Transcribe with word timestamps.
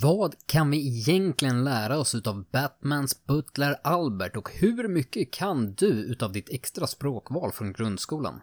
Vad 0.00 0.34
kan 0.46 0.70
vi 0.70 0.86
egentligen 0.86 1.64
lära 1.64 1.98
oss 1.98 2.14
utav 2.14 2.44
Batmans 2.52 3.26
butler 3.26 3.76
Albert 3.84 4.36
och 4.36 4.50
hur 4.52 4.88
mycket 4.88 5.32
kan 5.32 5.74
du 5.74 5.86
utav 5.86 6.32
ditt 6.32 6.50
extra 6.50 6.86
språkval 6.86 7.52
från 7.52 7.72
grundskolan? 7.72 8.40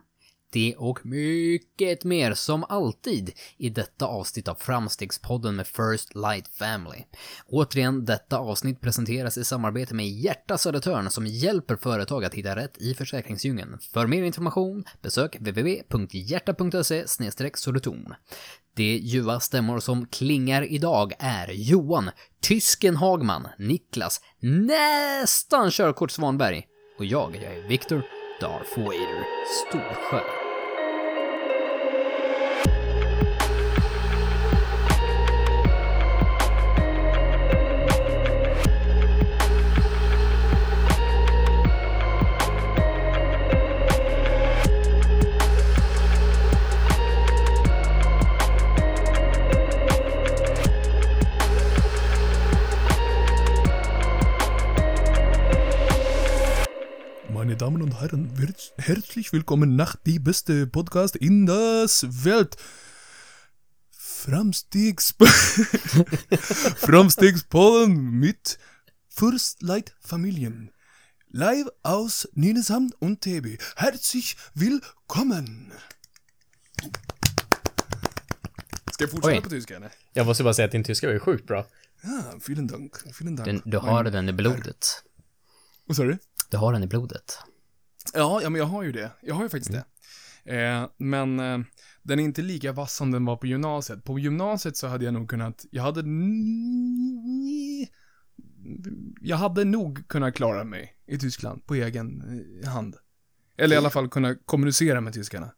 Det 0.52 0.76
och 0.78 1.06
mycket 1.06 2.04
mer 2.04 2.34
som 2.34 2.64
alltid 2.64 3.32
i 3.58 3.70
detta 3.70 4.06
avsnitt 4.06 4.48
av 4.48 4.56
Framstegspodden 4.56 5.56
med 5.56 5.68
First 5.68 6.16
Light 6.16 6.48
Family. 6.48 7.04
Återigen, 7.46 8.06
detta 8.06 8.38
avsnitt 8.38 8.82
presenteras 8.82 9.38
i 9.38 9.44
samarbete 9.44 9.96
med 9.96 10.10
Hjärta 10.10 10.58
Södertörn 10.58 11.10
som 11.10 11.28
hjälper 11.28 11.76
företag 11.76 12.26
att 12.26 12.34
hitta 12.34 12.56
rätt 12.56 12.78
i 12.78 12.94
försäkringsdjungeln. 12.94 13.78
För 13.94 14.08
mer 14.08 14.24
information, 14.24 14.84
besök 15.02 15.36
www.hjärta.se 15.40 17.08
Södertorn. 17.56 18.16
De 18.76 18.98
ljuva 18.98 19.40
stämmor 19.40 19.80
som 19.80 20.06
klingar 20.06 20.62
idag 20.62 21.14
är 21.20 21.48
Johan, 21.52 22.10
Tysken 22.42 22.96
Hagman, 22.96 23.48
Niklas, 23.58 24.22
nästan 24.40 25.72
körkort 25.72 26.12
Svanberg 26.12 26.68
och 26.98 27.06
jag, 27.06 27.36
jag 27.36 27.58
är 27.58 27.68
Viktor 27.68 28.19
Darth 28.40 28.78
Vader 28.78 29.26
Storsjö. 29.46 30.49
Damen 57.60 57.82
und 57.82 58.00
Herren, 58.00 58.32
herz- 58.38 58.72
herzlich 58.78 59.34
willkommen 59.34 59.76
nach 59.76 59.96
die 60.06 60.18
beste 60.20 60.66
Podcast 60.68 61.16
in 61.18 61.46
das 61.46 62.06
Welt. 62.24 62.56
Framstegs... 63.92 65.14
Framstegspodden 66.78 68.12
mit 68.20 68.58
First 69.10 69.62
Light 69.62 69.94
Familien. 70.00 70.72
Live 71.32 71.68
aus 71.84 72.28
Nynäshamn 72.34 72.92
und 73.00 73.22
Täby. 73.22 73.58
Herzlich 73.76 74.38
willkommen! 74.54 75.72
Ska 78.94 79.04
jag 79.04 79.12
fortsätta 79.12 79.36
Oj. 79.38 79.42
på 79.42 79.50
tyska 79.50 79.76
eller? 79.76 79.92
Jag 80.14 80.26
måste 80.26 80.44
bara 80.44 80.54
säga 80.54 80.66
att 80.66 80.72
din 80.72 80.84
tyska 80.84 81.08
var 81.08 81.14
ju 81.14 81.20
sjukt 81.20 81.48
bra. 81.48 81.68
Ja, 82.02 82.24
vielen 82.48 82.68
Dank. 82.68 82.96
Vielen 83.20 83.36
Dank. 83.36 83.46
Den, 83.46 83.62
du 83.66 83.78
har 83.78 84.04
den 84.04 84.30
i 84.30 84.34
blodet. 84.34 85.04
Vad 85.86 85.98
sa 85.98 86.04
du? 86.04 86.18
Du 86.50 86.58
har 86.58 86.74
den 86.74 86.84
i 86.84 86.88
blodet. 86.88 87.40
Ja, 88.14 88.42
ja, 88.44 88.50
men 88.50 88.60
jag 88.60 88.66
har 88.66 88.84
ju 88.84 88.92
det. 88.92 89.12
Jag 89.22 89.36
har 89.36 89.44
ju 89.44 89.50
faktiskt 89.50 89.72
det. 89.72 89.86
Eh, 90.56 90.88
men 90.98 91.40
eh, 91.40 91.60
den 92.04 92.20
är 92.20 92.24
inte 92.24 92.42
lika 92.42 92.72
vass 92.72 92.96
som 92.96 93.12
den 93.12 93.26
var 93.26 93.36
på 93.38 93.48
gymnasiet. 93.48 94.04
På 94.04 94.20
gymnasiet 94.20 94.78
så 94.78 94.88
hade 94.88 95.06
jag 95.06 95.14
nog 95.14 95.30
kunnat, 95.30 95.66
jag 95.72 95.84
hade 95.84 96.04
jag 99.22 99.38
hade 99.38 99.64
nog 99.64 100.08
kunnat 100.08 100.36
klara 100.36 100.64
mig 100.64 100.96
i 101.08 101.18
Tyskland 101.18 101.66
på 101.66 101.76
egen 101.76 102.24
eh, 102.64 102.70
hand. 102.70 102.96
Eller 103.58 103.76
i 103.76 103.78
alla 103.78 103.90
fall 103.90 104.10
kunna 104.10 104.36
kommunicera 104.36 105.02
med 105.02 105.14
tyskarna. 105.14 105.52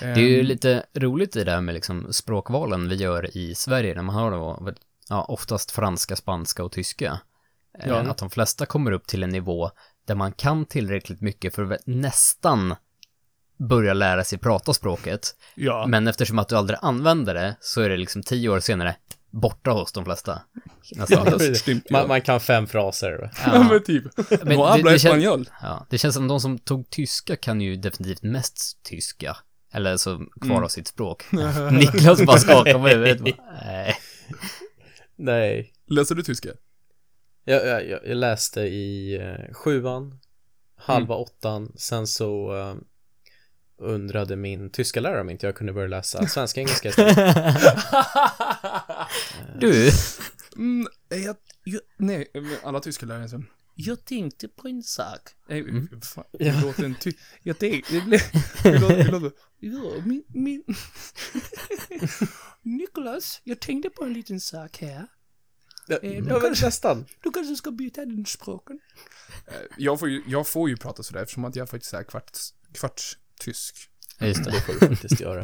Det 0.00 0.06
är 0.06 0.18
ju 0.18 0.40
Ehm, 0.40 0.46
lite 0.46 0.86
roligt 0.94 1.32
det 1.32 1.44
där 1.44 1.60
med 1.60 1.74
liksom 1.74 2.12
språkvalen 2.12 2.88
vi 2.88 2.94
gör 2.94 3.36
i 3.36 3.54
Sverige 3.54 3.94
när 3.94 4.02
man 4.02 4.14
har 4.14 4.30
då, 4.30 4.74
ja, 5.08 5.24
oftast 5.24 5.70
franska, 5.70 6.16
spanska 6.16 6.64
och 6.64 6.72
tyska. 6.72 7.20
Eh, 7.78 7.88
Ja. 7.88 8.00
Att 8.00 8.18
de 8.18 8.30
flesta 8.30 8.66
kommer 8.66 8.92
upp 8.92 9.06
till 9.06 9.22
en 9.22 9.30
nivå 9.30 9.70
där 10.06 10.14
man 10.14 10.32
kan 10.32 10.66
tillräckligt 10.66 11.20
mycket 11.20 11.54
för 11.54 11.72
att 11.72 11.80
nästan 11.86 12.74
börja 13.58 13.94
lära 13.94 14.24
sig 14.24 14.38
prata 14.38 14.74
språket. 14.74 15.34
Ja, 15.54 15.86
Men 15.88 16.08
eftersom 16.08 16.38
att 16.38 16.48
du 16.48 16.56
aldrig 16.56 16.78
använder 16.82 17.34
det 17.34 17.56
så 17.60 17.80
är 17.80 17.88
det 17.88 17.96
liksom 17.96 18.22
tio 18.22 18.48
år 18.48 18.60
senare 18.60 18.96
borta 19.30 19.70
hos 19.70 19.92
de 19.92 20.04
flesta. 20.04 20.42
Ja, 20.90 21.06
man, 21.10 21.80
ja. 21.88 22.06
man 22.06 22.20
kan 22.20 22.40
fem 22.40 22.66
fraser. 22.66 23.30
ja, 23.46 23.62
men 23.70 23.82
typ. 23.82 24.04
Men 24.42 24.56
no 24.56 24.64
det- 24.64 24.70
habla 24.70 24.94
español. 24.94 25.46
Ja, 25.62 25.86
det 25.90 25.98
känns 25.98 26.14
som 26.14 26.28
de 26.28 26.40
som 26.40 26.58
tog 26.58 26.90
tyska 26.90 27.36
kan 27.36 27.60
ju 27.60 27.76
definitivt 27.76 28.22
mest 28.22 28.82
tyska. 28.82 29.36
Eller 29.72 29.96
så 29.96 30.16
kvar 30.16 30.50
Mm. 30.50 30.64
av 30.64 30.68
sitt 30.68 30.88
språk. 30.88 31.24
Niklas 31.72 32.22
bara 32.26 32.38
skakar 32.38 32.72
på 32.74 32.88
huvudet. 32.88 33.20
Nej. 35.16 35.72
Läser 35.86 36.14
du 36.14 36.22
tyska? 36.22 36.48
Jag, 37.44 37.66
jag, 37.66 38.06
jag 38.06 38.16
läste 38.16 38.60
i 38.60 39.14
eh, 39.16 39.54
sjuan, 39.54 40.18
halva 40.76 41.14
åttan, 41.14 41.72
sen 41.76 42.06
så 42.06 42.56
eh, 42.58 42.74
undrade 43.78 44.36
min 44.36 44.70
tyska 44.70 45.00
lärare 45.00 45.20
om 45.20 45.30
inte 45.30 45.46
jag 45.46 45.54
kunde 45.56 45.72
börja 45.72 45.88
läsa 45.88 46.26
svenska 46.28 46.60
engelska 46.60 46.88
istället. 46.88 47.16
Du, 49.60 49.90
Mm, 50.56 50.88
jag, 51.08 51.36
jag, 51.64 51.80
nej, 51.96 52.30
alla 52.62 52.80
tyska 52.80 53.06
lärare 53.06 53.28
så. 53.28 53.42
Jag 53.74 54.04
tänkte 54.04 54.48
på 54.48 54.68
en 54.68 54.82
sak. 54.82 55.20
Nej, 55.48 55.64
fan, 56.14 56.24
det 56.32 56.44
Ja. 56.44 56.60
låter 56.60 56.84
en 56.84 56.94
ty... 56.94 57.12
Jag 57.42 57.58
tänkte... 57.58 57.94
Ja, 59.60 60.02
min... 60.04 60.24
min... 60.28 60.64
Niklas, 62.62 63.40
jag 63.44 63.60
tänkte 63.60 63.90
på 63.90 64.04
en 64.04 64.12
liten 64.12 64.40
sak 64.40 64.78
här. 64.80 65.06
Ja, 65.90 65.96
Eh, 66.02 66.14
ja, 66.18 66.38
men 66.42 66.50
nästan. 66.62 67.06
Du 67.22 67.30
kanske 67.30 67.56
ska 67.56 67.70
byta 67.70 68.04
din 68.04 68.26
språken. 68.26 68.78
Jag 69.76 69.98
får 69.98 70.08
ju, 70.08 70.22
jag 70.26 70.48
får 70.48 70.68
ju 70.68 70.76
prata 70.76 71.02
sådär 71.02 71.22
eftersom 71.22 71.44
att 71.44 71.56
jag 71.56 71.68
faktiskt 71.68 71.94
är 71.94 72.02
kvarts, 72.02 72.54
kvarts 72.74 73.18
tysk. 73.40 73.76
just 74.20 74.44
det. 74.44 74.50
Det 74.50 74.60
får 74.60 74.72
du 74.72 74.78
faktiskt 74.96 75.20
göra. 75.20 75.42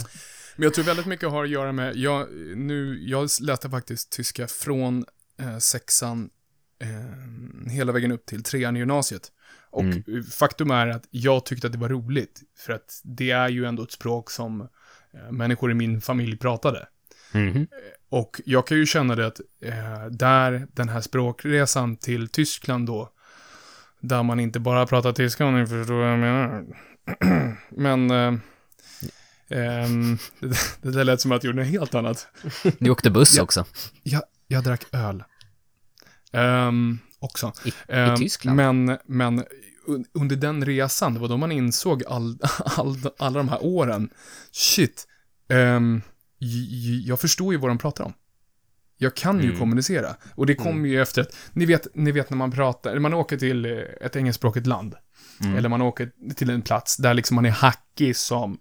Men 0.56 0.62
jag 0.62 0.74
tror 0.74 0.84
väldigt 0.84 1.06
mycket 1.06 1.28
har 1.30 1.44
att 1.44 1.50
göra 1.50 1.72
med, 1.72 1.96
jag, 1.96 2.28
nu, 2.56 2.98
jag 3.08 3.30
läste 3.40 3.70
faktiskt 3.70 4.10
tyska 4.10 4.46
från 4.48 5.04
eh, 5.40 5.58
sexan 5.58 6.30
eh, 6.78 7.70
hela 7.72 7.92
vägen 7.92 8.12
upp 8.12 8.26
till 8.26 8.42
trean 8.42 8.76
i 8.76 8.78
gymnasiet. 8.78 9.32
Och 9.70 9.82
Mm. 9.82 10.24
faktum 10.24 10.70
är 10.70 10.86
att 10.86 11.04
jag 11.10 11.46
tyckte 11.46 11.66
att 11.66 11.72
det 11.72 11.78
var 11.78 11.88
roligt, 11.88 12.42
för 12.58 12.72
att 12.72 13.00
det 13.04 13.30
är 13.30 13.48
ju 13.48 13.64
ändå 13.64 13.82
ett 13.82 13.92
språk 13.92 14.30
som 14.30 14.60
eh, 14.60 15.30
människor 15.32 15.70
i 15.70 15.74
min 15.74 16.00
familj 16.00 16.36
pratade. 16.36 16.88
Mhm. 17.32 17.66
Och 18.08 18.40
jag 18.44 18.66
kan 18.66 18.76
ju 18.76 18.86
känna 18.86 19.14
det 19.14 19.26
att 19.26 19.40
eh, 19.62 20.06
där, 20.10 20.66
den 20.72 20.88
här 20.88 21.00
språkresan 21.00 21.96
till 21.96 22.28
Tyskland 22.28 22.86
då, 22.86 23.10
där 24.00 24.22
man 24.22 24.40
inte 24.40 24.60
bara 24.60 24.86
pratar 24.86 25.12
tyska 25.12 25.46
om 25.46 25.60
ni 25.60 25.66
förstår 25.66 25.94
vad 25.94 26.12
jag 26.12 26.18
menar. 26.18 26.64
Men, 27.70 28.10
eh, 28.10 28.34
ehm, 29.48 30.18
det, 30.40 30.56
det 30.82 30.90
där 30.90 31.04
lät 31.04 31.20
som 31.20 31.32
att 31.32 31.44
jag 31.44 31.50
gjorde 31.50 31.62
något 31.62 31.72
helt 31.72 31.94
annat. 31.94 32.28
Du 32.78 32.90
åkte 32.90 33.10
buss 33.10 33.36
Ja. 33.36 33.42
också. 33.42 33.64
Jag, 34.02 34.22
jag 34.46 34.64
drack 34.64 34.84
öl. 34.92 35.24
Ehm, 36.32 36.98
också. 37.18 37.52
I, 37.64 37.68
I 37.68 38.16
Tyskland. 38.16 38.56
Men, 38.56 38.98
men 39.06 39.44
un- 39.86 40.04
under 40.12 40.36
den 40.36 40.64
resan, 40.64 41.14
det 41.14 41.20
var 41.20 41.28
då 41.28 41.36
man 41.36 41.52
insåg 41.52 42.04
all, 42.04 42.38
all, 42.64 42.96
alla 43.18 43.38
de 43.38 43.48
här 43.48 43.64
åren. 43.64 44.10
Shit. 44.52 45.06
j- 45.48 46.00
jag 47.04 47.20
förstår 47.20 47.52
ju 47.54 47.58
vad 47.58 47.70
de 47.70 47.78
pratar 47.78 48.04
om. 48.04 48.12
Jag 48.98 49.14
kan 49.16 49.41
ju 49.41 49.47
Mm. 49.47 49.58
kommunicera. 49.58 50.16
Och 50.34 50.47
det 50.47 50.54
kommer 50.54 50.88
ju 50.88 51.02
efter 51.02 51.22
att, 51.22 51.36
ni 51.52 51.66
vet, 51.66 51.86
ni 51.94 52.12
vet 52.12 52.30
när 52.30 52.36
man 52.36 52.50
pratar, 52.50 52.98
man 52.98 53.14
åker 53.14 53.36
till 53.38 53.64
ett 54.00 54.16
engelskspråkigt 54.16 54.66
land. 54.66 54.94
Mm. 55.41 55.56
Eller 55.56 55.69
man 55.69 55.82
åker 55.82 56.10
till 56.36 56.50
en 56.50 56.62
plats 56.62 56.97
där 56.97 57.14
liksom 57.14 57.34
man 57.34 57.44
är 57.47 57.50
hackig 57.50 58.16
som 58.16 58.58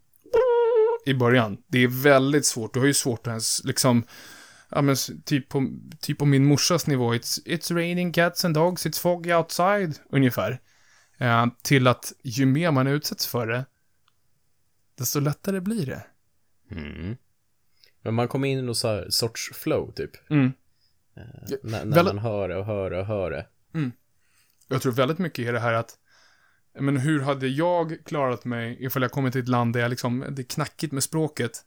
i 1.05 1.13
början. 1.13 1.57
Det 1.67 1.79
är 1.79 1.87
väldigt 1.87 2.45
svårt. 2.45 2.73
Du 2.73 2.79
har 2.79 2.87
ju 2.87 2.93
svårt 2.93 3.19
att 3.19 3.27
ens 3.27 3.63
liksom, 3.63 4.03
ja 4.69 4.81
men 4.81 4.95
typ 5.25 5.49
på, 5.49 5.69
typ 5.99 6.17
på 6.17 6.25
min 6.25 6.45
morsas 6.45 6.87
nivå. 6.87 7.13
It's, 7.13 7.45
it's 7.45 7.73
raining 7.73 8.11
cats 8.13 8.45
and 8.45 8.53
dogs, 8.55 8.85
it's 8.85 9.01
foggy 9.01 9.33
outside, 9.33 9.99
ungefär. 10.09 10.59
Eh, 11.17 11.45
till 11.63 11.87
att 11.87 12.13
ju 12.23 12.45
mer 12.45 12.71
man 12.71 12.87
utsätts 12.87 13.27
för 13.27 13.47
det, 13.47 13.65
desto 14.97 15.19
lättare 15.19 15.59
blir 15.59 15.85
det. 15.85 16.05
Mm. 16.71 17.17
Men 18.05 18.13
man 18.13 18.27
kommer 18.27 18.47
in 18.47 18.59
i 18.59 18.61
någon 18.61 18.75
så 18.75 19.05
sorts 19.09 19.51
flow 19.53 19.91
typ. 19.91 20.31
Mm. 20.31 20.53
Eh, 21.17 21.23
när 21.63 21.85
när 21.85 21.95
väl- 21.95 22.05
man 22.05 22.17
hör 22.17 22.49
det 22.49 22.55
och 22.55 22.65
hör 22.65 22.89
det 22.89 22.99
och 22.99 23.05
hör 23.05 23.31
det. 23.31 23.47
Jag 24.67 24.81
tror 24.81 24.91
väldigt 24.91 25.17
mycket 25.17 25.47
är 25.47 25.53
det 25.53 25.59
här 25.59 25.73
att, 25.73 25.97
men 26.79 26.97
hur 26.97 27.21
hade 27.21 27.47
jag 27.47 27.97
klarat 28.05 28.45
mig 28.45 28.77
ifall 28.85 29.01
jag 29.01 29.11
kommit 29.11 29.33
till 29.33 29.41
ett 29.41 29.47
land 29.47 29.73
där 29.73 29.79
jag 29.79 29.89
liksom, 29.89 30.25
det 30.29 30.41
är 30.41 30.43
knackigt 30.43 30.93
med 30.93 31.03
språket. 31.03 31.61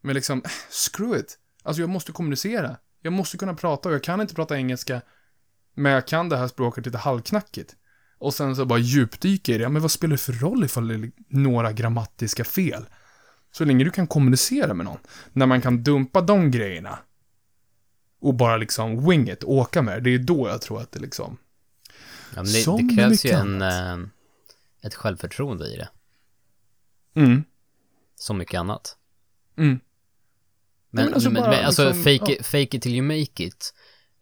Men 0.00 0.14
liksom, 0.14 0.42
screw 0.70 1.20
it. 1.20 1.38
Alltså 1.62 1.82
jag 1.82 1.90
måste 1.90 2.12
kommunicera. 2.12 2.76
Jag 3.00 3.12
måste 3.12 3.36
kunna 3.38 3.54
prata 3.54 3.88
och 3.88 3.94
jag 3.94 4.02
kan 4.02 4.20
inte 4.20 4.34
prata 4.34 4.56
engelska. 4.56 5.00
Men 5.74 5.92
jag 5.92 6.06
kan 6.06 6.28
det 6.28 6.36
här 6.36 6.48
språket 6.48 6.86
lite 6.86 6.98
halvknackigt. 6.98 7.76
Och 8.18 8.34
sen 8.34 8.56
så 8.56 8.64
bara 8.64 8.78
djupdyka 8.78 9.52
i 9.52 9.58
det. 9.58 9.62
Ja, 9.62 9.68
Men 9.68 9.82
vad 9.82 9.90
spelar 9.90 10.12
det 10.12 10.18
för 10.18 10.32
roll 10.32 10.64
ifall 10.64 10.88
det 10.88 10.94
är 10.94 11.10
några 11.28 11.72
grammatiska 11.72 12.44
fel? 12.44 12.84
Så 13.56 13.64
länge 13.64 13.84
du 13.84 13.90
kan 13.90 14.06
kommunicera 14.06 14.74
med 14.74 14.86
någon. 14.86 14.98
När 15.32 15.46
man 15.46 15.60
kan 15.60 15.82
dumpa 15.82 16.20
de 16.20 16.50
grejerna. 16.50 16.98
och 18.20 18.34
bara 18.34 18.56
liksom 18.56 19.08
wing 19.08 19.30
it, 19.30 19.44
åka 19.44 19.82
med 19.82 20.02
det. 20.02 20.10
Är 20.14 20.18
då 20.18 20.48
jag 20.48 20.60
tror 20.62 20.80
att 20.80 20.92
det 20.92 20.98
liksom... 20.98 21.38
Ja, 22.34 22.42
men 22.42 22.46
Som 22.46 22.76
det, 22.76 22.94
det 22.94 22.96
krävs 22.96 23.24
ju 23.24 23.30
en, 23.30 23.62
eh, 23.62 23.98
ett 24.82 24.94
självförtroende 24.94 25.66
i 25.66 25.76
det. 25.76 25.88
Mm. 27.14 27.44
Som 28.16 28.38
mycket 28.38 28.60
annat. 28.60 28.96
Mm. 29.56 29.80
Men, 30.90 31.04
men 31.04 31.14
alltså 31.14 31.30
men, 31.30 31.42
bara 31.42 31.50
men 31.50 31.64
alltså 31.64 31.84
liksom, 31.84 32.02
fake, 32.04 32.32
ja. 32.32 32.38
it, 32.38 32.46
fake 32.46 32.76
it 32.76 32.82
till 32.82 32.94
you 32.94 33.02
make 33.02 33.44
it. 33.44 33.74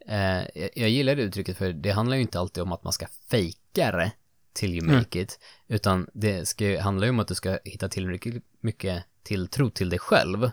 Eh, 0.09 0.61
jag, 0.63 0.71
jag 0.75 0.91
gillar 0.91 1.17
det 1.17 1.23
uttrycket 1.23 1.57
för 1.59 1.73
det 1.73 1.91
handlar 1.91 2.17
ju 2.17 2.23
inte 2.23 2.41
alltid 2.41 2.63
om 2.63 2.73
att 2.73 2.85
man 2.85 2.93
ska 2.93 3.07
fejka 3.31 3.93
det 3.93 4.13
till 4.53 4.75
you 4.75 4.85
Mm. 4.85 4.97
make 4.97 5.21
it. 5.21 5.39
Utan 5.69 6.09
det 6.15 6.49
ska, 6.49 6.81
handlar 6.81 7.07
ju 7.07 7.11
om 7.11 7.21
att 7.21 7.29
du 7.29 7.35
ska 7.35 7.59
hitta 7.65 7.89
tillräckligt 7.89 8.45
mycket 8.61 9.05
tilltro 9.23 9.71
till 9.71 9.89
dig 9.91 9.99
själv. 9.99 10.51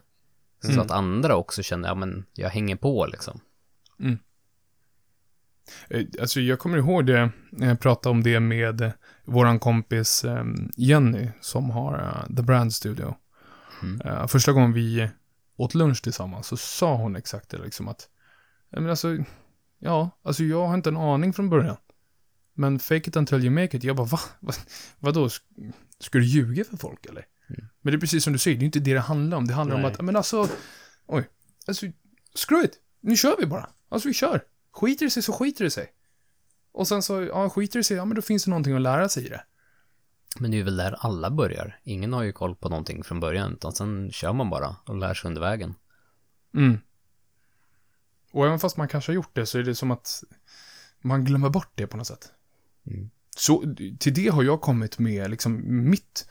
Så 0.61 0.67
Mm. 0.71 0.79
att 0.79 0.91
andra 0.91 1.35
också 1.35 1.63
känner, 1.63 1.87
ja 1.89 1.95
men 1.95 2.25
jag 2.33 2.49
hänger 2.49 2.75
på 2.75 3.05
liksom. 3.05 3.39
Eh, 5.89 6.05
Alltså 6.21 6.39
jag 6.39 6.59
kommer 6.59 6.77
ihåg 6.77 7.05
det, 7.05 7.31
jag 7.51 7.79
pratade 7.79 8.11
om 8.11 8.23
det 8.23 8.39
med 8.39 8.81
eh, 8.81 8.91
våran 9.25 9.59
kompis 9.59 10.23
eh, 10.25 10.43
Jenny 10.77 11.29
som 11.41 11.69
har 11.69 11.97
eh, 12.29 12.35
The 12.35 12.41
Brand 12.43 12.73
Studio. 12.73 13.15
Mm. 13.83 14.27
Första 14.27 14.51
gången 14.51 14.73
vi 14.73 15.09
åt 15.55 15.75
lunch 15.75 16.03
tillsammans 16.03 16.47
så 16.47 16.57
sa 16.57 16.95
hon 16.95 17.15
exakt 17.15 17.49
det 17.49 17.57
liksom 17.57 17.87
att, 17.87 18.09
men 18.69 18.89
alltså, 18.89 19.17
ja, 19.79 20.09
alltså 20.23 20.43
jag 20.43 20.67
har 20.67 20.73
inte 20.73 20.89
en 20.89 20.97
aning 20.97 21.33
från 21.33 21.49
början. 21.49 21.77
Men 22.53 22.79
fake 22.79 23.09
it 23.09 23.15
until 23.15 23.39
you 23.45 23.49
make 23.51 23.77
it, 23.77 23.83
jag 23.83 23.95
bara 23.95 24.07
va? 24.07 24.19
va 24.39 24.53
vadå, 24.99 25.27
Sk- 25.27 25.71
ska 25.99 26.17
du 26.17 26.25
ljuga 26.25 26.63
för 26.63 26.77
folk 26.77 27.05
eller? 27.05 27.25
Men 27.81 27.91
det 27.91 27.97
är 27.97 27.99
precis 27.99 28.23
som 28.23 28.33
du 28.33 28.39
säger, 28.39 28.57
det 28.57 28.63
är 28.63 28.65
inte 28.65 28.79
det 28.79 28.93
det 28.93 28.99
handlar 28.99 29.37
om. 29.37 29.47
Det 29.47 29.53
handlar 29.53 29.75
om 29.75 29.81
Nej. 29.81 29.91
att, 29.91 30.01
men 30.01 30.15
alltså, 30.15 30.49
oj, 31.05 31.29
alltså, 31.67 31.85
screw 32.35 32.65
it, 32.65 32.73
nu 33.01 33.15
kör 33.15 33.37
vi 33.39 33.45
bara. 33.45 33.69
Alltså 33.89 34.07
vi 34.07 34.13
kör. 34.13 34.43
Skiter 34.71 35.05
det 35.05 35.09
sig 35.09 35.23
så 35.23 35.33
skiter 35.33 35.63
det 35.63 35.71
sig. 35.71 35.93
Och 36.71 36.87
sen 36.87 37.03
så, 37.03 37.21
ja, 37.21 37.49
skiter 37.49 37.79
det 37.79 37.83
sig, 37.83 37.97
ja 37.97 38.05
men 38.05 38.15
då 38.15 38.21
finns 38.21 38.43
det 38.43 38.49
någonting 38.49 38.75
att 38.75 38.81
lära 38.81 39.09
sig 39.09 39.25
i 39.25 39.29
det. 39.29 39.43
Men 40.39 40.51
det 40.51 40.59
är 40.59 40.63
väl 40.63 40.77
där 40.77 40.95
alla 40.99 41.31
börjar. 41.31 41.79
Ingen 41.83 42.13
har 42.13 42.23
ju 42.23 42.31
koll 42.31 42.55
på 42.55 42.69
någonting 42.69 43.03
från 43.03 43.19
början, 43.19 43.53
utan 43.53 43.71
sen 43.71 44.11
kör 44.11 44.33
man 44.33 44.49
bara 44.49 44.75
och 44.85 44.95
lär 44.95 45.13
sig 45.13 45.27
under 45.27 45.41
vägen. 45.41 45.75
Mm. 46.53 46.77
Och 48.31 48.45
även 48.45 48.59
fast 48.59 48.77
man 48.77 48.87
kanske 48.87 49.11
har 49.11 49.15
gjort 49.15 49.35
det 49.35 49.45
så 49.45 49.59
är 49.59 49.63
det 49.63 49.75
som 49.75 49.91
att 49.91 50.23
man 51.01 51.25
glömmer 51.25 51.49
bort 51.49 51.71
det 51.75 51.87
på 51.87 51.97
något 51.97 52.07
sätt. 52.07 52.31
Mm. 52.87 53.09
Så 53.37 53.75
till 53.99 54.13
det 54.13 54.27
har 54.27 54.43
jag 54.43 54.61
kommit 54.61 54.99
med 54.99 55.29
liksom 55.29 55.61
mitt, 55.89 56.29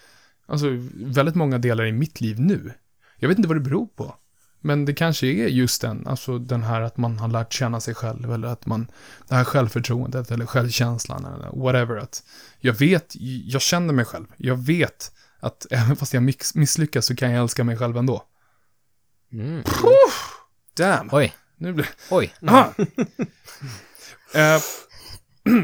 alltså 0.48 0.66
väldigt 0.94 1.34
många 1.34 1.58
delar 1.58 1.86
i 1.86 1.92
mitt 1.92 2.20
liv 2.20 2.40
nu. 2.40 2.72
Jag 3.16 3.28
vet 3.28 3.38
inte 3.38 3.48
vad 3.48 3.56
det 3.56 3.60
beror 3.60 3.86
på. 3.86 4.14
Men 4.60 4.84
det 4.84 4.94
kanske 4.94 5.26
är 5.26 5.48
just 5.48 5.80
den, 5.80 6.06
alltså 6.06 6.38
den 6.38 6.62
här 6.62 6.80
att 6.80 6.96
man 6.96 7.18
har 7.18 7.28
lärt 7.28 7.52
känna 7.52 7.80
sig 7.80 7.94
själv 7.94 8.32
eller 8.32 8.48
att 8.48 8.66
man, 8.66 8.90
det 9.28 9.34
här 9.34 9.44
självförtroendet 9.44 10.30
eller 10.30 10.46
självkänslan 10.46 11.24
eller 11.24 11.64
whatever. 11.64 11.96
Att 11.96 12.22
jag 12.58 12.74
vet, 12.74 13.14
jag 13.44 13.62
känner 13.62 13.94
mig 13.94 14.04
själv. 14.04 14.26
Jag 14.36 14.56
vet 14.56 15.12
att 15.40 15.66
även 15.70 15.96
fast 15.96 16.14
jag 16.14 16.34
misslyckas 16.54 17.06
så 17.06 17.16
kan 17.16 17.30
jag 17.30 17.42
älska 17.42 17.64
mig 17.64 17.76
själv 17.76 17.96
ändå. 17.96 18.24
Mm. 19.32 19.62
Damn! 20.76 21.08
Oj, 21.12 21.34
Nu 21.56 21.72
blir 21.72 21.88
oj. 22.10 22.34
Aha. 22.48 22.72
Eh, 24.34 24.60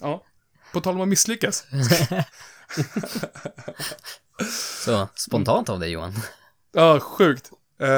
ja, 0.00 0.24
på 0.72 0.80
tal 0.80 0.94
om 0.94 1.00
att 1.00 1.08
misslyckas. 1.08 1.64
Så 4.84 5.08
spontant 5.14 5.68
av 5.68 5.80
dig 5.80 5.90
Johan. 5.90 6.12
Ja, 6.76 7.00
sjukt. 7.00 7.50
Eh, 7.80 7.88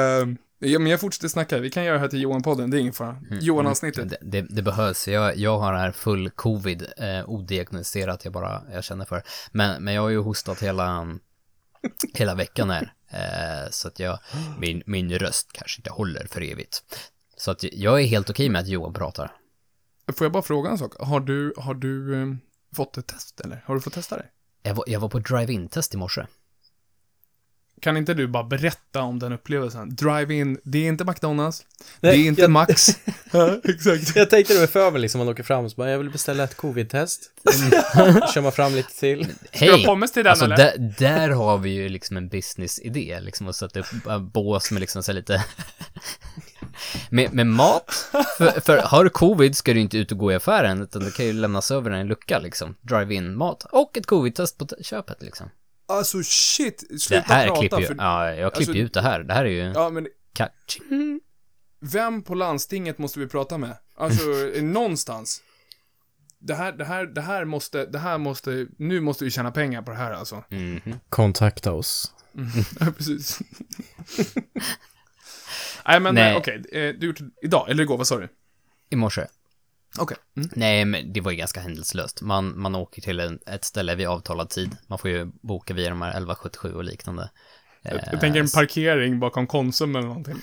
ja, 0.59 0.79
men 0.79 0.87
jag 0.87 0.99
fortsätter 0.99 1.27
snacka. 1.27 1.59
Vi 1.59 1.69
kan 1.69 1.83
göra 1.83 1.93
det 1.93 1.99
här 1.99 2.07
till 2.07 2.19
Johan-podden, 2.21 2.71
det 2.71 2.77
är 2.77 2.79
ingen 2.79 2.93
fara. 2.93 3.17
Johan-avsnittet. 3.41 4.09
Det, 4.09 4.17
det, 4.21 4.41
det 4.41 4.61
behövs. 4.61 5.07
Jag, 5.07 5.37
jag 5.37 5.59
har 5.59 5.73
här 5.73 5.91
full 5.91 6.29
covid, 6.29 6.87
eh, 6.97 7.29
odiagnostiserat, 7.29 8.25
jag 8.25 8.33
bara, 8.33 8.61
jag 8.71 8.83
känner 8.83 9.05
för. 9.05 9.23
Men, 9.51 9.83
men 9.83 9.93
jag 9.93 10.01
har 10.01 10.09
ju 10.09 10.17
hostat 10.19 10.63
hela, 10.63 11.07
hela 12.13 12.35
veckan 12.35 12.69
här. 12.69 12.93
Eh, 13.09 13.71
så 13.71 13.87
att 13.87 13.99
jag, 13.99 14.19
min, 14.59 14.83
min 14.85 15.19
röst 15.19 15.53
kanske 15.53 15.79
inte 15.79 15.89
håller 15.89 16.27
för 16.27 16.41
evigt. 16.41 16.83
Så 17.37 17.51
att 17.51 17.63
jag 17.63 18.01
är 18.01 18.05
helt 18.05 18.29
okej 18.29 18.49
med 18.49 18.61
att 18.61 18.67
Johan 18.67 18.93
pratar. 18.93 19.31
Får 20.17 20.25
jag 20.25 20.31
bara 20.31 20.43
fråga 20.43 20.69
en 20.69 20.77
sak? 20.77 20.93
Har 20.99 21.19
du, 21.19 21.53
har 21.57 21.73
du 21.73 22.21
eh, 22.21 22.27
fått 22.75 22.97
ett 22.97 23.07
test 23.07 23.39
eller? 23.39 23.63
Har 23.65 23.75
du 23.75 23.81
fått 23.81 23.93
testa 23.93 24.17
det? 24.17 24.25
Jag 24.63 24.75
var, 24.75 24.85
jag 24.87 24.99
var 24.99 25.09
på 25.09 25.19
drive-in-test 25.19 25.93
i 25.93 25.97
morse. 25.97 26.25
Kan 27.81 27.97
inte 27.97 28.13
du 28.13 28.27
bara 28.27 28.43
berätta 28.43 29.01
om 29.01 29.19
den 29.19 29.33
upplevelsen? 29.33 29.95
Drive-in, 29.95 30.59
det 30.63 30.77
är 30.77 30.87
inte 30.87 31.05
McDonalds, 31.05 31.65
Nej, 31.99 32.17
det 32.17 32.23
är 32.23 32.27
inte 32.27 32.41
jag- 32.41 32.51
Max. 32.51 32.87
ja, 33.31 33.59
exakt. 33.63 34.15
Jag 34.15 34.29
tänkte 34.29 34.53
det 34.53 34.59
var 34.59 34.67
för 34.67 34.91
mig 34.91 35.01
liksom, 35.01 35.19
man 35.19 35.29
åker 35.29 35.43
fram 35.43 35.65
och 35.65 35.71
så 35.71 35.75
bara, 35.75 35.89
jag 35.89 35.97
vill 35.97 36.09
beställa 36.09 36.43
ett 36.43 36.57
covid-test. 36.57 37.31
Kör 38.33 38.41
man 38.41 38.51
fram 38.51 38.73
lite 38.75 38.93
till. 38.99 39.19
Du 39.27 39.33
Hej! 39.51 39.85
pommes 39.85 40.11
till 40.11 40.23
den 40.23 40.29
Alltså 40.31 40.45
eller? 40.45 40.57
där, 40.57 40.93
där 40.97 41.29
har 41.29 41.57
vi 41.57 41.69
ju 41.69 41.89
liksom 41.89 42.17
en 42.17 42.29
business-idé, 42.29 43.19
liksom 43.21 43.47
att 43.47 43.55
sätta 43.55 43.79
upp 43.79 44.07
äh, 44.07 44.19
bås 44.19 44.71
med 44.71 44.79
liksom 44.79 45.03
så 45.03 45.11
lite 45.11 45.43
med, 47.09 47.33
med 47.33 47.47
mat, 47.47 47.91
för, 48.37 48.59
för 48.61 48.77
har 48.77 49.03
du 49.03 49.09
covid 49.09 49.57
ska 49.57 49.73
du 49.73 49.79
inte 49.79 49.97
ut 49.97 50.11
och 50.11 50.17
gå 50.17 50.31
i 50.31 50.35
affären, 50.35 50.81
utan 50.81 51.03
det 51.03 51.11
kan 51.11 51.25
ju 51.25 51.33
lämnas 51.33 51.71
över 51.71 51.91
en 51.91 52.07
lucka 52.07 52.39
liksom, 52.39 52.75
drive-in 52.81 53.35
mat 53.37 53.63
och 53.71 53.97
ett 53.97 54.05
covid-test 54.05 54.57
på 54.57 54.67
köpet 54.81 55.17
liksom. 55.23 55.49
Alltså 55.87 56.23
shit, 56.23 56.83
Det 56.89 56.99
sluta 56.99 57.21
här 57.33 57.47
prata. 57.47 57.59
klipper 57.61 57.79
ju, 57.79 57.85
för... 57.85 57.95
ja, 57.97 58.31
jag 58.33 58.53
klipper 58.53 58.71
alltså- 58.71 58.83
ut 58.83 58.93
det 58.93 59.01
här, 59.01 59.19
det 59.23 59.33
här 59.33 59.45
är 59.45 59.49
ju 59.49 59.71
Ja, 59.75 59.89
men. 59.89 60.07
Vem 61.79 62.21
på 62.23 62.35
landstinget 62.35 62.97
måste 62.97 63.19
vi 63.19 63.27
prata 63.27 63.57
med? 63.57 63.77
Alltså, 63.95 64.25
någonstans. 64.61 65.41
Det 66.39 66.55
här, 66.55 66.71
det 66.71 66.85
här, 66.85 67.05
det 67.05 67.21
här 67.21 67.45
måste, 67.45 67.85
det 67.85 67.99
här 67.99 68.17
måste, 68.17 68.67
nu 68.77 69.01
måste 69.01 69.23
vi 69.25 69.31
tjäna 69.31 69.51
pengar 69.51 69.81
på 69.81 69.91
det 69.91 69.97
här 69.97 70.11
alltså. 70.13 70.43
Mhm. 70.49 70.99
Kontakta 71.09 71.71
oss. 71.73 72.13
Ja, 72.79 72.85
precis. 72.97 73.39
Nej, 75.87 75.99
men 75.99 76.17
eh, 76.17 76.37
okej, 76.37 76.63
eh, 76.71 76.93
du 76.99 77.07
gjort 77.07 77.19
idag, 77.41 77.69
eller 77.69 77.83
igår, 77.83 77.97
vad 77.97 78.07
sa 78.07 78.17
du? 78.17 78.29
I 78.89 78.95
morse. 78.95 79.25
Okej. 79.99 80.17
Mm. 80.37 80.49
Nej, 80.55 80.85
men 80.85 81.13
det 81.13 81.21
var 81.21 81.31
ju 81.31 81.37
ganska 81.37 81.59
händelselöst. 81.59 82.21
Man, 82.21 82.59
man 82.59 82.75
åker 82.75 83.01
till 83.01 83.19
en, 83.19 83.39
ett 83.45 83.65
ställe 83.65 83.95
vid 83.95 84.07
avtalad 84.07 84.49
tid. 84.49 84.77
Man 84.87 84.99
får 84.99 85.09
ju 85.09 85.25
boka 85.25 85.73
via 85.73 85.89
de 85.89 86.01
här 86.01 86.09
1177 86.09 86.73
och 86.73 86.83
liknande. 86.83 87.29
Jag, 87.81 87.95
Eh, 87.95 88.01
jag 88.11 88.19
tänker 88.19 88.39
en 88.39 88.49
parkering 88.49 89.19
bakom 89.19 89.47
Konsum 89.47 89.95
eller 89.95 90.07
någonting. 90.07 90.41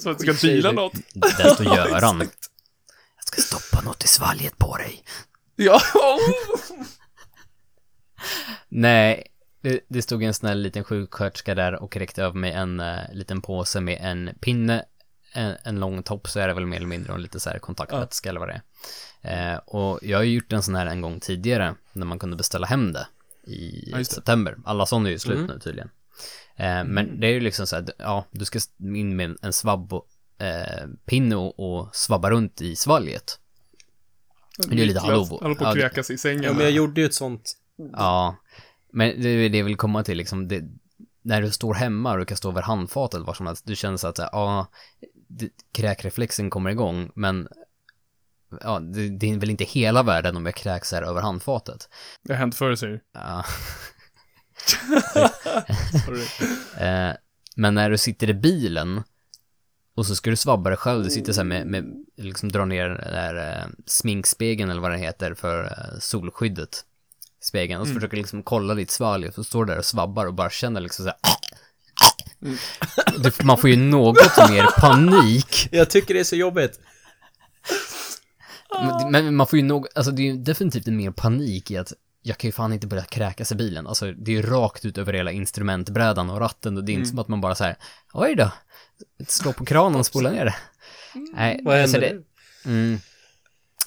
Så 0.00 0.10
att 0.10 0.18
du 0.18 0.34
ska 0.34 0.46
bila 0.46 0.72
något. 0.72 0.94
Där 1.14 1.54
står 1.54 1.66
Göran. 1.66 2.18
Jag 2.18 3.24
ska 3.24 3.42
stoppa 3.42 3.84
något 3.84 4.04
i 4.04 4.08
svalget 4.08 4.58
på 4.58 4.76
dig. 4.76 5.04
Ja. 5.56 5.80
Nej, 8.68 9.26
det, 9.62 9.80
det 9.88 10.02
stod 10.02 10.22
en 10.22 10.34
snäll 10.34 10.60
liten 10.60 10.84
sjuksköterska 10.84 11.54
där 11.54 11.82
och 11.82 11.96
räckte 11.96 12.22
över 12.22 12.38
mig 12.38 12.52
en 12.52 12.80
uh, 12.80 12.98
liten 13.12 13.42
påse 13.42 13.80
med 13.80 13.98
en 14.00 14.30
pinne, 14.40 14.84
en, 15.32 15.56
en 15.64 15.80
lång 15.80 16.02
topp 16.02 16.28
så 16.28 16.40
är 16.40 16.48
det 16.48 16.54
väl 16.54 16.66
mer 16.66 16.76
eller 16.76 16.86
mindre 16.86 17.12
och 17.12 17.18
lite 17.18 17.40
så 17.40 17.50
här 17.50 17.58
kontaktvätska 17.58 18.28
eller 18.28 18.40
vad 18.40 18.48
det 18.48 18.62
är. 19.22 19.52
Eh, 19.52 19.58
och 19.58 19.98
jag 20.02 20.18
har 20.18 20.22
ju 20.24 20.34
gjort 20.34 20.52
en 20.52 20.62
sån 20.62 20.74
här 20.74 20.86
en 20.86 21.00
gång 21.00 21.20
tidigare 21.20 21.74
när 21.92 22.06
man 22.06 22.18
kunde 22.18 22.36
beställa 22.36 22.66
hem 22.66 22.92
det 22.92 23.06
i 23.46 23.90
Ja, 23.90 24.04
september. 24.04 24.56
Alla 24.64 24.86
sådana 24.86 25.08
är 25.08 25.12
ju 25.12 25.18
slut 25.18 25.38
Mm. 25.38 25.50
nu 25.50 25.58
tydligen. 25.58 25.90
Eh, 26.56 26.84
men 26.84 27.20
det 27.20 27.26
är 27.26 27.30
ju 27.32 27.40
liksom 27.40 27.66
så 27.66 27.76
här, 27.76 27.84
ja, 27.98 28.24
du 28.30 28.44
ska 28.44 28.58
in 28.78 29.16
med 29.16 29.36
en 29.42 29.52
svabb 29.52 29.92
och, 29.92 30.06
eh, 30.38 30.86
pinne 31.04 31.36
och, 31.36 31.60
och 31.78 31.96
svabba 31.96 32.30
runt 32.30 32.60
i 32.60 32.76
svalget. 32.76 33.38
Det 34.58 34.64
är 34.64 34.70
lite 34.70 34.84
Niklas 34.86 35.04
hallå. 35.04 35.24
håller 35.24 35.54
på 35.54 35.64
Ja, 35.64 35.68
att 35.68 35.76
kräkas 35.76 36.10
i 36.10 36.18
sängen. 36.18 36.42
Ja, 36.42 36.52
men 36.52 36.62
jag 36.62 36.70
gjorde 36.70 37.00
ju 37.00 37.06
ett 37.06 37.14
sånt. 37.14 37.52
Ja, 37.92 38.36
men 38.92 39.22
det 39.22 39.28
är 39.28 39.48
det 39.48 39.58
jag 39.58 39.64
vill 39.64 39.76
komma 39.76 40.04
till 40.04 40.16
liksom, 40.18 40.48
det, 40.48 40.62
när 41.22 41.42
du 41.42 41.50
står 41.50 41.74
hemma 41.74 42.12
och 42.12 42.18
du 42.18 42.24
kan 42.24 42.36
stå 42.36 42.48
över 42.50 42.62
handfatet 42.62 43.14
eller 43.14 43.26
vad 43.26 43.36
som 43.36 43.46
helst, 43.46 43.66
du 43.66 43.76
känner 43.76 43.96
så 43.96 44.08
att, 44.08 44.18
ja, 44.18 44.66
kräkreflexen 45.72 46.50
kommer 46.50 46.70
igång, 46.70 47.10
men 47.14 47.48
ja, 48.60 48.80
det, 48.80 49.08
det 49.08 49.30
är 49.30 49.38
väl 49.38 49.50
inte 49.50 49.64
hela 49.64 50.02
världen 50.02 50.36
om 50.36 50.46
jag 50.46 50.54
kräks 50.54 50.92
här 50.92 51.02
över 51.02 51.22
handfatet. 51.22 51.88
Det 52.22 52.32
har 52.32 52.38
hänt 52.38 52.54
förr, 52.54 52.74
säger 52.74 52.92
du. 52.92 53.00
Ja, 53.12 53.44
eh, 56.78 57.16
men 57.56 57.74
när 57.74 57.90
du 57.90 57.98
sitter 57.98 58.30
i 58.30 58.34
bilen 58.34 59.02
och 59.94 60.06
så 60.06 60.14
ska 60.14 60.30
du 60.30 60.36
svabba 60.36 60.70
dig 60.70 60.76
själv, 60.76 61.04
du 61.04 61.10
sitter 61.10 61.32
så 61.32 61.40
här 61.40 61.48
med, 61.48 61.66
med 61.66 62.04
liksom 62.16 62.52
drar 62.52 62.66
ner 62.66 62.88
den 62.88 62.98
där 62.98 63.60
eh, 63.60 63.66
sminkspegeln 63.86 64.70
eller 64.70 64.80
vad 64.80 64.90
det 64.90 64.98
heter 64.98 65.34
för 65.34 65.64
eh, 65.64 65.98
solskyddet. 65.98 66.84
Spegeln 67.40 67.80
och 67.80 67.88
så 67.88 67.94
försöker 67.94 68.16
liksom 68.16 68.42
kolla 68.42 68.74
ditt 68.74 68.90
svalg 68.90 69.28
och 69.28 69.34
så 69.34 69.44
står 69.44 69.64
du 69.64 69.72
där 69.72 69.78
och 69.78 69.84
svabbar 69.84 70.26
och 70.26 70.34
bara 70.34 70.50
känner 70.50 70.80
liksom 70.80 71.04
så 71.04 71.08
här. 71.08 71.18
Du, 73.18 73.32
man 73.44 73.58
får 73.58 73.70
ju 73.70 73.76
något 73.76 74.50
mer 74.50 74.80
panik. 74.80 75.68
Jag 75.72 75.90
tycker 75.90 76.14
det 76.14 76.20
är 76.20 76.24
så 76.24 76.36
jobbigt. 76.36 76.80
Men, 79.10 79.34
man 79.34 79.46
får 79.46 79.58
ju 79.58 79.64
något, 79.64 79.88
alltså 79.94 80.12
det 80.12 80.22
är 80.22 80.24
ju 80.24 80.36
definitivt 80.36 80.88
en 80.88 80.96
mer 80.96 81.10
panik 81.10 81.70
i 81.70 81.76
att 81.76 81.92
jag 82.22 82.38
kan 82.38 82.48
ju 82.48 82.52
fan 82.52 82.72
inte 82.72 82.86
börja 82.86 83.04
kräkas 83.04 83.52
i 83.52 83.54
bilen. 83.54 83.86
Alltså 83.86 84.12
det 84.12 84.30
är 84.30 84.36
ju 84.36 84.42
rakt 84.42 84.84
ut 84.84 84.98
över 84.98 85.12
hela 85.12 85.32
instrumentbrädan 85.32 86.30
och 86.30 86.40
ratten 86.40 86.76
och 86.76 86.84
det 86.84 86.92
är 86.92 86.94
inte 86.94 87.08
som 87.08 87.18
att 87.18 87.28
man 87.28 87.40
bara 87.40 87.54
här, 87.54 87.76
oj 88.12 88.34
då, 88.34 88.50
slå 89.28 89.52
på 89.52 89.64
kranen 89.64 90.00
och 90.00 90.06
spola 90.06 90.30
ner 90.30 90.44
det. 90.44 90.54
Nej, 91.34 91.60
Vad 91.64 91.80
alltså 91.80 92.00
hände 92.00 92.08
det, 92.08 92.24
nu? 92.64 92.72
Mm. 92.72 93.00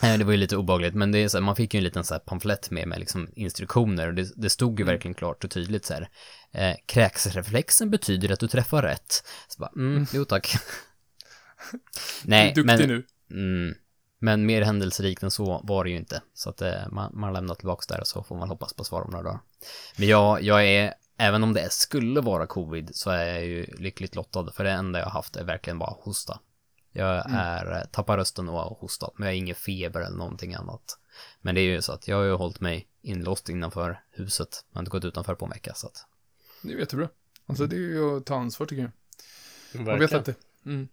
Nej, 0.02 0.18
det 0.18 0.24
var 0.24 0.32
ju 0.32 0.38
lite 0.38 0.58
obehagligt, 0.58 0.94
men 0.94 1.12
det 1.12 1.20
är 1.20 1.28
så 1.28 1.38
här, 1.38 1.44
man 1.44 1.56
fick 1.56 1.74
ju 1.74 1.78
en 1.78 1.84
liten 1.84 2.04
så 2.04 2.14
här 2.14 2.20
pamflett 2.20 2.72
med, 2.72 2.88
med 2.88 3.00
liksom 3.00 3.30
instruktioner 3.36 4.08
och 4.08 4.14
det, 4.14 4.28
det 4.36 4.50
stod 4.50 4.80
ju 4.80 4.84
Mm. 4.84 4.94
verkligen 4.94 5.16
klart 5.16 5.44
och 5.44 5.52
tydligt 5.52 5.86
så 5.86 5.94
här. 5.94 6.10
Eh, 6.52 6.76
kräksreflexen 6.86 7.90
betyder 7.92 8.32
att 8.32 8.40
du 8.40 8.48
träffar 8.48 8.82
rätt. 8.82 9.24
Så 9.48 9.60
bara, 9.60 9.72
mm, 9.76 10.06
jo 10.14 10.26
tack. 10.26 10.54
Nej, 12.24 12.54
Duktig 12.54 12.66
men, 12.66 12.90
nu. 12.90 13.04
Mm, 13.32 13.76
men 14.20 14.46
mer 14.46 14.62
händelserikt 14.62 15.24
än 15.24 15.32
så 15.32 15.62
var 15.64 15.84
det 15.84 15.90
ju 15.90 15.98
inte. 15.98 16.22
Så 16.34 16.50
att 16.50 16.62
eh, 16.62 16.88
man, 16.92 17.12
man 17.20 17.34
lämnar 17.34 17.56
tillbaka 17.56 17.94
där 17.94 18.02
och 18.02 18.08
så 18.08 18.24
får 18.24 18.38
man 18.38 18.50
hoppas 18.50 18.74
på 18.74 18.84
svar 18.84 19.02
om 19.02 19.12
några 19.12 19.24
dagar. 19.24 19.40
Men 19.98 20.08
jag, 20.08 20.42
jag 20.44 20.66
är, 20.68 20.94
även 21.18 21.44
om 21.44 21.54
det 21.54 21.72
skulle 21.72 22.22
vara 22.22 22.48
covid, 22.48 22.90
så 22.94 23.10
är 23.10 23.26
jag 23.26 23.46
ju 23.46 23.66
lyckligt 23.78 24.16
lottad. 24.16 24.52
För 24.52 24.64
det 24.64 24.72
enda 24.72 25.00
jag 25.00 25.06
har 25.06 25.12
haft 25.12 25.36
är 25.36 25.44
verkligen 25.44 25.80
bara 25.80 25.96
hosta. 26.00 26.40
Jag 26.98 27.32
är, 27.32 27.72
eh, 27.72 27.86
tappar 27.92 28.18
rösten 28.18 28.50
och 28.50 28.56
har 28.56 28.78
hostat, 28.80 29.14
men 29.16 29.26
jag 29.26 29.34
har 29.34 29.38
ingen 29.38 29.56
feber 29.56 30.02
eller 30.02 30.18
någonting 30.18 30.54
annat. 30.54 31.00
Men 31.42 31.56
det 31.56 31.62
är 31.62 31.66
ju 31.66 31.82
så 31.82 31.92
att 31.92 32.08
jag 32.08 32.18
har 32.18 32.24
ju 32.24 32.34
hållit 32.34 32.60
mig 32.60 32.88
inlåst 33.02 33.50
innanför 33.50 34.04
huset. 34.12 34.66
Jag 34.70 34.78
har 34.78 34.82
inte 34.82 34.92
gått 34.92 35.06
utanför 35.06 35.36
på 35.36 35.46
en 35.46 35.52
vecka, 35.52 35.74
så 35.74 35.88
att. 35.88 36.06
Det 36.62 36.74
är 36.74 36.78
jättebra. 36.78 37.10
Alltså 37.46 37.68
det 37.68 37.76
är 37.76 37.80
ju 37.80 38.18
att 38.18 38.26
ta 38.26 38.36
ansvar 38.36 38.66
tycker 38.66 38.82
jag. 38.82 38.92
Man 39.74 39.86
vet 39.86 40.02
Verkligen. 40.02 40.20
att 40.20 40.26
det... 40.26 40.36
Mm. 40.66 40.88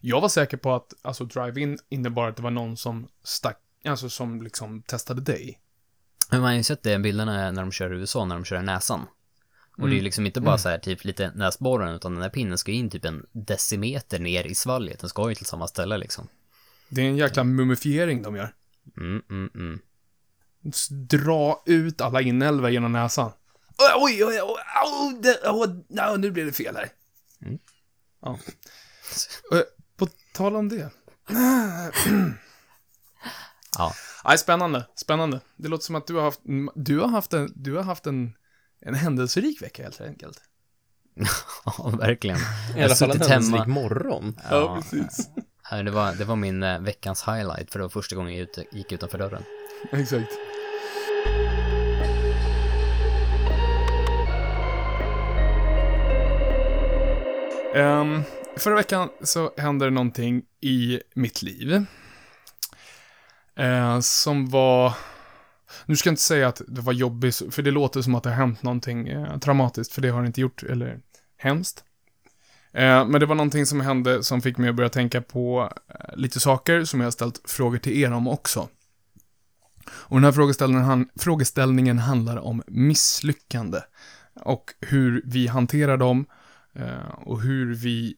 Jag 0.00 0.20
var 0.20 0.28
säker 0.28 0.56
på 0.56 0.74
att, 0.74 0.94
alltså 1.02 1.24
drive-in 1.24 1.78
innebar 1.88 2.28
att 2.28 2.36
det 2.36 2.42
var 2.42 2.50
någon 2.50 2.76
som 2.76 3.08
stack, 3.22 3.60
alltså 3.84 4.08
som 4.08 4.42
liksom 4.42 4.82
testade 4.82 5.20
dig. 5.20 5.60
Men 6.30 6.40
man 6.40 6.50
har 6.50 6.56
ju 6.56 6.62
sett 6.62 6.82
det 6.82 6.92
i 6.92 6.98
bilderna 6.98 7.50
när 7.50 7.62
de 7.62 7.72
kör 7.72 7.94
i 7.94 7.96
USA, 7.96 8.24
när 8.24 8.34
de 8.34 8.44
kör 8.44 8.60
i 8.60 8.62
näsan. 8.62 9.06
Och 9.82 9.88
det 9.88 9.94
är 9.94 9.96
ju 9.96 10.02
liksom 10.02 10.26
inte 10.26 10.40
bara 10.40 10.58
så 10.58 10.68
här 10.68 10.78
typ 10.78 11.04
lite 11.04 11.32
näsborren, 11.34 11.94
utan 11.94 12.14
den 12.14 12.22
här 12.22 12.30
pinnen 12.30 12.58
ska 12.58 12.72
in 12.72 12.90
typ 12.90 13.04
en 13.04 13.26
decimeter 13.32 14.18
ner 14.18 14.44
i 14.44 14.54
svalget. 14.54 15.00
Den 15.00 15.08
ska 15.10 15.28
ju 15.28 15.34
till 15.34 15.46
samma 15.46 15.68
ställe 15.68 15.98
liksom. 15.98 16.28
Det 16.88 17.02
är 17.02 17.06
en 17.06 17.16
jäkla 17.16 17.44
mumifiering 17.44 18.22
de 18.22 18.36
gör. 18.36 18.54
Mm, 18.96 19.22
mm, 19.30 19.50
mm. 19.54 19.78
Dra 20.90 21.62
ut 21.66 22.00
alla 22.00 22.20
inälvor 22.20 22.70
genom 22.70 22.92
näsan. 22.92 23.30
Oj, 23.78 24.24
oj, 24.24 24.24
oj, 24.24 24.40
oj, 24.42 24.60
oh, 25.50 25.68
no, 25.88 26.16
nu 26.16 26.30
blev 26.30 26.46
det 26.46 26.52
fel 26.52 26.76
här. 26.76 26.88
Mm. 27.42 27.58
Ja. 28.22 28.38
Eh, 29.52 29.62
På 29.96 30.08
tal 30.32 30.56
om 30.56 30.68
det. 30.68 30.90
Ja. 33.78 33.94
Nej, 34.24 34.38
spännande, 34.38 34.86
spännande. 34.94 35.40
Det 35.56 35.68
låter 35.68 35.84
som 35.84 35.94
att 35.94 36.06
du 36.06 36.14
har 36.14 36.22
haft, 36.22 36.40
du 36.74 36.98
har 36.98 37.08
haft 37.08 37.32
en, 37.32 37.52
du 37.54 37.74
har 37.74 37.82
haft 37.82 38.06
en, 38.06 38.34
en 38.82 38.94
händelserik 38.94 39.62
vecka 39.62 39.82
helt 39.82 40.00
enkelt. 40.00 40.40
ja, 41.64 41.92
verkligen. 41.98 42.38
I 42.76 42.82
alla 42.82 42.94
fall 42.94 43.10
en 43.10 43.20
händelserik 43.20 43.66
morgon. 43.66 44.40
Ja, 44.50 44.82
precis. 44.82 45.28
Nej, 45.70 45.84
det, 45.84 45.90
var, 45.90 46.12
det 46.12 46.24
var 46.24 46.36
min 46.36 46.62
eh, 46.62 46.80
veckans 46.80 47.28
highlight, 47.28 47.70
för 47.70 47.78
det 47.78 47.82
var 47.82 47.88
första 47.88 48.16
gången 48.16 48.36
jag 48.36 48.48
gick 48.72 48.92
utanför 48.92 49.18
dörren. 49.18 49.42
Exakt. 49.92 50.32
Um, 57.74 58.22
förra 58.56 58.74
veckan 58.74 59.08
så 59.22 59.52
hände 59.56 59.84
det 59.84 59.90
någonting 59.90 60.42
i 60.60 61.00
mitt 61.14 61.42
liv. 61.42 61.86
Eh, 63.56 64.00
som 64.00 64.50
var... 64.50 64.92
Nu 65.86 65.96
ska 65.96 66.08
jag 66.08 66.12
inte 66.12 66.22
säga 66.22 66.48
att 66.48 66.62
det 66.68 66.80
var 66.80 66.92
jobbigt, 66.92 67.42
för 67.50 67.62
det 67.62 67.70
låter 67.70 68.02
som 68.02 68.14
att 68.14 68.22
det 68.22 68.30
har 68.30 68.36
hänt 68.36 68.62
någonting 68.62 69.08
eh, 69.08 69.38
traumatiskt, 69.38 69.92
för 69.92 70.02
det 70.02 70.08
har 70.08 70.20
det 70.20 70.26
inte 70.26 70.40
gjort, 70.40 70.62
eller 70.62 71.00
hemskt. 71.36 71.84
Eh, 72.72 73.06
men 73.06 73.20
det 73.20 73.26
var 73.26 73.34
någonting 73.34 73.66
som 73.66 73.80
hände 73.80 74.22
som 74.22 74.42
fick 74.42 74.58
mig 74.58 74.70
att 74.70 74.76
börja 74.76 74.88
tänka 74.88 75.22
på 75.22 75.72
eh, 75.88 76.16
lite 76.16 76.40
saker 76.40 76.84
som 76.84 77.00
jag 77.00 77.06
har 77.06 77.10
ställt 77.10 77.40
frågor 77.44 77.78
till 77.78 77.98
er 77.98 78.12
om 78.12 78.28
också. 78.28 78.68
Och 79.86 80.16
den 80.16 80.24
här 80.24 80.32
frågeställningen, 80.32 80.84
han, 80.84 81.08
frågeställningen 81.16 81.98
handlar 81.98 82.36
om 82.36 82.62
misslyckande. 82.66 83.80
Och 84.34 84.74
hur 84.80 85.22
vi 85.24 85.46
hanterar 85.46 85.96
dem 85.96 86.26
eh, 86.74 87.14
och 87.24 87.40
hur 87.40 87.74
vi 87.74 88.16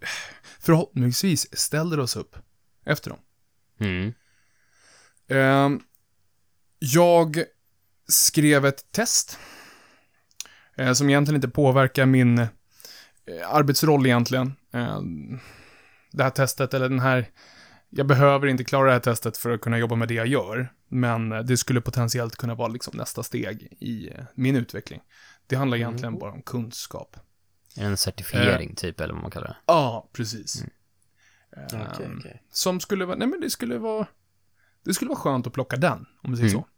eh, 0.00 0.08
förhoppningsvis 0.60 1.58
ställer 1.58 2.00
oss 2.00 2.16
upp 2.16 2.36
efter 2.84 3.10
dem. 3.10 3.18
Mm. 3.78 4.12
Eh, 6.84 6.90
jag 6.94 7.38
skrev 8.08 8.66
ett 8.66 8.92
test 8.92 9.38
eh, 10.76 10.92
som 10.92 11.08
egentligen 11.10 11.36
inte 11.36 11.48
påverkar 11.48 12.06
min 12.06 12.38
eh, 12.38 12.48
arbetsroll 13.48 14.06
egentligen. 14.06 14.52
Eh, 14.72 15.00
det 16.12 16.22
här 16.22 16.30
testet, 16.30 16.74
eller 16.74 16.88
den 16.88 17.00
här, 17.00 17.26
jag 17.90 18.06
behöver 18.06 18.46
inte 18.46 18.64
klara 18.64 18.86
det 18.86 18.92
här 18.92 19.00
testet 19.00 19.36
för 19.36 19.50
att 19.50 19.60
kunna 19.60 19.78
jobba 19.78 19.96
med 19.96 20.08
det 20.08 20.14
jag 20.14 20.26
gör, 20.26 20.72
men 20.88 21.32
eh, 21.32 21.38
det 21.40 21.56
skulle 21.56 21.80
potentiellt 21.80 22.36
kunna 22.36 22.54
vara 22.54 22.68
liksom 22.68 22.96
nästa 22.96 23.22
steg 23.22 23.76
i 23.80 24.08
eh, 24.14 24.24
min 24.34 24.56
utveckling. 24.56 25.00
Det 25.46 25.56
handlar 25.56 25.76
egentligen 25.78 26.18
bara 26.18 26.32
om 26.32 26.42
kunskap. 26.42 27.16
En 27.76 27.96
certifiering 27.96 28.74
typ, 28.74 29.00
eller 29.00 29.14
vad 29.14 29.22
man 29.22 29.30
kallar 29.30 29.46
det. 29.46 29.56
Ja, 29.66 30.10
precis. 30.12 30.60
Mm. 30.60 30.70
Eh, 31.56 31.88
Okej, 31.92 32.08
okej. 32.18 32.42
Som 32.50 32.80
skulle 32.80 33.04
vara, 33.04 33.16
nej 33.16 33.28
men 33.28 33.40
det 33.40 33.50
skulle 33.50 33.78
vara, 33.78 34.06
det 34.84 34.94
skulle 34.94 35.08
vara 35.08 35.18
skönt 35.18 35.46
att 35.46 35.52
plocka 35.52 35.76
den, 35.76 36.06
om 36.22 36.30
vi 36.30 36.36
säger 36.36 36.50
Mm. 36.50 36.62
så. 36.62 36.68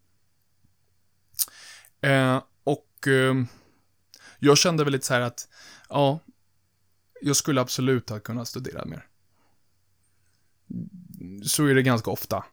Eh, 2.00 2.42
och 2.64 3.08
eh, 3.08 3.34
jag 4.38 4.58
kände 4.58 4.84
väl 4.84 4.92
lite 4.92 5.06
så 5.06 5.14
här 5.14 5.20
att, 5.20 5.48
ja, 5.88 6.20
jag 7.20 7.36
skulle 7.36 7.60
absolut 7.60 8.10
ha 8.10 8.20
kunnat 8.20 8.48
studera 8.48 8.84
mer. 8.84 9.06
Så 11.44 11.66
är 11.66 11.74
det 11.74 11.82
ganska 11.82 12.10
ofta. 12.10 12.44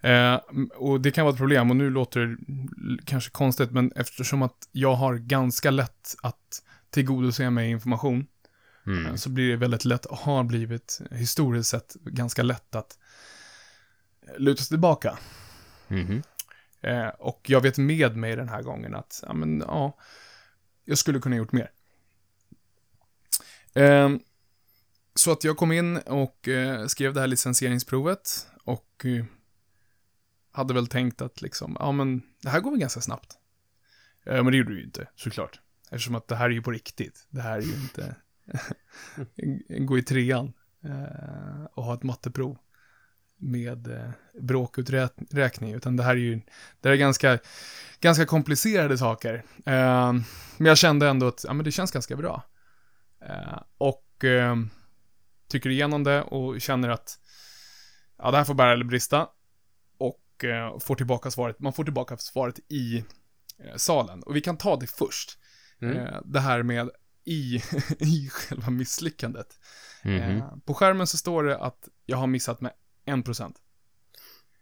Eh, 0.00 0.34
och 0.76 1.00
det 1.00 1.10
kan 1.10 1.24
vara 1.24 1.32
ett 1.32 1.38
problem, 1.38 1.70
och 1.70 1.76
nu 1.76 1.90
låter 1.90 2.20
det 2.20 3.02
kanske 3.04 3.30
konstigt, 3.30 3.70
men 3.70 3.92
eftersom 3.96 4.42
att 4.42 4.68
jag 4.72 4.94
har 4.94 5.14
ganska 5.16 5.70
lätt 5.70 6.16
att 6.22 6.62
tillgodose 6.90 7.50
mig 7.50 7.70
information, 7.70 8.26
Mm. 8.86 9.18
så 9.18 9.28
blir 9.30 9.50
det 9.50 9.56
väldigt 9.56 9.84
lätt, 9.84 10.06
har 10.10 10.44
blivit 10.44 11.00
historiskt 11.10 11.70
sett 11.70 11.94
ganska 12.04 12.42
lätt 12.42 12.74
att 12.74 12.98
luta 14.38 14.62
sig 14.62 14.68
tillbaka. 14.68 15.18
Mhm. 15.88 16.22
Eh, 16.80 17.08
och 17.08 17.40
jag 17.46 17.60
vet 17.60 17.78
med 17.78 18.16
mig 18.16 18.36
den 18.36 18.48
här 18.48 18.62
gången 18.62 18.94
att, 18.94 19.24
ja 19.26 19.32
men 19.32 19.60
ja, 19.66 19.98
jag 20.84 20.98
skulle 20.98 21.20
kunna 21.20 21.36
gjort 21.36 21.52
mer. 21.52 21.70
Eh, 23.74 24.10
så 25.14 25.32
att 25.32 25.44
jag 25.44 25.56
kom 25.56 25.72
in 25.72 25.96
och 25.96 26.48
eh, 26.48 26.86
skrev 26.86 27.14
det 27.14 27.20
här 27.20 27.26
licensieringsprovet 27.26 28.46
och 28.64 29.04
eh, 29.04 29.24
hade 30.52 30.74
väl 30.74 30.86
tänkt 30.86 31.22
att 31.22 31.42
liksom, 31.42 31.76
ja 31.80 31.92
men 31.92 32.22
det 32.42 32.48
här 32.48 32.60
går 32.60 32.70
väl 32.70 32.80
ganska 32.80 33.00
snabbt. 33.00 33.38
Men 34.24 34.46
det 34.46 34.56
gjorde 34.56 34.70
det 34.70 34.78
ju 34.78 34.84
inte, 34.84 35.08
såklart. 35.16 35.60
Eftersom 35.90 36.14
att 36.14 36.28
det 36.28 36.36
här 36.36 36.44
är 36.44 36.50
ju 36.50 36.62
på 36.62 36.70
riktigt. 36.70 37.26
Det 37.30 37.40
här 37.40 37.58
är 37.58 37.62
ju 37.62 37.74
inte 37.74 38.16
gå 39.84 39.98
i 39.98 40.02
trean 40.02 40.52
och 41.74 41.84
ha 41.84 41.94
ett 41.94 42.02
matteprov 42.02 42.58
med 43.38 43.86
eh, 43.86 44.10
bråkuträkning, 44.40 45.74
utan 45.74 45.96
det 45.96 46.02
här 46.02 46.10
är 46.10 46.16
ju 46.16 46.40
det 46.80 46.88
här 46.88 46.92
är 46.92 46.96
ganska, 46.96 47.38
ganska 48.00 48.26
komplicerade 48.26 48.98
saker. 48.98 49.34
Eh, 49.66 50.12
men 50.56 50.66
jag 50.66 50.78
kände 50.78 51.08
ändå 51.08 51.26
att 51.26 51.44
ja, 51.46 51.52
men 51.52 51.64
det 51.64 51.72
känns 51.72 51.90
ganska 51.90 52.16
bra. 52.16 52.42
Eh, 53.20 53.62
och 53.78 54.24
eh, 54.24 54.56
tycker 55.48 55.70
igenom 55.70 56.04
det 56.04 56.22
och 56.22 56.60
känner 56.60 56.88
att 56.88 57.18
ja, 58.18 58.30
det 58.30 58.36
här 58.36 58.44
får 58.44 58.54
bära 58.54 58.72
eller 58.72 58.84
brista. 58.84 59.28
Och 59.98 60.44
eh, 60.44 60.78
får 60.78 60.94
tillbaka 60.94 61.30
svaret, 61.30 61.60
man 61.60 61.72
får 61.72 61.84
tillbaka 61.84 62.16
svaret 62.16 62.58
i 62.68 63.04
eh, 63.64 63.76
salen. 63.76 64.22
Och 64.22 64.36
vi 64.36 64.40
kan 64.40 64.56
ta 64.56 64.76
det 64.76 64.86
först. 64.86 65.38
Mm. 65.80 65.96
Eh, 65.96 66.20
det 66.24 66.40
här 66.40 66.62
med 66.62 66.90
i, 67.24 67.62
i 67.98 68.28
själva 68.32 68.70
misslyckandet. 68.70 69.58
Mhm. 70.02 70.20
Eh, 70.20 70.56
på 70.66 70.74
skärmen 70.74 71.06
så 71.06 71.16
står 71.16 71.44
det 71.44 71.58
att 71.58 71.88
jag 72.06 72.16
har 72.16 72.26
missat 72.26 72.60
med 72.60 72.72
1%. 73.08 73.54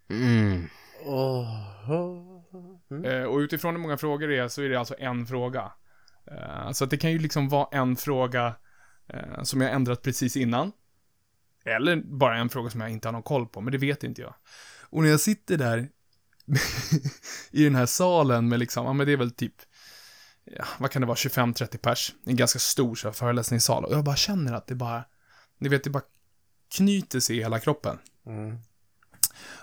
Mm. 0.09 0.69
Åh, 1.05 1.91
åh, 1.91 2.43
mm. 2.91 3.05
Eh, 3.05 3.25
och 3.25 3.39
utifrån 3.39 3.75
hur 3.75 3.83
många 3.83 3.97
frågor 3.97 4.29
det 4.29 4.39
är 4.39 4.49
så 4.49 4.63
är 4.63 4.69
det 4.69 4.77
alltså 4.77 4.95
en 4.99 5.27
fråga. 5.27 5.73
Eh, 6.31 6.73
så 6.73 6.85
att 6.85 6.91
det 6.91 6.97
kan 6.97 7.13
ju 7.13 7.19
liksom 7.19 7.49
vara 7.49 7.69
en 7.73 7.97
fråga 7.97 8.55
eh, 9.09 9.43
som 9.43 9.61
jag 9.61 9.73
ändrat 9.73 10.03
precis 10.03 10.37
innan. 10.37 10.73
Eller 11.65 11.97
bara 11.97 12.37
en 12.37 12.49
fråga 12.49 12.71
som 12.71 12.81
jag 12.81 12.91
inte 12.91 13.09
har 13.09 13.13
någon 13.13 13.23
koll 13.23 13.47
på, 13.47 13.61
men 13.61 13.73
det 13.73 13.79
vet 13.79 14.05
inte 14.05 14.23
jag. 14.23 14.35
Och 14.91 15.03
när 15.03 15.11
jag 15.11 15.21
sitter 15.21 15.57
där 15.57 15.89
i 17.51 17.65
den 17.65 17.75
här 17.75 17.87
salen 17.87 18.49
med 18.49 18.59
liksom, 18.59 18.87
ja 18.87 18.93
men 18.93 19.07
det 19.07 19.13
är 19.13 19.17
väl 19.17 19.31
typ, 19.31 19.55
ja, 20.45 20.65
vad 20.79 20.91
kan 20.91 21.03
det 21.03 21.07
vara, 21.07 21.17
25-30 21.17 21.79
pers. 21.79 22.15
En 22.25 22.37
ganska 22.37 22.59
stor 22.59 22.95
så 22.95 23.09
här, 23.09 23.13
föreläsningssal. 23.13 23.85
Och 23.85 23.93
jag 23.93 24.05
bara 24.05 24.17
känner 24.17 24.53
att 24.53 24.67
det 24.67 24.75
bara, 24.75 25.05
ni 25.59 25.69
vet, 25.69 25.85
det 25.85 25.91
bara 25.91 26.03
knyter 26.69 27.21
sig 27.21 27.37
i 27.37 27.41
hela 27.41 27.59
kroppen. 27.59 27.99
Mm. 28.27 28.59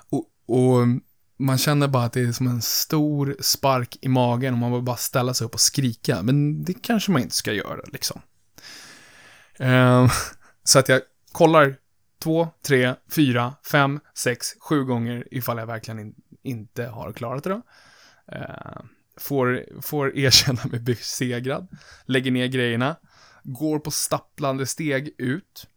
Och, 0.09 0.25
och 0.45 0.87
man 1.37 1.57
känner 1.57 1.87
bara 1.87 2.03
att 2.03 2.13
det 2.13 2.21
är 2.21 2.31
som 2.31 2.47
en 2.47 2.61
stor 2.61 3.35
spark 3.39 3.97
i 4.01 4.07
magen 4.07 4.53
och 4.53 4.59
man 4.59 4.71
vill 4.73 4.81
bara 4.81 4.97
ställa 4.97 5.33
sig 5.33 5.45
upp 5.45 5.53
och 5.53 5.59
skrika. 5.59 6.21
Men 6.21 6.63
det 6.63 6.73
kanske 6.73 7.11
man 7.11 7.21
inte 7.21 7.35
ska 7.35 7.53
göra 7.53 7.81
liksom. 7.91 8.21
Ehm, 9.59 10.07
så 10.63 10.79
att 10.79 10.89
jag 10.89 11.01
kollar 11.31 11.75
två, 12.19 12.47
tre, 12.67 12.95
fyra, 13.15 13.53
fem, 13.71 13.99
sex, 14.15 14.47
sju 14.59 14.83
gånger 14.83 15.27
ifall 15.31 15.57
jag 15.57 15.65
verkligen 15.65 15.99
in, 15.99 16.15
inte 16.43 16.85
har 16.85 17.13
klarat 17.13 17.43
det 17.43 17.49
då. 17.49 17.61
Eh, 18.31 18.81
får, 19.17 19.65
får 19.81 20.17
erkänna 20.17 20.61
mig 20.71 20.79
besegrad, 20.79 21.67
lägger 22.05 22.31
ner 22.31 22.47
grejerna, 22.47 22.95
går 23.43 23.79
på 23.79 23.91
stapplande 23.91 24.65
steg 24.65 25.15
ut, 25.17 25.67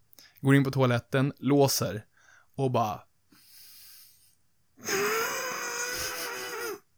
går 0.41 0.55
in 0.55 0.63
på 0.63 0.71
toaletten, 0.71 1.33
låser 1.39 2.05
och 2.55 2.71
bara... 2.71 3.01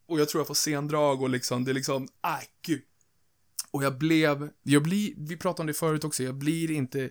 Och 0.08 0.20
jag 0.20 0.30
tror 0.30 0.40
jag 0.40 0.48
får 0.48 0.54
sendrag 0.54 1.22
och 1.22 1.30
liksom, 1.30 1.64
det 1.66 1.72
är 1.72 1.74
liksom, 1.74 2.08
aj 2.22 2.46
gud. 2.62 2.82
Och 3.72 3.84
jag 3.84 3.98
blev, 3.98 4.50
jag 4.64 4.84
blir, 4.84 5.14
vi 5.18 5.38
pratade 5.38 5.62
om 5.62 5.68
det 5.68 5.74
förut 5.74 6.04
också, 6.04 6.24
jag 6.24 6.36
blir 6.36 6.72
inte, 6.72 7.10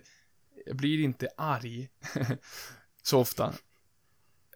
jag 0.65 0.75
blir 0.75 0.99
inte 1.03 1.27
arg 1.37 1.89
så 3.03 3.19
ofta. 3.19 3.53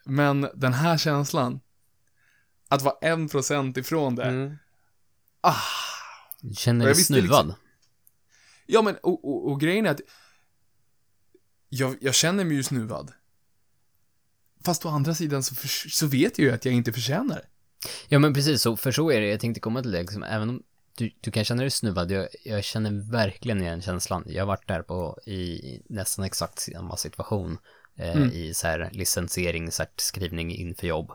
Men 0.05 0.47
den 0.55 0.73
här 0.73 0.97
känslan, 0.97 1.59
att 2.67 2.81
vara 2.81 2.95
en 3.01 3.29
procent 3.29 3.77
ifrån 3.77 4.15
det, 4.15 4.23
Mm. 4.23 4.55
ah, 5.41 5.55
känner 6.57 6.85
dig 6.85 6.93
visste 6.93 7.13
snuvad. 7.13 7.45
liksom- 7.47 7.53
Ja, 8.65 8.81
men 8.81 8.95
och, 8.95 9.25
och, 9.29 9.51
och 9.51 9.59
grejen 9.59 9.85
är 9.85 9.89
att 9.91 10.01
jag, 11.73 11.97
jag 12.01 12.15
känner 12.15 12.45
mig 12.45 12.55
ju 12.55 12.63
snuvad. 12.63 13.11
Fast 14.65 14.85
å 14.85 14.89
andra 14.89 15.15
sidan 15.15 15.43
så, 15.43 15.55
för, 15.55 15.89
så 15.89 16.07
vet 16.07 16.39
jag 16.39 16.45
ju 16.45 16.51
att 16.53 16.65
jag 16.65 16.73
inte 16.73 16.93
förtjänar 16.93 17.35
det. 17.35 17.47
Ja 18.07 18.19
men 18.19 18.33
precis, 18.33 18.61
så, 18.61 18.77
för 18.77 18.91
så 18.91 19.11
är 19.11 19.21
det. 19.21 19.27
Jag 19.27 19.39
tänkte 19.39 19.59
komma 19.59 19.81
till 19.81 19.91
det, 19.91 20.01
liksom, 20.01 20.23
även 20.23 20.49
om 20.49 20.63
du, 20.97 21.11
du 21.21 21.31
kan 21.31 21.45
känna 21.45 21.61
dig 21.61 21.71
snuvad, 21.71 22.11
jag, 22.11 22.27
jag 22.45 22.63
känner 22.63 23.11
verkligen 23.11 23.61
igen 23.61 23.81
känslan. 23.81 24.23
Jag 24.27 24.41
har 24.41 24.47
varit 24.47 24.67
där 24.67 24.81
på, 24.81 25.19
i 25.25 25.81
nästan 25.89 26.25
exakt 26.25 26.59
samma 26.59 26.97
situation. 26.97 27.57
Eh, 27.95 28.15
Mm. 28.15 28.31
I 28.31 28.53
så 28.53 28.67
här 28.67 28.89
licensiering, 28.93 29.71
certskrivning 29.71 30.55
inför 30.55 30.87
jobb. 30.87 31.11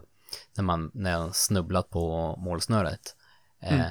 När 0.57 0.65
man, 0.65 0.91
när 0.95 1.11
jag 1.11 1.37
snubblat 1.37 1.91
på 1.91 2.37
målsnöret. 2.37 3.17
Eh, 3.63 3.75
Mm. 3.75 3.91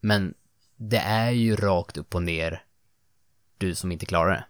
Men 0.00 0.34
det 0.76 0.98
är 0.98 1.30
ju 1.30 1.56
rakt 1.56 1.96
upp 1.96 2.14
och 2.14 2.22
ner 2.22 2.64
du 3.58 3.74
som 3.74 3.92
inte 3.92 4.06
klarar 4.06 4.30
det. 4.30 4.44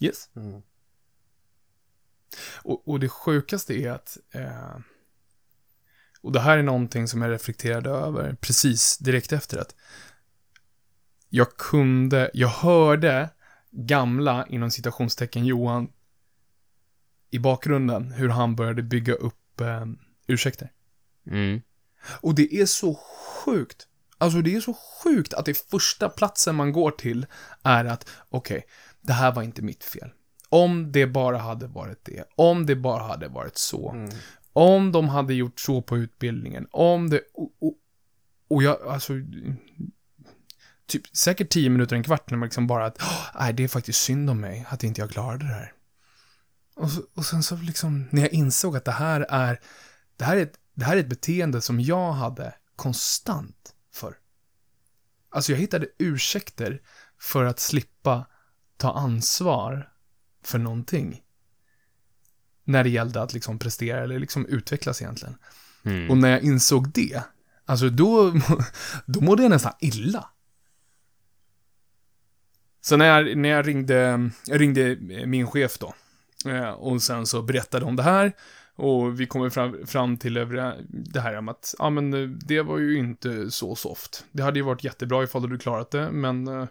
Yes. 0.00 0.30
Mm. 0.36 0.62
Och, 2.62 2.88
och 2.88 3.00
det 3.00 3.08
sjukaste 3.08 3.74
är 3.74 3.90
att, 3.90 4.18
eh, 4.30 4.76
och 6.20 6.32
det 6.32 6.40
här 6.40 6.58
är 6.58 6.62
någonting 6.62 7.08
som 7.08 7.22
jag 7.22 7.30
reflekterade 7.30 7.90
över 7.90 8.36
precis 8.40 8.98
direkt 8.98 9.32
efter 9.32 9.58
att 9.58 9.74
jag 11.28 11.56
kunde, 11.56 12.30
jag 12.34 12.48
hörde 12.48 13.30
gamla, 13.70 14.46
inom 14.46 14.70
citationstecken, 14.70 15.46
Johan 15.46 15.92
i 17.30 17.38
bakgrunden, 17.38 18.12
hur 18.12 18.28
han 18.28 18.56
började 18.56 18.82
bygga 18.82 19.14
upp 19.14 19.60
eh, 19.60 19.86
ursäkter. 20.26 20.72
Mm. 21.26 21.62
Och 22.20 22.34
det 22.34 22.54
är 22.54 22.66
så 22.66 22.94
sjukt. 22.94 23.88
Alltså 24.18 24.40
det 24.40 24.54
är 24.54 24.60
så 24.60 24.74
sjukt 24.74 25.34
att 25.34 25.44
det 25.44 25.58
första 25.58 26.08
platsen 26.08 26.54
man 26.54 26.72
går 26.72 26.90
till 26.90 27.26
är 27.62 27.84
att, 27.84 28.10
okej, 28.28 28.66
det 29.04 29.12
här 29.12 29.32
var 29.32 29.42
inte 29.42 29.62
mitt 29.62 29.84
fel. 29.84 30.10
Om 30.48 30.92
det 30.92 31.06
bara 31.06 31.38
hade 31.38 31.66
varit 31.66 32.04
det. 32.04 32.24
Om 32.36 32.66
det 32.66 32.76
bara 32.76 33.02
hade 33.02 33.28
varit 33.28 33.58
så. 33.58 33.90
Mm. 33.90 34.10
Om 34.52 34.92
de 34.92 35.08
hade 35.08 35.34
gjort 35.34 35.60
så 35.60 35.82
på 35.82 35.96
utbildningen. 35.98 36.66
Om 36.70 37.10
det... 37.10 37.20
Och, 37.34 37.52
och, 37.60 37.74
och 38.48 38.62
jag, 38.62 38.82
alltså... 38.88 39.12
Typ 40.86 41.16
säkert 41.16 41.50
tio 41.50 41.70
minuter, 41.70 41.96
en 41.96 42.02
kvart 42.02 42.30
när 42.30 42.38
man 42.38 42.46
liksom 42.46 42.66
bara 42.66 42.86
att, 42.86 42.98
"Åh, 43.00 43.26
nej, 43.40 43.52
det 43.52 43.64
är 43.64 43.68
faktiskt 43.68 44.02
synd 44.02 44.30
om 44.30 44.40
mig 44.40 44.66
att 44.68 44.84
inte 44.84 45.00
jag 45.00 45.10
klarade 45.10 45.44
det 45.44 45.54
här. 45.54 45.72
Och, 46.76 46.90
så, 46.90 47.02
och 47.14 47.24
sen 47.24 47.42
så 47.42 47.56
liksom, 47.56 48.08
när 48.10 48.22
jag 48.22 48.32
insåg 48.32 48.76
att 48.76 48.84
det 48.84 48.92
här 48.92 49.26
är, 49.28 49.60
det 50.16 50.24
här 50.24 50.36
är 50.36 50.42
ett, 50.42 50.58
det 50.74 50.84
här 50.84 50.96
är 50.96 51.00
ett 51.00 51.08
beteende 51.08 51.60
som 51.60 51.80
jag 51.80 52.12
hade 52.12 52.54
konstant 52.76 53.74
för. 53.92 54.16
Alltså 55.30 55.52
jag 55.52 55.58
hittade 55.58 55.86
ursäkter 55.98 56.82
för 57.20 57.44
att 57.44 57.60
slippa 57.60 58.26
ta 58.84 58.92
ansvar 58.92 59.88
för 60.42 60.58
någonting. 60.58 61.22
När 62.64 62.84
det 62.84 62.90
gällde 62.90 63.22
att 63.22 63.34
liksom 63.34 63.58
prestera 63.58 64.02
eller 64.02 64.18
liksom 64.18 64.46
utvecklas 64.46 65.02
egentligen. 65.02 65.36
Mm. 65.84 66.10
Och 66.10 66.16
när 66.16 66.30
jag 66.30 66.42
insåg 66.42 66.88
det, 66.92 67.22
alltså 67.64 67.88
då, 67.88 68.32
då 69.06 69.20
mådde 69.20 69.42
jag 69.42 69.50
nästan 69.50 69.72
illa. 69.80 70.30
Så 72.80 72.96
när 72.96 73.06
jag, 73.06 73.36
när 73.36 73.48
jag 73.48 73.68
ringde, 73.68 74.30
jag 74.46 74.60
ringde 74.60 74.96
min 75.26 75.46
chef 75.46 75.78
då, 75.78 75.94
eh, 76.50 76.70
och 76.70 77.02
sen 77.02 77.26
så 77.26 77.42
berättade 77.42 77.84
om 77.84 77.96
det 77.96 78.02
här, 78.02 78.32
och 78.76 79.20
vi 79.20 79.26
kommer 79.26 79.50
fram, 79.50 79.86
fram 79.86 80.16
till 80.16 80.34
det 80.88 81.20
här 81.20 81.36
om 81.36 81.48
att, 81.48 81.74
ja 81.78 81.90
men 81.90 82.14
eh, 82.14 82.28
det 82.28 82.62
var 82.62 82.78
ju 82.78 82.98
inte 82.98 83.50
så 83.50 83.74
soft. 83.74 84.24
Det 84.32 84.42
hade 84.42 84.58
ju 84.58 84.64
varit 84.64 84.84
jättebra 84.84 85.24
ifall 85.24 85.50
du 85.50 85.58
klarat 85.58 85.90
det, 85.90 86.10
men 86.10 86.48
eh, 86.48 86.66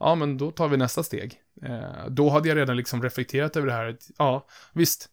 ja 0.00 0.14
men 0.14 0.38
då 0.38 0.50
tar 0.50 0.68
vi 0.68 0.76
nästa 0.76 1.02
steg. 1.02 1.40
Eh, 1.62 2.06
Då 2.08 2.30
hade 2.30 2.48
jag 2.48 2.56
redan 2.56 2.76
liksom 2.76 3.02
reflekterat 3.02 3.56
över 3.56 3.66
det 3.66 3.72
här, 3.72 3.96
ja 4.18 4.46
visst, 4.72 5.08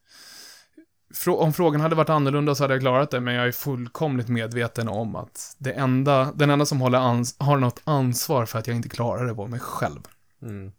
Frå- 1.14 1.38
om 1.38 1.54
frågan 1.54 1.82
hade 1.82 1.96
varit 1.96 2.10
annorlunda 2.10 2.56
så 2.56 2.64
hade 2.64 2.74
jag 2.74 2.82
klarat 2.82 3.12
det, 3.12 3.20
men 3.20 3.34
jag 3.34 3.48
är 3.48 3.52
fullkomligt 3.52 4.28
medveten 4.28 4.88
om 4.88 5.16
att 5.16 5.56
det 5.58 5.72
enda, 5.72 6.32
den 6.36 6.50
enda 6.50 6.66
som 6.66 6.82
håller 6.82 7.00
ans- 7.00 7.36
har 7.40 7.58
något 7.58 7.82
ansvar 7.84 8.46
för 8.46 8.60
att 8.60 8.68
jag 8.68 8.76
inte 8.76 8.90
klarar 8.90 9.26
det 9.26 9.34
var 9.34 9.48
mig 9.48 9.60
själv. 9.60 10.02
Mm. 10.42 10.72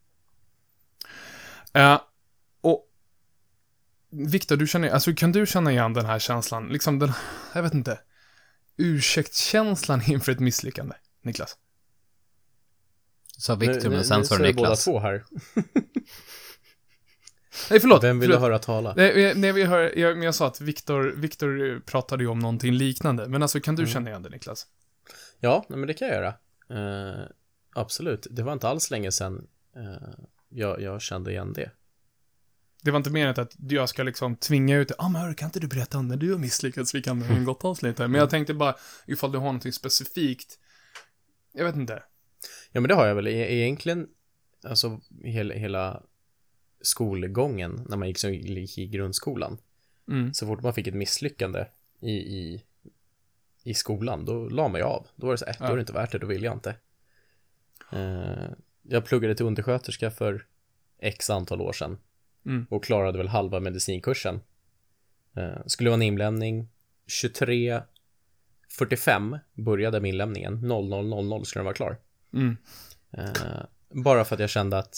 Eh, 1.73 2.01
och 2.61 2.87
Viktor, 4.11 4.57
du 4.57 4.67
känner, 4.67 4.91
alltså 4.91 5.15
kan 5.15 5.33
du 5.33 5.47
känna 5.47 5.73
igen 5.73 5.93
den 5.93 6.07
här 6.07 6.19
känslan, 6.19 6.69
liksom 6.69 6.99
den, 6.99 7.13
jag 7.55 7.63
vet 7.63 7.75
inte, 7.75 7.99
ursäktkänslan 8.77 10.03
inför 10.07 10.33
ett 10.33 10.41
misslyckande, 10.41 10.95
Niklas? 11.23 11.57
Sa 13.39 13.55
Victor, 13.55 13.91
Nu- 13.91 13.97
men 13.97 14.05
sen 14.05 14.19
nu 14.21 14.25
sa 14.25 14.39
det 14.39 14.49
ju 14.49 14.55
båda 14.55 14.69
Niklas. 14.69 14.85
två 14.85 14.99
här. 15.01 15.25
Nej, 17.71 17.81
förlåt. 17.81 18.05
Vem 18.05 18.21
vill 18.21 18.31
du 18.31 18.37
höra 18.37 18.59
tala? 18.59 18.95
Nej, 18.97 19.35
nej, 19.35 19.53
vi 19.53 19.65
hör, 19.65 19.99
jag, 19.99 20.17
men 20.17 20.23
jag 20.23 20.35
sa 20.35 20.47
att 20.47 20.61
Viktor, 20.61 21.15
Viktor 21.17 21.81
pratade 21.81 22.25
ju 22.25 22.29
om 22.31 22.39
någonting 22.39 22.73
liknande, 22.73 23.29
men 23.29 23.43
alltså 23.43 23.61
kan 23.61 23.77
du 23.77 23.83
Mm. 23.83 23.93
känna 23.93 24.11
igen 24.11 24.23
det, 24.23 24.29
Niklas? 24.29 24.67
Ja, 25.41 25.65
nej, 25.69 25.79
men 25.79 25.87
det 25.87 25.95
kan 25.95 26.09
jag 26.09 26.17
göra. 26.17 26.35
Eh, 26.71 27.25
absolut. 27.75 28.27
Det 28.31 28.43
var 28.43 28.53
inte 28.53 28.69
alls 28.69 28.91
länge 28.91 29.13
sedan 29.13 29.47
eh, 29.77 30.25
jag, 30.49 30.81
jag 30.81 31.03
kände 31.03 31.31
igen 31.31 31.53
det. 31.53 31.71
Det 32.83 32.91
var 32.91 32.97
inte 32.97 33.11
menat 33.11 33.39
att 33.39 33.55
jag 33.59 33.89
ska 33.89 34.03
liksom 34.03 34.37
tvinga 34.37 34.77
ut 34.77 34.89
det. 34.89 34.95
Ja, 34.99 35.05
ah, 35.05 35.09
men 35.09 35.23
hörru, 35.23 35.35
kan 35.35 35.47
inte 35.47 35.61
du 35.61 35.67
berätta 35.67 35.99
om 35.99 36.09
när 36.09 36.17
du 36.17 36.33
har 36.33 36.39
misslyckats? 36.39 36.95
Vi 36.95 37.03
kan 37.03 37.23
mm. 37.23 37.45
gott 37.45 37.65
avsluta. 37.65 38.09
Men 38.09 38.21
jag 38.21 38.31
tänkte 38.31 38.55
bara, 38.55 38.75
ifall 39.07 39.33
du 39.33 39.39
har 39.39 39.45
någonting 39.45 39.73
specifikt. 39.73 40.59
Jag 41.53 41.65
vet 41.65 41.77
inte. 41.77 42.03
Ja, 42.77 42.81
men 42.81 42.89
det 42.89 42.95
har 42.95 43.07
jag 43.07 43.15
väl 43.15 43.27
E- 43.27 43.55
egentligen, 43.55 44.09
alltså 44.65 45.01
hela, 45.25 45.55
hela 45.55 46.03
skolgången 46.81 47.87
när 47.89 47.97
man 47.97 48.09
gick, 48.09 48.19
så, 48.19 48.29
gick 48.29 48.79
i 48.79 48.87
grundskolan. 48.87 49.59
Mm. 50.09 50.35
Så 50.35 50.47
fort 50.47 50.63
man 50.63 50.75
fick 50.75 50.87
ett 50.87 50.95
misslyckande 50.95 51.67
i, 52.01 52.11
i, 52.13 52.63
i 53.63 53.75
skolan, 53.75 54.25
då 54.25 54.49
la 54.49 54.69
man 54.69 54.81
ju 54.81 54.85
av. 54.85 55.07
Då 55.17 55.27
var 55.27 55.35
det 55.35 55.39
så, 55.39 55.47
äh, 55.47 55.55
då 55.59 55.65
är 55.65 55.75
det 55.77 55.81
inte 55.81 55.93
värt 55.93 56.13
det, 56.13 56.19
då 56.19 56.27
vill 56.27 56.43
jag 56.43 56.53
inte. 56.55 56.75
Eh, 57.93 58.49
jag 58.83 59.05
pluggade 59.05 59.35
till 59.35 59.47
undersköterska 59.47 60.11
för 60.11 60.47
x 60.99 61.31
antal 61.31 61.61
år 61.61 61.73
sedan 61.73 61.99
Mm. 62.47 62.67
och 62.71 62.85
klarade 62.85 63.19
väl 63.19 63.29
halva 63.29 63.61
medicinkursen. 63.61 64.41
Eh, 65.37 65.57
skulle 65.67 65.91
vara 65.91 65.97
en 65.97 66.03
inlämning 66.03 66.69
23.45 67.07 69.39
började 69.55 70.01
med 70.01 70.09
inlämningen, 70.09 70.65
00.00 70.65 71.45
skulle 71.45 71.61
den 71.61 71.65
vara 71.65 71.75
klar. 71.75 71.97
Mm. 72.37 72.57
Eh, 73.11 73.63
bara 73.91 74.25
för 74.25 74.35
att 74.35 74.41
jag 74.41 74.51
kände 74.51 74.79
att 74.79 74.97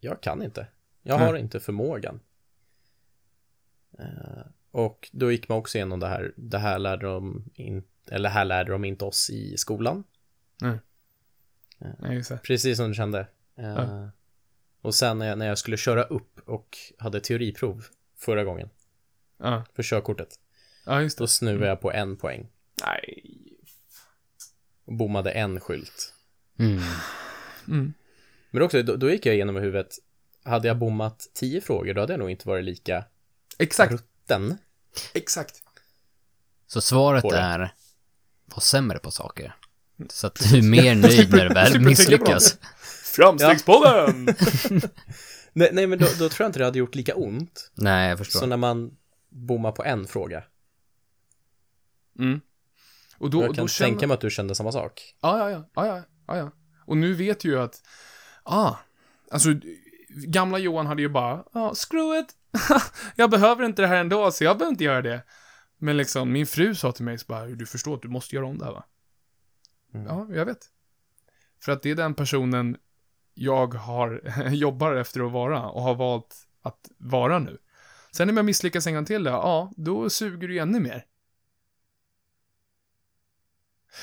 jag 0.00 0.20
kan 0.20 0.42
inte. 0.42 0.66
Jag 1.02 1.18
har 1.18 1.36
inte 1.36 1.60
förmågan. 1.60 2.20
Eh, 3.98 4.42
och 4.70 5.08
då 5.12 5.32
gick 5.32 5.48
man 5.48 5.58
också 5.58 5.78
igenom 5.78 6.00
det 6.00 6.08
här. 6.08 6.32
Det 6.36 6.58
här 6.58 6.78
lärde 6.78 7.06
de, 7.06 7.44
in, 7.54 7.84
eller 8.06 8.28
här 8.28 8.44
lärde 8.44 8.72
de 8.72 8.84
inte 8.84 9.04
oss 9.04 9.30
i 9.30 9.56
skolan. 9.56 10.04
Just 12.10 12.28
det. 12.28 12.38
Precis 12.42 12.76
som 12.76 12.88
du 12.88 12.94
kände. 12.94 13.26
Eh. 13.56 14.08
Och 14.80 14.94
sen 14.94 15.18
när 15.18 15.26
jag, 15.26 15.38
när 15.38 15.46
jag 15.46 15.58
skulle 15.58 15.76
köra 15.76 16.02
upp 16.02 16.40
och 16.48 16.78
hade 16.98 17.20
teoriprov 17.20 17.86
förra 18.16 18.44
gången 18.44 18.70
för 19.74 19.82
körkortet. 19.82 20.38
ja 20.86 21.02
just 21.02 21.18
det. 21.18 21.22
Då 21.22 21.28
snuvade 21.28 21.66
jag 21.66 21.80
på 21.80 21.92
en 21.92 22.16
poäng 22.16 22.48
Nej. 22.86 23.22
och 24.84 24.94
bommade 24.94 25.30
en 25.30 25.60
skylt. 25.60 26.14
Mm. 26.60 26.82
Mm. 27.68 27.94
Men 28.50 28.62
också, 28.62 28.82
då, 28.82 28.96
då 28.96 29.10
gick 29.10 29.26
jag 29.26 29.34
igenom 29.34 29.56
i 29.56 29.60
huvudet. 29.60 29.98
Hade 30.44 30.68
jag 30.68 30.78
bommat 30.78 31.26
tio 31.34 31.60
frågor, 31.60 31.94
då 31.94 32.00
hade 32.00 32.12
jag 32.12 32.20
nog 32.20 32.30
inte 32.30 32.48
varit 32.48 32.64
lika 32.64 33.04
Exakt. 33.58 33.92
rutten. 33.92 34.58
Exakt. 35.14 35.62
Så 36.66 36.80
svaret 36.80 37.22
På 37.22 37.32
är, 37.32 37.74
var 38.44 38.60
sämre 38.60 38.98
på 38.98 39.10
saker. 39.10 39.54
Så 40.08 40.26
att 40.26 40.34
du 40.34 40.58
är 40.58 40.62
mer 40.62 40.94
nöjd 41.02 41.30
när 41.30 41.48
du 41.48 41.54
väl 41.54 41.80
misslyckas. 41.80 42.58
Framstegspodden! 43.04 44.24
Nej, 45.52 45.70
nej 45.72 45.86
men 45.86 45.98
då, 45.98 46.06
då 46.18 46.28
tror 46.28 46.44
jag 46.44 46.48
inte 46.48 46.58
det 46.58 46.64
hade 46.64 46.78
gjort 46.78 46.94
lika 46.94 47.14
ont 47.14 47.70
Nej, 47.74 48.08
jag 48.08 48.18
förstår. 48.18 48.40
som 48.40 48.48
när 48.48 48.56
man 48.56 48.96
bommar 49.28 49.72
på 49.72 49.84
en 49.84 50.06
fråga. 50.06 50.44
Mm. 52.18 52.40
Och 53.18 53.30
då, 53.30 53.42
jag 53.42 53.54
kan 53.54 53.64
då 53.64 53.68
känner... 53.68 53.90
tänka 53.90 54.06
mig 54.06 54.14
att 54.14 54.20
du 54.20 54.30
kände 54.30 54.54
samma 54.54 54.72
sak. 54.72 55.14
Ja, 55.20 55.38
ja, 55.38 55.50
ja, 55.50 55.64
ja, 55.74 55.86
ja, 55.86 56.02
ja, 56.30 56.36
ja. 56.36 56.50
Och 56.84 56.96
nu 56.96 57.14
vet 57.14 57.44
ju 57.44 57.60
att, 57.60 57.82
ah, 58.42 58.74
alltså, 59.30 59.48
gamla 60.08 60.58
Johan 60.58 60.86
hade 60.86 61.02
ju 61.02 61.08
bara, 61.08 61.44
ja, 61.52 61.60
ah, 61.60 61.74
screw 61.74 62.20
it. 62.20 62.34
jag 63.16 63.30
behöver 63.30 63.64
inte 63.64 63.82
det 63.82 63.88
här 63.88 63.96
ändå, 63.96 64.30
så 64.30 64.44
jag 64.44 64.58
behöver 64.58 64.72
inte 64.72 64.84
göra 64.84 65.02
det. 65.02 65.22
Men 65.78 65.96
liksom, 65.96 66.32
min 66.32 66.46
fru 66.46 66.74
sa 66.74 66.92
till 66.92 67.04
mig 67.04 67.18
så 67.18 67.24
bara, 67.28 67.46
du 67.46 67.66
förstår 67.66 67.94
att 67.94 68.02
du 68.02 68.08
måste 68.08 68.36
göra 68.36 68.46
om 68.46 68.58
det 68.58 68.64
här 68.64 68.72
va? 68.72 68.84
Mm. 69.94 70.06
Ja, 70.06 70.26
jag 70.30 70.46
vet. 70.46 70.70
För 71.64 71.72
att 71.72 71.82
det 71.82 71.90
är 71.90 71.94
den 71.94 72.14
personen 72.14 72.76
jag 73.34 73.74
har, 73.74 74.22
jobbar 74.50 74.94
efter 74.94 75.26
att 75.26 75.32
vara 75.32 75.68
och 75.68 75.82
har 75.82 75.94
valt 75.94 76.48
att 76.62 76.90
vara 76.98 77.38
nu. 77.38 77.58
Sen 78.12 78.30
om 78.30 78.36
jag 78.36 78.46
misslyckas 78.46 78.86
en 78.86 78.94
gång 78.94 79.04
till, 79.04 79.24
då, 79.24 79.30
ja, 79.30 79.72
då 79.76 80.10
suger 80.10 80.48
du 80.48 80.58
ännu 80.58 80.80
mer. 80.80 81.04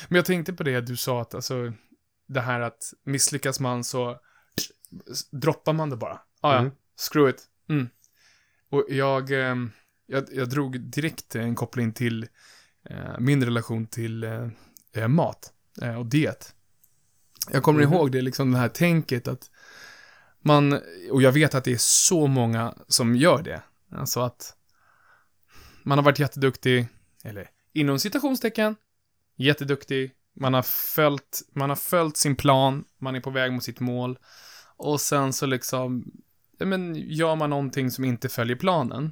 Men 0.08 0.16
jag 0.16 0.26
tänkte 0.26 0.54
på 0.54 0.64
det 0.64 0.82
du 0.82 0.96
sa 0.96 1.22
att, 1.22 1.36
alltså, 1.36 1.74
det 2.28 2.42
här 2.42 2.60
att 2.60 2.94
misslyckas 3.04 3.60
man 3.60 3.84
så 3.84 4.20
droppar 5.32 5.74
man 5.74 5.90
det 5.90 5.98
bara. 5.98 6.20
Ah, 6.42 6.54
ja, 6.54 6.60
Mm. 6.60 6.72
screw 7.12 7.30
it. 7.30 7.44
Mm. 7.70 7.90
Och 8.70 8.86
jag, 8.90 9.32
ehm, 9.32 9.72
jag, 10.06 10.26
jag 10.32 10.50
drog 10.50 10.80
direkt 10.80 11.36
en 11.36 11.56
koppling 11.56 11.94
till 11.94 12.28
eh, 12.90 13.20
min 13.20 13.44
relation 13.46 13.88
till 13.88 14.24
eh, 14.24 14.48
eh, 14.94 15.08
mat 15.08 15.54
eh, 15.82 15.96
och 16.00 16.06
diet. 16.06 16.56
Jag 17.52 17.64
kommer 17.64 17.84
Mhm. 17.84 17.94
ihåg 17.94 18.12
det, 18.12 18.22
liksom 18.22 18.52
det 18.52 18.58
här 18.58 18.70
tänket 18.70 19.28
att 19.28 19.52
man, 20.40 20.80
och 21.12 21.22
jag 21.22 21.32
vet 21.32 21.56
att 21.56 21.64
det 21.64 21.72
är 21.74 21.78
så 21.80 22.28
många 22.28 22.74
som 22.88 23.16
gör 23.16 23.42
det. 23.44 23.62
Alltså 23.92 24.20
att 24.20 24.54
man 25.84 25.98
har 25.98 26.06
varit 26.06 26.20
jätteduktig, 26.20 26.88
eller 27.24 27.50
inom 27.74 28.00
citationstecken, 28.00 28.76
jätteduktig, 29.36 30.12
man 30.40 30.54
har 30.54 30.62
följt, 30.62 31.42
man 31.56 31.70
har 31.70 31.76
följt 31.76 32.18
sin 32.18 32.36
plan, 32.36 32.84
man 33.00 33.16
är 33.16 33.20
på 33.20 33.30
väg 33.30 33.54
mot 33.54 33.64
sitt 33.64 33.80
mål. 33.80 34.20
Och 34.78 35.02
sen 35.02 35.34
så 35.34 35.46
liksom, 35.46 36.12
ja 36.58 36.66
men 36.66 36.96
gör 36.96 37.36
man 37.36 37.50
någonting 37.50 37.92
som 37.92 38.06
inte 38.06 38.30
följer 38.30 38.56
planen. 38.56 39.12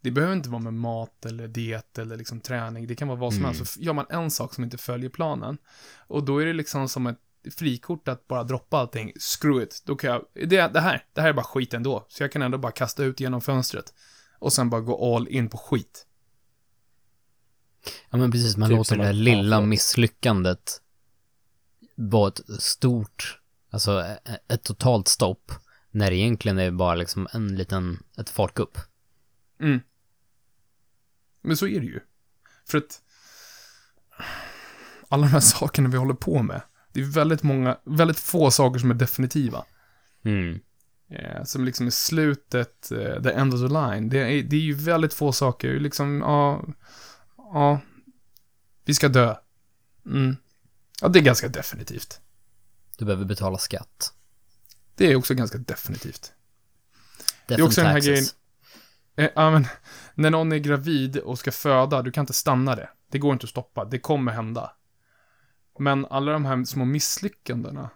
Det 0.00 0.10
behöver 0.10 0.34
inte 0.36 0.48
vara 0.48 0.62
med 0.62 0.74
mat 0.74 1.26
eller 1.26 1.48
diet 1.48 1.98
eller 1.98 2.16
liksom 2.16 2.40
träning, 2.40 2.86
det 2.86 2.94
kan 2.94 3.08
vara 3.08 3.18
vad 3.18 3.32
som 3.32 3.42
Mm. 3.44 3.54
helst. 3.54 3.72
Så 3.74 3.80
gör 3.80 3.92
man 3.92 4.06
en 4.10 4.30
sak 4.30 4.54
som 4.54 4.64
inte 4.64 4.78
följer 4.78 5.10
planen. 5.10 5.58
Och 6.06 6.24
då 6.24 6.38
är 6.42 6.46
det 6.46 6.52
liksom 6.52 6.88
som 6.88 7.06
ett 7.06 7.18
frikort 7.58 8.08
att 8.08 8.28
bara 8.28 8.44
droppa 8.44 8.78
allting, 8.78 9.12
screw 9.18 9.62
it. 9.62 9.82
Då 9.86 9.96
kan 9.96 10.10
jag, 10.10 10.24
det, 10.48 10.68
det 10.72 10.80
här, 10.80 11.04
det 11.12 11.20
här 11.20 11.28
är 11.28 11.32
bara 11.32 11.44
skit 11.44 11.74
ändå. 11.74 12.06
Så 12.08 12.22
jag 12.22 12.32
kan 12.32 12.42
ändå 12.42 12.58
bara 12.58 12.72
kasta 12.72 13.04
ut 13.04 13.20
genom 13.20 13.40
fönstret. 13.40 13.94
Och 14.38 14.52
sen 14.52 14.70
bara 14.70 14.80
gå 14.80 15.16
all 15.16 15.28
in 15.28 15.48
på 15.48 15.56
skit. 15.58 16.06
Ja 18.10 18.18
men 18.18 18.30
precis, 18.30 18.56
man 18.56 18.68
Typ 18.68 18.76
låter 18.76 18.96
det 18.96 19.04
där 19.04 19.12
lilla 19.12 19.60
misslyckandet 19.60 20.80
vara 21.94 22.28
ett 22.28 22.40
stort, 22.62 23.40
alltså 23.70 24.04
ett 24.48 24.62
totalt 24.62 25.08
stopp. 25.08 25.52
När 25.90 26.10
det 26.10 26.16
egentligen 26.16 26.58
är 26.58 26.70
bara 26.70 26.94
liksom 26.94 27.28
en 27.32 27.56
liten, 27.56 28.02
ett 28.18 28.30
fartgupp. 28.30 28.78
Mm. 29.60 29.80
Men 31.42 31.56
så 31.56 31.66
är 31.66 31.80
det 31.80 31.86
ju. 31.86 32.00
För 32.66 32.78
att 32.78 33.02
alla 35.08 35.22
de 35.26 35.32
här 35.32 35.40
sakerna 35.40 35.88
vi 35.88 35.96
håller 35.96 36.14
på 36.14 36.42
med, 36.42 36.62
det 36.92 37.00
är 37.00 37.04
väldigt 37.04 37.42
många, 37.42 37.78
väldigt 37.84 38.18
få 38.18 38.50
saker 38.50 38.78
som 38.78 38.90
är 38.90 38.94
definitiva. 38.94 39.64
Mm. 40.24 40.60
Eh, 41.10 41.44
som 41.44 41.64
liksom 41.64 41.86
är 41.86 41.90
slutet, 41.90 42.92
eh, 42.92 43.22
the 43.22 43.30
end 43.30 43.54
of 43.54 43.60
the 43.60 43.68
line. 43.68 44.08
Det 44.08 44.18
är, 44.18 44.42
det 44.42 44.56
är 44.56 44.60
ju 44.60 44.74
väldigt 44.74 45.14
få 45.14 45.32
saker, 45.32 45.80
liksom, 45.80 46.20
ja, 46.20 46.64
ja, 47.52 47.80
vi 48.84 48.94
ska 48.94 49.08
dö. 49.08 49.36
Mm. 50.06 50.36
Ja, 51.00 51.08
det 51.08 51.18
är 51.18 51.22
ganska 51.22 51.48
definitivt. 51.48 52.20
Du 52.98 53.04
behöver 53.04 53.24
betala 53.24 53.58
skatt. 53.58 54.12
Det 54.94 55.12
är 55.12 55.16
också 55.16 55.34
ganska 55.34 55.58
definitivt. 55.58 56.32
Death 57.46 57.62
är 57.62 57.66
också 57.66 57.80
den 57.80 57.90
här 57.90 58.00
taxes. 58.00 58.34
Eh, 59.16 59.30
ja, 59.34 59.50
men, 59.50 59.66
när 60.14 60.30
någon 60.30 60.52
är 60.52 60.58
gravid 60.58 61.16
och 61.16 61.38
ska 61.38 61.52
föda, 61.52 62.02
du 62.02 62.12
kan 62.12 62.22
inte 62.22 62.32
stanna 62.32 62.76
det. 62.76 62.88
Det 63.10 63.18
går 63.18 63.32
inte 63.32 63.44
att 63.44 63.50
stoppa, 63.50 63.84
det 63.84 63.98
kommer 63.98 64.32
hända. 64.32 64.72
Men 65.78 66.06
alla 66.06 66.32
de 66.32 66.44
här 66.44 66.64
små 66.64 66.84
misslyckandena, 66.84 67.90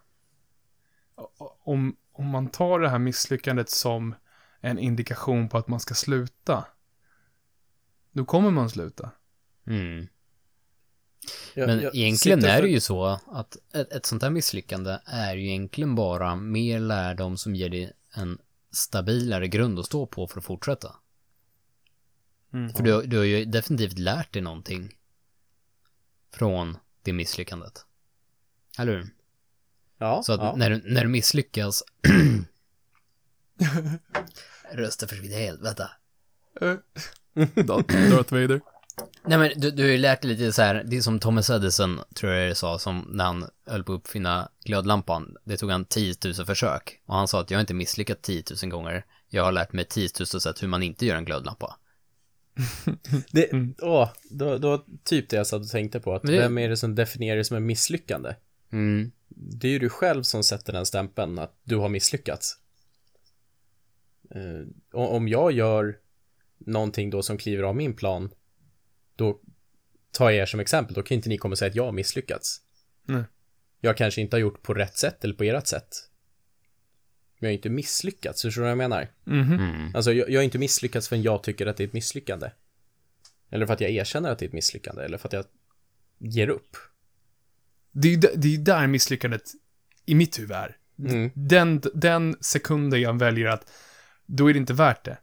om, 1.64 1.96
om 2.12 2.26
man 2.26 2.48
tar 2.48 2.80
det 2.80 2.88
här 2.88 2.98
misslyckandet 2.98 3.70
som 3.70 4.14
en 4.60 4.78
indikation 4.78 5.48
på 5.48 5.58
att 5.58 5.68
man 5.68 5.80
ska 5.80 5.94
sluta, 5.94 6.64
då 8.12 8.24
kommer 8.24 8.50
man 8.50 8.70
sluta. 8.70 9.10
Mm. 9.66 10.08
Jag- 11.54 11.66
Men 11.66 11.80
jag 11.80 11.94
egentligen 11.94 12.40
sitter 12.40 12.52
är 12.52 12.56
för- 12.56 12.62
det 12.62 12.68
ju 12.68 12.80
så 12.80 13.04
att 13.26 13.56
ett, 13.74 13.92
ett 13.92 14.06
sånt 14.06 14.22
här 14.22 14.30
misslyckande 14.30 14.98
är 15.04 15.36
ju 15.36 15.48
egentligen 15.48 15.94
bara 15.94 16.36
mer 16.36 16.80
lärdom 16.80 17.36
som 17.36 17.54
ger 17.54 17.68
dig 17.68 17.92
en 18.14 18.38
stabilare 18.70 19.48
grund 19.48 19.78
att 19.78 19.86
stå 19.86 20.06
på 20.06 20.26
för 20.28 20.38
att 20.38 20.44
fortsätta. 20.44 20.96
För 22.76 22.82
du, 22.82 23.02
du 23.02 23.16
har 23.16 23.24
ju 23.24 23.44
definitivt 23.44 23.98
lärt 23.98 24.32
dig 24.32 24.42
någonting 24.42 24.96
från 26.32 26.76
det 27.02 27.12
misslyckandet. 27.12 27.86
Eller 28.78 28.92
hur? 28.92 29.08
Ja, 29.98 30.22
Så 30.22 30.32
att 30.32 30.40
ja. 30.40 30.54
när, 30.56 30.70
du, 30.70 30.82
när 30.84 31.02
du 31.02 31.08
misslyckas... 31.08 31.82
Rösten 34.72 35.08
försvinner 35.08 35.38
helt, 35.38 35.60
vänta. 35.60 35.90
Darth 38.10 38.32
Vader. 38.34 38.60
Nej 39.24 39.38
men 39.38 39.50
du, 39.60 39.70
du 39.70 39.82
har 39.82 39.90
ju 39.90 39.98
lärt 39.98 40.22
dig 40.22 40.30
lite 40.30 40.52
så 40.52 40.62
här, 40.62 40.84
det 40.86 40.96
är 40.96 41.00
som 41.00 41.18
Thomas 41.20 41.50
Edison 41.50 42.00
tror 42.14 42.32
jag 42.32 42.50
det 42.50 42.54
sa, 42.54 42.78
som 42.78 43.08
när 43.10 43.24
han 43.24 43.46
höll 43.66 43.84
på 43.84 43.92
att 43.92 43.98
uppfinna 43.98 44.48
glödlampan. 44.64 45.36
Det 45.44 45.56
tog 45.56 45.70
han 45.70 45.84
10 45.84 46.14
000 46.24 46.46
försök. 46.46 47.00
Och 47.06 47.14
han 47.14 47.28
sa 47.28 47.40
att 47.40 47.50
jag 47.50 47.58
har 47.58 47.60
inte 47.60 47.74
misslyckats 47.74 48.20
10 48.22 48.42
000 48.62 48.70
gånger. 48.70 49.04
Jag 49.28 49.44
har 49.44 49.52
lärt 49.52 49.72
mig 49.72 49.84
10 49.84 50.08
000 50.18 50.26
sätt 50.26 50.62
hur 50.62 50.68
man 50.68 50.82
inte 50.82 51.06
gör 51.06 51.16
en 51.16 51.24
glödlampa. 51.24 51.76
Det, 53.30 53.50
åh, 53.82 54.08
då, 54.30 54.58
då 54.58 54.84
typ 55.04 55.28
det 55.28 55.36
jag 55.36 55.46
satt 55.46 55.60
och 55.60 55.68
tänkte 55.68 56.00
på, 56.00 56.14
att 56.14 56.22
det- 56.22 56.38
vem 56.38 56.58
är 56.58 56.68
det 56.68 56.76
som 56.76 56.94
definierar 56.94 57.36
det 57.36 57.44
som 57.44 57.56
en 57.56 57.66
misslyckande? 57.66 58.34
Mm. 58.72 59.12
Det 59.28 59.66
är 59.68 59.72
ju 59.72 59.78
du 59.78 59.88
själv 59.88 60.22
som 60.22 60.44
sätter 60.44 60.72
den 60.72 60.86
stämpeln 60.86 61.38
att 61.38 61.54
du 61.64 61.76
har 61.76 61.88
misslyckats. 61.88 62.58
Och 64.92 65.14
om 65.14 65.28
jag 65.28 65.52
gör 65.52 65.98
någonting 66.58 67.10
då 67.10 67.22
som 67.22 67.38
kliver 67.38 67.62
av 67.62 67.76
min 67.76 67.94
plan, 67.94 68.30
då 69.16 69.40
tar 70.10 70.30
jag 70.30 70.42
er 70.42 70.46
som 70.46 70.60
exempel, 70.60 70.94
då 70.94 71.02
kan 71.02 71.14
inte 71.14 71.28
ni 71.28 71.38
komma 71.38 71.52
och 71.52 71.58
säga 71.58 71.68
att 71.68 71.76
jag 71.76 71.84
har 71.84 71.92
misslyckats. 71.92 72.60
Nej. 73.04 73.24
Jag 73.80 73.96
kanske 73.96 74.20
inte 74.20 74.36
har 74.36 74.40
gjort 74.40 74.62
på 74.62 74.74
rätt 74.74 74.96
sätt 74.96 75.24
eller 75.24 75.34
på 75.34 75.44
ert 75.44 75.66
sätt. 75.66 76.08
Men 77.38 77.48
jag 77.48 77.52
har 77.52 77.56
inte 77.56 77.70
misslyckats, 77.70 78.42
förstår 78.42 78.62
du 78.62 78.64
vad 78.64 78.70
jag 78.70 78.78
menar? 78.78 79.08
Mhm. 79.24 79.52
Mm. 79.52 79.96
Alltså, 79.96 80.12
jag, 80.12 80.30
jag 80.30 80.38
har 80.38 80.44
inte 80.44 80.58
misslyckats 80.58 81.08
förrän 81.08 81.22
jag 81.22 81.42
tycker 81.42 81.66
att 81.66 81.76
det 81.76 81.84
är 81.84 81.86
ett 81.86 81.92
misslyckande. 81.92 82.50
Eller 83.50 83.66
för 83.66 83.74
att 83.74 83.80
jag 83.80 83.90
erkänner 83.90 84.30
att 84.30 84.38
det 84.38 84.44
är 84.44 84.46
ett 84.46 84.52
misslyckande, 84.52 85.02
eller 85.02 85.18
för 85.18 85.28
att 85.28 85.32
jag 85.32 85.44
ger 86.18 86.48
upp. 86.48 86.76
Det 87.92 88.08
är 88.08 88.12
ju 88.12 88.16
det 88.16 88.54
är 88.54 88.58
där 88.58 88.86
misslyckandet 88.86 89.42
i 90.06 90.14
mitt 90.14 90.38
huvud 90.38 90.52
är. 90.52 90.76
Mm. 90.98 91.30
Den, 91.34 91.82
den 91.94 92.36
sekunden 92.40 93.00
jag 93.00 93.18
väljer 93.18 93.46
att, 93.46 93.72
då 94.26 94.50
är 94.50 94.52
det 94.52 94.58
inte 94.58 94.74
värt 94.74 95.04
det. 95.04 95.18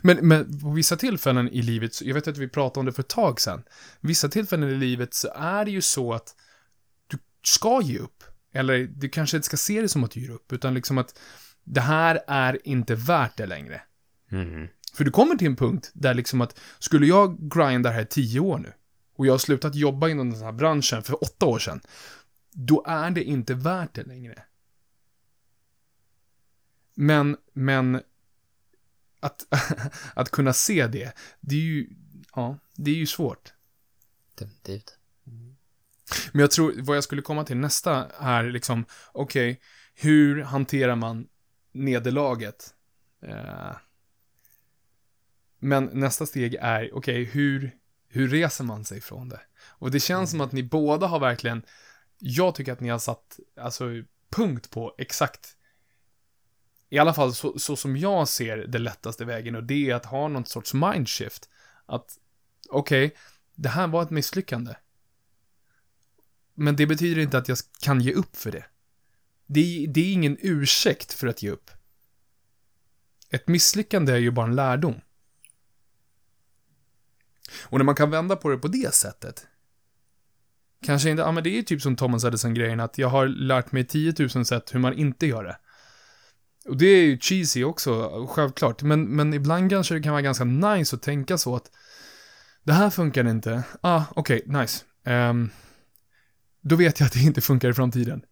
Men, 0.00 0.28
men 0.28 0.60
på 0.60 0.70
vissa 0.70 0.96
tillfällen 0.96 1.48
i 1.48 1.62
livet, 1.62 2.02
jag 2.02 2.14
vet 2.14 2.28
att 2.28 2.38
vi 2.38 2.48
pratade 2.48 2.80
om 2.80 2.86
det 2.86 2.92
för 2.92 3.02
ett 3.02 3.08
tag 3.08 3.40
sedan, 3.40 3.62
vissa 4.00 4.28
tillfällen 4.28 4.70
i 4.70 4.74
livet 4.74 5.14
så 5.14 5.28
är 5.34 5.64
det 5.64 5.70
ju 5.70 5.82
så 5.82 6.12
att 6.12 6.34
du 7.06 7.18
ska 7.42 7.82
ge 7.82 7.98
upp. 7.98 8.24
Eller 8.52 8.78
du 8.78 9.08
kanske 9.08 9.36
inte 9.36 9.46
ska 9.46 9.56
se 9.56 9.82
det 9.82 9.88
som 9.88 10.04
att 10.04 10.10
du 10.10 10.20
ger 10.20 10.30
upp, 10.30 10.52
utan 10.52 10.74
liksom 10.74 10.98
att 10.98 11.18
det 11.64 11.80
här 11.80 12.20
är 12.26 12.68
inte 12.68 12.94
värt 12.94 13.36
det 13.36 13.46
längre. 13.46 13.82
Mm. 14.30 14.68
För 14.94 15.04
du 15.04 15.10
kommer 15.10 15.36
till 15.36 15.46
en 15.46 15.56
punkt 15.56 15.90
där 15.94 16.14
liksom 16.14 16.40
att, 16.40 16.60
skulle 16.78 17.06
jag 17.06 17.50
grinda 17.50 17.90
här 17.90 18.04
tio 18.04 18.40
år 18.40 18.58
nu, 18.58 18.72
och 19.16 19.26
jag 19.26 19.32
har 19.32 19.38
slutat 19.38 19.74
jobba 19.74 20.08
inom 20.08 20.30
den 20.30 20.42
här 20.42 20.52
branschen 20.52 21.02
för 21.02 21.24
åtta 21.24 21.46
år 21.46 21.58
sedan, 21.58 21.80
då 22.52 22.84
är 22.86 23.10
det 23.10 23.24
inte 23.24 23.54
värt 23.54 23.94
det 23.94 24.02
längre. 24.02 24.42
Men, 26.94 27.36
men, 27.52 28.00
att, 29.20 29.46
att 30.14 30.30
kunna 30.30 30.52
se 30.52 30.86
det, 30.86 31.12
det 31.40 31.54
är 31.54 31.60
ju, 31.60 31.88
ja, 32.34 32.58
det 32.76 32.90
är 32.90 32.94
ju 32.94 33.06
svårt. 33.06 33.52
Definitivt. 34.34 34.98
Men 36.32 36.40
jag 36.40 36.50
tror, 36.50 36.74
vad 36.78 36.96
jag 36.96 37.04
skulle 37.04 37.22
komma 37.22 37.44
till 37.44 37.56
nästa 37.56 38.06
är 38.10 38.44
liksom, 38.44 38.84
okej, 39.12 39.60
hur 39.94 40.42
hanterar 40.42 40.96
man 40.96 41.28
nederlaget? 41.72 42.74
Eh, 43.22 43.76
men 45.58 45.84
nästa 45.84 46.26
steg 46.26 46.54
är, 46.54 46.94
okej, 46.94 47.24
hur, 47.24 47.76
hur 48.08 48.28
reser 48.28 48.64
man 48.64 48.84
sig 48.84 49.00
från 49.00 49.28
det? 49.28 49.40
Och 49.60 49.90
det 49.90 50.00
känns 50.00 50.30
som 50.30 50.40
att 50.40 50.52
ni 50.52 50.62
båda 50.62 51.06
har 51.06 51.20
verkligen, 51.20 51.62
jag 52.18 52.54
tycker 52.54 52.72
att 52.72 52.80
ni 52.80 52.88
har 52.88 52.98
satt, 52.98 53.40
alltså, 53.60 53.84
punkt 54.30 54.70
på 54.70 54.94
exakt 54.98 55.56
i 56.90 56.98
alla 56.98 57.14
fall 57.14 57.34
så, 57.34 57.58
så 57.58 57.76
som 57.76 57.96
jag 57.96 58.28
ser 58.28 58.56
det 58.56 58.78
lättaste 58.78 59.24
vägen 59.24 59.54
och 59.54 59.64
det 59.64 59.90
är 59.90 59.94
att 59.94 60.06
ha 60.06 60.28
någon 60.28 60.46
sorts 60.46 60.74
mindshift. 60.74 61.48
Att, 61.86 62.18
okej, 62.68 63.06
okay, 63.06 63.18
det 63.54 63.68
här 63.68 63.86
var 63.86 64.02
ett 64.02 64.10
misslyckande. 64.10 64.74
Men 66.54 66.76
det 66.76 66.86
betyder 66.86 67.22
inte 67.22 67.38
att 67.38 67.48
jag 67.48 67.58
kan 67.80 68.00
ge 68.00 68.12
upp 68.12 68.36
för 68.36 68.52
det. 68.52 68.64
Det, 69.46 69.86
det 69.88 70.00
är 70.00 70.12
ingen 70.12 70.36
ursäkt 70.40 71.12
för 71.12 71.26
att 71.26 71.42
ge 71.42 71.50
upp. 71.50 71.70
Ett 73.30 73.48
misslyckande 73.48 74.12
är 74.12 74.16
ju 74.16 74.30
bara 74.30 74.46
en 74.46 74.56
lärdom. 74.56 75.00
Och 77.62 77.78
när 77.78 77.84
man 77.84 77.94
kan 77.94 78.10
vända 78.10 78.36
på 78.36 78.48
det 78.48 78.58
på 78.58 78.68
det 78.68 78.94
sättet. 78.94 79.46
Kanske 80.82 81.10
inte, 81.10 81.22
ja 81.22 81.32
men 81.32 81.44
det 81.44 81.50
är 81.50 81.56
ju 81.56 81.62
typ 81.62 81.82
som 81.82 81.96
Thomas 81.96 82.24
Edison-grejen 82.24 82.80
att 82.80 82.98
jag 82.98 83.08
har 83.08 83.26
lärt 83.26 83.72
mig 83.72 83.84
10 83.84 84.14
000 84.34 84.44
sätt 84.44 84.74
hur 84.74 84.80
man 84.80 84.92
inte 84.92 85.26
gör 85.26 85.44
det. 85.44 85.58
Och 86.68 86.76
det 86.76 86.86
är 86.86 87.04
ju 87.04 87.18
cheesy 87.18 87.64
också, 87.64 88.26
självklart. 88.30 88.82
Men, 88.82 89.04
men 89.04 89.34
ibland 89.34 89.70
kanske 89.70 89.94
det 89.94 90.02
kan 90.02 90.12
vara 90.12 90.22
ganska 90.22 90.44
nice 90.44 90.96
att 90.96 91.02
tänka 91.02 91.38
så 91.38 91.56
att 91.56 91.70
det 92.62 92.72
här 92.72 92.90
funkar 92.90 93.28
inte. 93.28 93.62
Ah, 93.80 94.02
okej, 94.10 94.42
okay, 94.46 94.60
nice. 94.60 94.84
Um, 95.04 95.50
då 96.60 96.76
vet 96.76 97.00
jag 97.00 97.06
att 97.06 97.12
det 97.12 97.20
inte 97.20 97.40
funkar 97.40 97.70
i 97.70 97.74
framtiden. 97.74 98.22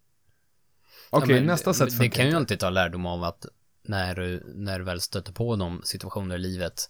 Okej, 1.11 1.25
okay, 1.25 1.37
ja, 1.37 1.43
nästa 1.43 1.75
sätt 1.75 1.89
funkar 1.89 2.05
Det 2.05 2.11
kan 2.11 2.27
ju 2.27 2.37
alltid 2.37 2.61
ta 2.61 2.71
lärdom 2.71 3.07
av 3.07 3.25
att 3.25 3.47
när 3.83 4.15
du, 4.15 4.53
när 4.55 4.79
du 4.79 4.85
väl 4.85 5.01
stöter 5.01 5.33
på 5.33 5.57
de 5.57 5.81
situationer 5.85 6.35
i 6.35 6.39
livet 6.39 6.89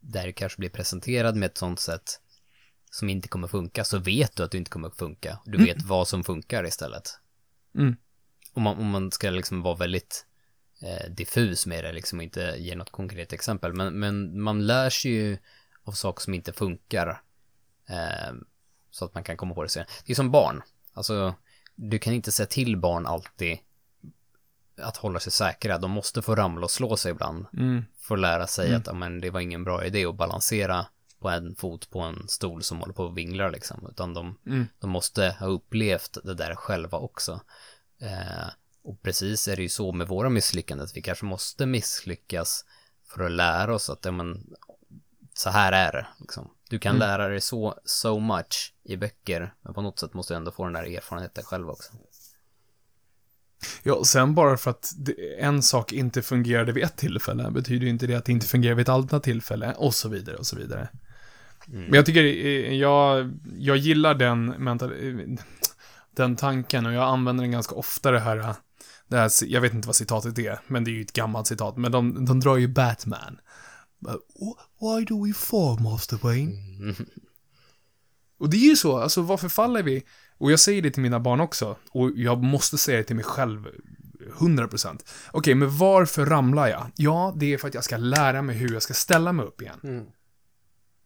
där 0.00 0.26
du 0.26 0.32
kanske 0.32 0.58
blir 0.58 0.70
presenterad 0.70 1.36
med 1.36 1.46
ett 1.46 1.58
sånt 1.58 1.80
sätt 1.80 2.20
som 2.90 3.08
inte 3.08 3.28
kommer 3.28 3.48
funka, 3.48 3.84
så 3.84 3.98
vet 3.98 4.36
du 4.36 4.42
att 4.42 4.50
du 4.50 4.58
inte 4.58 4.70
kommer 4.70 4.90
funka. 4.90 5.38
Du 5.44 5.54
mm. 5.54 5.66
vet 5.66 5.82
vad 5.82 6.08
som 6.08 6.24
funkar 6.24 6.66
istället. 6.66 7.18
Mm. 7.74 7.96
Om, 8.52 8.62
man, 8.62 8.78
om 8.78 8.90
man 8.90 9.10
ska 9.10 9.30
liksom 9.30 9.62
vara 9.62 9.76
väldigt 9.76 10.26
eh, 10.82 11.10
diffus 11.10 11.66
med 11.66 11.84
det, 11.84 11.92
liksom 11.92 12.20
inte 12.20 12.54
ge 12.58 12.74
något 12.74 12.90
konkret 12.90 13.32
exempel. 13.32 13.72
Men, 13.72 13.98
men 13.98 14.42
man 14.42 14.66
lär 14.66 14.90
sig 14.90 15.10
ju 15.10 15.38
av 15.84 15.92
saker 15.92 16.22
som 16.22 16.34
inte 16.34 16.52
funkar. 16.52 17.22
Eh, 17.88 18.34
så 18.90 19.04
att 19.04 19.14
man 19.14 19.24
kan 19.24 19.36
komma 19.36 19.54
på 19.54 19.62
det 19.62 19.68
sen. 19.68 19.86
Det 20.06 20.12
är 20.12 20.16
som 20.16 20.30
barn. 20.30 20.62
Alltså, 20.94 21.34
du 21.74 21.98
kan 21.98 22.12
inte 22.12 22.32
säga 22.32 22.46
till 22.46 22.76
barn 22.76 23.06
alltid 23.06 23.58
att 24.82 24.96
hålla 24.96 25.20
sig 25.20 25.32
säkra. 25.32 25.78
De 25.78 25.90
måste 25.90 26.22
få 26.22 26.34
ramla 26.34 26.64
och 26.64 26.70
slå 26.70 26.96
sig 26.96 27.10
ibland. 27.10 27.46
Mm. 27.52 27.84
För 27.98 28.14
att 28.14 28.20
lära 28.20 28.46
sig 28.46 28.68
mm. 28.68 28.82
att 28.86 28.96
men, 28.96 29.20
det 29.20 29.30
var 29.30 29.40
ingen 29.40 29.64
bra 29.64 29.84
idé 29.84 30.04
att 30.04 30.14
balansera 30.14 30.86
på 31.20 31.28
en 31.28 31.54
fot 31.54 31.90
på 31.90 32.00
en 32.00 32.28
stol 32.28 32.62
som 32.62 32.80
håller 32.80 32.92
på 32.92 33.06
att 33.06 33.14
vingla 33.14 33.48
liksom. 33.48 33.86
Utan 33.90 34.14
de, 34.14 34.38
mm. 34.46 34.66
de 34.78 34.90
måste 34.90 35.36
ha 35.40 35.46
upplevt 35.46 36.18
det 36.24 36.34
där 36.34 36.54
själva 36.54 36.98
också. 36.98 37.40
Eh, 38.00 38.48
och 38.82 39.02
precis 39.02 39.48
är 39.48 39.56
det 39.56 39.62
ju 39.62 39.68
så 39.68 39.92
med 39.92 40.08
våra 40.08 40.28
misslyckanden. 40.28 40.84
Att 40.84 40.96
vi 40.96 41.02
kanske 41.02 41.24
måste 41.24 41.66
misslyckas 41.66 42.64
för 43.08 43.24
att 43.24 43.30
lära 43.30 43.74
oss 43.74 43.90
att 43.90 44.04
ja, 44.04 44.12
men, 44.12 44.46
så 45.34 45.50
här 45.50 45.72
är 45.72 45.92
det. 45.92 46.06
Liksom. 46.20 46.50
Du 46.70 46.78
kan 46.78 46.96
mm. 46.96 47.08
lära 47.08 47.28
dig 47.28 47.40
så 47.40 47.80
so 47.84 48.18
much 48.18 48.74
i 48.84 48.96
böcker, 48.96 49.54
men 49.62 49.74
på 49.74 49.82
något 49.82 49.98
sätt 49.98 50.14
måste 50.14 50.34
du 50.34 50.36
ändå 50.36 50.50
få 50.50 50.64
den 50.64 50.72
där 50.72 50.96
erfarenheten 50.96 51.44
själv 51.44 51.70
också. 51.70 51.92
Ja, 53.82 54.04
sen 54.04 54.34
bara 54.34 54.56
för 54.56 54.70
att 54.70 54.92
en 55.38 55.62
sak 55.62 55.92
inte 55.92 56.22
fungerade 56.22 56.72
vid 56.72 56.84
ett 56.84 56.96
tillfälle 56.96 57.50
betyder 57.50 57.86
inte 57.86 58.06
det 58.06 58.14
att 58.14 58.24
det 58.24 58.32
inte 58.32 58.46
fungerar 58.46 58.74
vid 58.74 58.82
ett 58.82 58.88
annat 58.88 59.22
tillfälle 59.22 59.74
och 59.74 59.94
så 59.94 60.08
vidare 60.08 60.36
och 60.36 60.46
så 60.46 60.56
vidare. 60.56 60.88
Mm. 61.68 61.84
Men 61.84 61.94
jag 61.94 62.06
tycker, 62.06 62.24
eh, 62.24 62.74
jag, 62.74 63.32
jag 63.58 63.76
gillar 63.76 64.14
den 64.14 64.46
mental, 64.46 64.92
den 66.16 66.36
tanken 66.36 66.86
och 66.86 66.92
jag 66.92 67.02
använder 67.02 67.44
den 67.44 67.50
ganska 67.50 67.74
ofta 67.74 68.10
det 68.10 68.20
här, 68.20 68.54
det 69.10 69.16
här, 69.16 69.30
jag 69.44 69.60
vet 69.60 69.74
inte 69.74 69.88
vad 69.88 69.96
citatet 69.96 70.38
är, 70.38 70.60
men 70.66 70.84
det 70.84 70.90
är 70.90 70.92
ju 70.92 71.02
ett 71.02 71.12
gammalt 71.12 71.46
citat, 71.46 71.76
men 71.76 71.92
de, 71.92 72.24
de 72.24 72.40
drar 72.40 72.56
ju 72.56 72.68
Batman. 72.68 73.40
Why 74.80 75.04
do 75.04 75.26
we 75.26 75.32
fall, 75.32 75.80
Master 75.80 76.18
Wayne? 76.22 76.52
Mm. 76.52 76.94
Och 78.38 78.50
det 78.50 78.56
är 78.56 78.68
ju 78.68 78.76
så, 78.76 78.98
alltså 78.98 79.22
varför 79.22 79.48
faller 79.48 79.82
vi? 79.82 80.02
Och 80.38 80.52
jag 80.52 80.60
säger 80.60 80.82
det 80.82 80.90
till 80.90 81.02
mina 81.02 81.20
barn 81.20 81.40
också. 81.40 81.76
Och 81.90 82.10
jag 82.14 82.42
måste 82.42 82.78
säga 82.78 82.98
det 82.98 83.04
till 83.04 83.16
mig 83.16 83.24
själv 83.24 83.66
100%. 84.38 84.86
Okej, 84.86 85.04
okay, 85.32 85.54
men 85.54 85.78
varför 85.78 86.26
ramlar 86.26 86.68
jag? 86.68 86.86
Ja, 86.96 87.34
det 87.36 87.52
är 87.52 87.58
för 87.58 87.68
att 87.68 87.74
jag 87.74 87.84
ska 87.84 87.96
lära 87.96 88.42
mig 88.42 88.56
hur 88.56 88.72
jag 88.72 88.82
ska 88.82 88.94
ställa 88.94 89.32
mig 89.32 89.46
upp 89.46 89.62
igen. 89.62 89.80
Mm. 89.82 90.06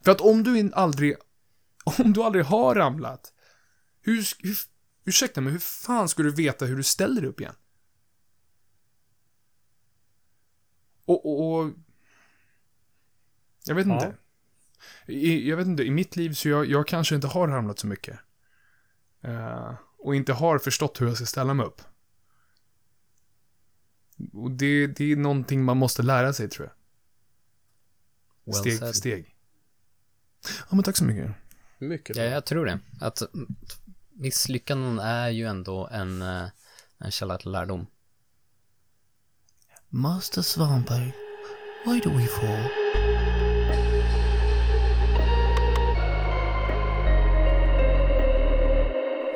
För 0.04 0.12
att 0.12 0.20
om 0.20 0.42
du 0.42 0.70
aldrig, 0.74 1.14
om 1.84 2.12
du 2.12 2.22
aldrig 2.22 2.44
har 2.44 2.74
ramlat, 2.74 3.32
hur, 4.02 4.26
hur, 4.38 4.56
ursäkta 5.04 5.40
mig, 5.40 5.52
hur 5.52 5.60
fan 5.60 6.08
ska 6.08 6.22
du 6.22 6.30
veta 6.30 6.64
hur 6.64 6.76
du 6.76 6.82
ställer 6.82 7.20
dig 7.20 7.30
upp 7.30 7.40
igen? 7.40 7.54
Och, 11.04 11.26
och, 11.26 11.60
och 11.60 11.70
jag 13.64 13.74
vet 13.74 13.86
ja. 13.86 13.94
inte. 13.94 14.16
I, 15.06 15.48
jag 15.48 15.56
vet 15.56 15.66
inte, 15.66 15.82
i 15.82 15.90
mitt 15.90 16.16
liv 16.16 16.32
så 16.32 16.48
jag, 16.48 16.66
jag 16.66 16.86
kanske 16.86 17.14
inte 17.14 17.26
har 17.26 17.48
ramlat 17.48 17.78
så 17.78 17.86
mycket. 17.86 18.18
Uh, 19.24 19.74
och 19.98 20.14
inte 20.14 20.32
har 20.32 20.58
förstått 20.58 21.00
hur 21.00 21.06
jag 21.06 21.16
ska 21.16 21.26
ställa 21.26 21.54
mig 21.54 21.66
upp. 21.66 21.82
Och 24.32 24.50
det, 24.50 24.86
det 24.86 25.12
är 25.12 25.16
någonting 25.16 25.64
man 25.64 25.76
måste 25.76 26.02
lära 26.02 26.32
sig, 26.32 26.48
tror 26.48 26.66
jag. 26.68 26.74
Well 28.44 28.60
steg 28.60 28.78
said. 28.78 28.88
för 28.88 28.92
steg. 28.92 29.36
Ja, 30.58 30.76
men 30.76 30.82
tack 30.82 30.96
så 30.96 31.04
mycket. 31.04 31.30
Mycket. 31.78 32.16
Ja, 32.16 32.22
jag 32.22 32.46
tror 32.46 32.66
det. 32.66 32.78
Att 33.00 33.22
misslyckanden 34.12 34.98
är 34.98 35.28
ju 35.28 35.44
ändå 35.44 35.88
en, 35.92 36.22
eh, 36.22 36.48
en 36.98 37.10
källa 37.10 37.38
till 37.38 37.50
lärdom. 37.50 37.86
Master 39.96 40.42
Svanberg, 40.42 41.12
why 41.84 42.00
do 42.00 42.10
we 42.10 42.26
fall? 42.26 42.70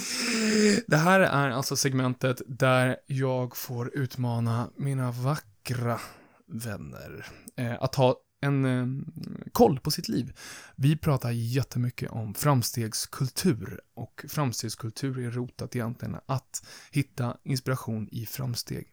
Det 0.88 0.98
här 0.98 1.20
är 1.20 1.50
alltså 1.50 1.76
segmentet 1.76 2.42
där 2.48 2.98
jag 3.08 3.58
får 3.58 3.98
utmana 3.98 4.70
mina 4.78 5.12
vackra 5.12 6.00
vänner 6.48 7.26
eh, 7.58 7.84
att 7.84 7.96
ha 7.96 8.16
en 8.46 8.66
eh, 8.66 8.88
koll 9.52 9.80
på 9.80 9.92
sitt 9.92 10.08
liv. 10.08 10.34
Vi 10.76 10.98
pratar 10.98 11.32
jättemycket 11.32 12.12
om 12.12 12.34
framstegskultur 12.34 13.80
och 13.96 14.26
framstegskultur 14.30 15.20
är 15.20 15.32
rotat 15.32 15.76
egentligen 15.76 16.16
att 16.26 16.66
hitta 16.92 17.38
inspiration 17.44 18.10
i 18.12 18.26
framsteg. 18.26 18.88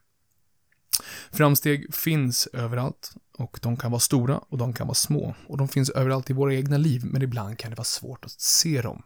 Framsteg 1.31 1.95
finns 1.95 2.47
överallt 2.53 3.15
och 3.39 3.59
de 3.63 3.77
kan 3.77 3.91
vara 3.91 4.01
stora 4.01 4.39
och 4.39 4.59
de 4.59 4.73
kan 4.73 4.87
vara 4.87 4.95
små 4.95 5.35
och 5.47 5.59
de 5.59 5.69
finns 5.69 5.91
överallt 5.91 6.31
i 6.31 6.33
våra 6.33 6.55
egna 6.55 6.77
liv 6.77 7.05
men 7.05 7.23
ibland 7.23 7.59
kan 7.59 7.71
det 7.71 7.77
vara 7.77 7.85
svårt 7.85 8.25
att 8.25 8.41
se 8.41 8.83
dem. 8.83 9.03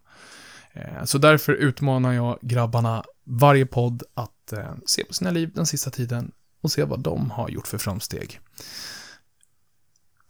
Eh, 0.73 1.05
så 1.05 1.19
därför 1.19 1.53
utmanar 1.53 2.13
jag 2.13 2.39
grabbarna 2.43 3.05
varje 3.25 3.67
podd 3.67 4.03
att 4.15 4.53
eh, 4.53 4.75
se 4.87 5.05
på 5.05 5.15
sina 5.15 5.31
liv 5.31 5.51
den 5.55 5.67
sista 5.67 5.91
tiden 5.91 6.33
och 6.61 6.73
se 6.73 6.85
vad 6.85 7.01
de 7.01 7.31
har 7.31 7.49
gjort 7.49 7.67
för 7.67 7.79
framsteg. 7.79 8.41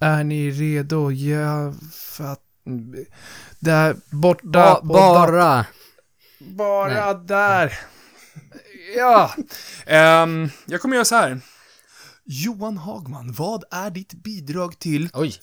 Är 0.01 0.25
ni 0.25 0.51
redo? 0.51 1.11
Ja, 1.11 1.75
för 1.93 2.37
Där 3.59 3.97
borta. 4.11 4.81
Ba 4.83 4.83
bara. 4.83 5.67
Bara 6.39 7.13
Nej. 7.13 7.25
där. 7.27 7.79
Ja. 8.97 9.35
Um, 10.23 10.51
jag 10.67 10.81
kommer 10.81 10.97
göra 10.97 11.05
så 11.05 11.15
här. 11.15 11.41
Johan 12.25 12.77
Hagman, 12.77 13.33
vad 13.33 13.65
är 13.71 13.91
ditt 13.91 14.13
bidrag 14.13 14.79
till 14.79 15.09
Oj. 15.13 15.35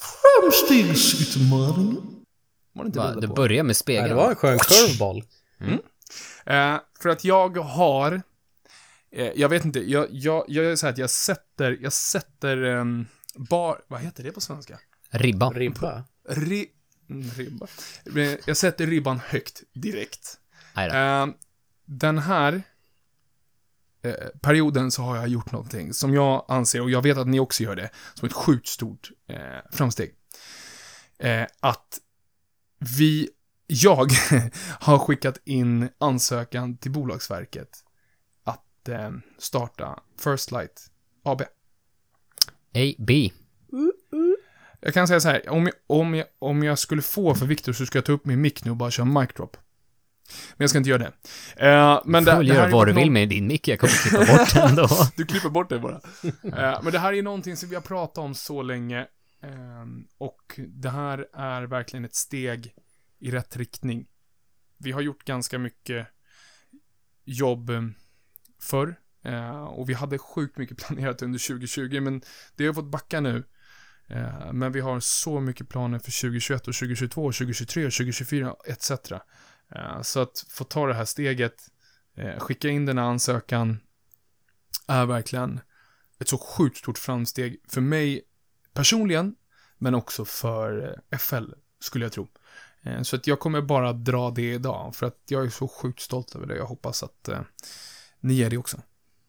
framstegsutmaningen? 0.41 2.23
Det 2.85 3.21
det 3.21 3.27
börjar 3.27 3.63
med 3.63 3.77
spegeln. 3.77 4.09
det 4.09 4.15
var 4.15 4.29
en 4.29 4.35
skön 4.35 4.59
curveball. 4.59 5.23
Mm. 5.59 5.73
Uh, 5.73 6.79
för 7.01 7.09
att 7.09 7.23
jag 7.23 7.57
har, 7.57 8.13
uh, 9.17 9.31
jag 9.35 9.49
vet 9.49 9.65
inte, 9.65 9.79
jag, 9.79 10.07
jag, 10.11 10.45
jag 10.47 10.65
gör 10.65 10.75
så 10.75 10.85
här 10.85 10.93
att 10.93 10.97
jag 10.97 11.09
sätter, 11.09 11.77
jag 11.81 11.93
sätter 11.93 12.63
um, 12.63 13.07
bar, 13.35 13.81
vad 13.87 14.01
heter 14.01 14.23
det 14.23 14.31
på 14.31 14.41
svenska? 14.41 14.79
Ribba. 15.09 15.49
Ribba. 15.49 16.03
Ri, 16.29 16.67
mm, 17.09 17.29
ribba. 17.29 17.67
Jag 18.45 18.57
sätter 18.57 18.87
ribban 18.87 19.19
högt 19.19 19.63
direkt. 19.73 20.39
Uh, 20.77 21.33
den 21.85 22.17
här 22.17 22.63
eh, 24.03 24.27
perioden 24.41 24.91
så 24.91 25.01
har 25.01 25.15
jag 25.15 25.27
gjort 25.27 25.51
någonting 25.51 25.93
som 25.93 26.13
jag 26.13 26.45
anser, 26.47 26.81
och 26.81 26.89
jag 26.89 27.01
vet 27.01 27.17
att 27.17 27.27
ni 27.27 27.39
också 27.39 27.63
gör 27.63 27.75
det, 27.75 27.89
som 28.13 28.27
ett 28.27 28.33
sjukt 28.33 28.67
stort 28.67 29.11
eh, 29.27 29.37
framsteg. 29.71 30.15
Eh, 31.19 31.45
att 31.59 31.99
vi, 32.97 33.29
jag, 33.67 34.11
har 34.79 34.99
skickat 34.99 35.37
in 35.45 35.89
ansökan 35.97 36.77
till 36.77 36.91
Bolagsverket 36.91 37.83
att 38.43 38.89
eh, 38.89 39.11
starta 39.37 39.99
First 40.19 40.51
Light 40.51 40.91
AB. 41.23 41.41
A, 42.75 42.93
B. 42.97 43.31
Jag 44.79 44.93
kan 44.93 45.07
säga 45.07 45.19
så 45.19 45.29
här, 45.29 45.49
om 45.49 45.65
jag, 45.65 45.73
om 45.87 46.13
jag, 46.15 46.27
om 46.39 46.63
jag 46.63 46.79
skulle 46.79 47.01
få 47.01 47.35
för 47.35 47.45
Viktor 47.45 47.73
så 47.73 47.85
ska 47.85 47.97
jag 47.97 48.05
ta 48.05 48.11
upp 48.11 48.25
min 48.25 48.41
mick 48.41 48.65
nu 48.65 48.71
och 48.71 48.77
bara 48.77 48.91
köra 48.91 49.05
mic 49.05 49.29
drop. 49.35 49.57
Men 50.51 50.63
jag 50.63 50.69
ska 50.69 50.77
inte 50.77 50.89
göra 50.89 50.99
det. 51.03 51.13
Eh, 51.67 52.01
men 52.05 52.23
Du 52.23 52.31
får 52.31 52.31
det, 52.31 52.37
väl 52.37 52.47
det 52.47 52.55
göra 52.55 52.69
vad 52.69 52.87
du 52.87 52.93
vill 52.93 53.11
med 53.11 53.29
din 53.29 53.47
mick, 53.47 53.67
jag 53.67 53.79
kommer 53.79 53.93
klippa 53.93 54.37
bort 54.37 54.53
den 54.53 54.75
då. 54.75 54.87
Du 55.15 55.25
klipper 55.25 55.49
bort 55.49 55.69
det 55.69 55.79
bara. 55.79 56.01
Eh, 56.23 56.83
men 56.83 56.91
det 56.91 56.99
här 56.99 57.13
är 57.13 57.21
någonting 57.23 57.57
som 57.57 57.69
vi 57.69 57.75
har 57.75 57.81
pratat 57.81 58.17
om 58.17 58.35
så 58.35 58.61
länge. 58.61 59.07
ehm, 59.43 60.07
och 60.17 60.59
det 60.67 60.89
här 60.89 61.27
är 61.33 61.61
verkligen 61.63 62.05
ett 62.05 62.15
steg 62.15 62.73
i 63.19 63.31
rätt 63.31 63.57
riktning. 63.57 64.05
Vi 64.77 64.91
har 64.91 65.01
gjort 65.01 65.23
ganska 65.25 65.57
mycket 65.59 66.07
jobb 67.25 67.69
eh, 67.69 67.81
förr 68.61 68.95
eh, 69.23 69.63
och 69.63 69.89
vi 69.89 69.93
hade 69.93 70.17
sjukt 70.17 70.57
mycket 70.57 70.77
planerat 70.87 71.21
under 71.21 71.47
2020, 71.47 71.99
men 72.01 72.21
det 72.55 72.65
har 72.65 72.73
fått 72.73 72.91
backa 72.91 73.19
nu. 73.19 73.43
Eh, 74.07 74.53
men 74.53 74.71
vi 74.71 74.79
har 74.79 74.99
så 74.99 75.39
mycket 75.39 75.69
planer 75.69 75.99
för 75.99 76.21
2021 76.21 76.67
och 76.67 76.73
2022, 76.73 77.21
2023 77.31 77.85
och 77.85 77.93
2024 77.93 78.55
etc. 78.65 78.91
Eh, 79.71 80.01
så 80.01 80.19
att 80.19 80.45
få 80.49 80.63
ta 80.63 80.87
det 80.87 80.93
här 80.93 81.05
steget, 81.05 81.69
eh, 82.15 82.39
skicka 82.39 82.69
in 82.69 82.85
den 82.85 82.97
här 82.97 83.05
ansökan, 83.05 83.79
är 84.87 85.05
verkligen 85.05 85.59
ett 86.19 86.29
så 86.29 86.37
sjukt 86.37 86.77
stort 86.77 86.97
framsteg 86.97 87.61
för 87.67 87.81
mig 87.81 88.21
personligen, 88.73 89.35
men 89.77 89.95
också 89.95 90.25
för 90.25 90.97
eh, 91.11 91.17
FL, 91.17 91.53
skulle 91.79 92.05
jag 92.05 92.11
tro. 92.11 92.27
Eh, 92.81 93.01
så 93.01 93.15
att 93.15 93.27
jag 93.27 93.39
kommer 93.39 93.61
bara 93.61 93.93
dra 93.93 94.31
det 94.31 94.53
idag, 94.53 94.95
för 94.95 95.05
att 95.05 95.21
jag 95.27 95.45
är 95.45 95.49
så 95.49 95.67
sjukt 95.67 96.01
stolt 96.01 96.35
över 96.35 96.47
det. 96.47 96.57
Jag 96.57 96.65
hoppas 96.65 97.03
att 97.03 97.27
eh, 97.27 97.41
ni 98.19 98.41
är 98.41 98.49
det 98.49 98.57
också. 98.57 98.81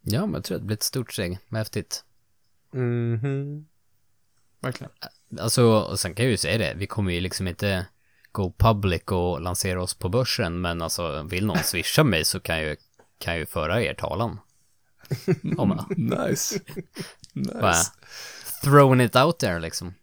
Ja, 0.06 0.20
men 0.26 0.34
jag 0.34 0.44
tror 0.44 0.56
att 0.56 0.62
det 0.62 0.66
blir 0.66 0.76
ett 0.76 0.82
stort 0.82 1.12
steg. 1.12 1.38
Vad 1.48 1.58
häftigt. 1.58 2.04
Mhm. 2.72 3.66
Verkligen. 4.60 4.92
Alltså, 5.40 5.64
och 5.64 6.00
sen 6.00 6.14
kan 6.14 6.24
jag 6.24 6.30
ju 6.30 6.36
säga 6.36 6.58
det, 6.58 6.74
vi 6.76 6.86
kommer 6.86 7.12
ju 7.12 7.20
liksom 7.20 7.48
inte 7.48 7.86
gå 8.32 8.52
public 8.58 9.02
och 9.04 9.40
lansera 9.40 9.82
oss 9.82 9.94
på 9.94 10.08
börsen, 10.08 10.60
men 10.60 10.82
alltså 10.82 11.22
vill 11.22 11.46
någon 11.46 11.58
swisha 11.58 12.04
mig 12.04 12.24
så 12.24 12.40
kan 12.40 12.56
jag 12.58 12.64
ju, 12.64 12.76
kan 13.18 13.32
jag 13.32 13.40
ju 13.40 13.46
föra 13.46 13.82
er 13.82 13.94
talan. 13.94 14.38
Om 15.58 15.84
jag 15.88 15.98
Nice. 15.98 16.60
bara 17.32 17.68
nice. 17.68 17.90
thrown 18.62 19.00
it 19.00 19.16
out 19.16 19.38
there 19.38 19.58
liksom. 19.60 19.94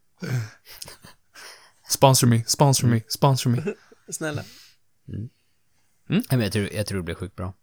Sponsor 1.90 2.28
me, 2.28 2.44
sponsor 2.48 2.88
me, 2.88 3.02
sponsor 3.08 3.50
me. 3.50 3.64
Snälla. 4.10 4.44
Nej, 6.08 6.24
men 6.30 6.42
jag 6.42 6.52
tror, 6.52 6.70
jag 6.74 6.86
tror 6.88 6.98
det 6.98 7.04
blir 7.04 7.16
sjukt 7.16 7.36
bra. 7.36 7.54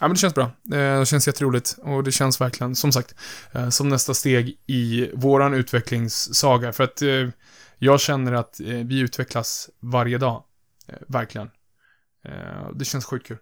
Ja, 0.00 0.08
men 0.08 0.14
det 0.14 0.20
känns 0.20 0.34
bra. 0.34 0.44
Eh, 0.44 0.98
Det 0.98 1.06
känns 1.06 1.26
jätteroligt 1.26 1.76
och 1.82 2.04
det 2.04 2.12
känns 2.12 2.40
verkligen, 2.40 2.76
som 2.76 2.92
sagt, 2.92 3.14
eh, 3.52 3.68
som 3.68 3.88
nästa 3.88 4.14
steg 4.14 4.58
i 4.66 5.10
våran 5.14 5.54
utvecklingssaga. 5.54 6.72
För 6.72 6.84
att 6.84 7.02
eh, 7.02 7.28
jag 7.78 8.00
känner 8.00 8.32
att 8.32 8.60
vi 8.60 8.98
utvecklas 8.98 9.70
varje 9.80 10.18
dag. 10.18 10.44
Verkligen. 11.08 11.50
Det 12.74 12.84
känns 12.84 13.04
sjukt 13.04 13.26
kul. 13.26 13.38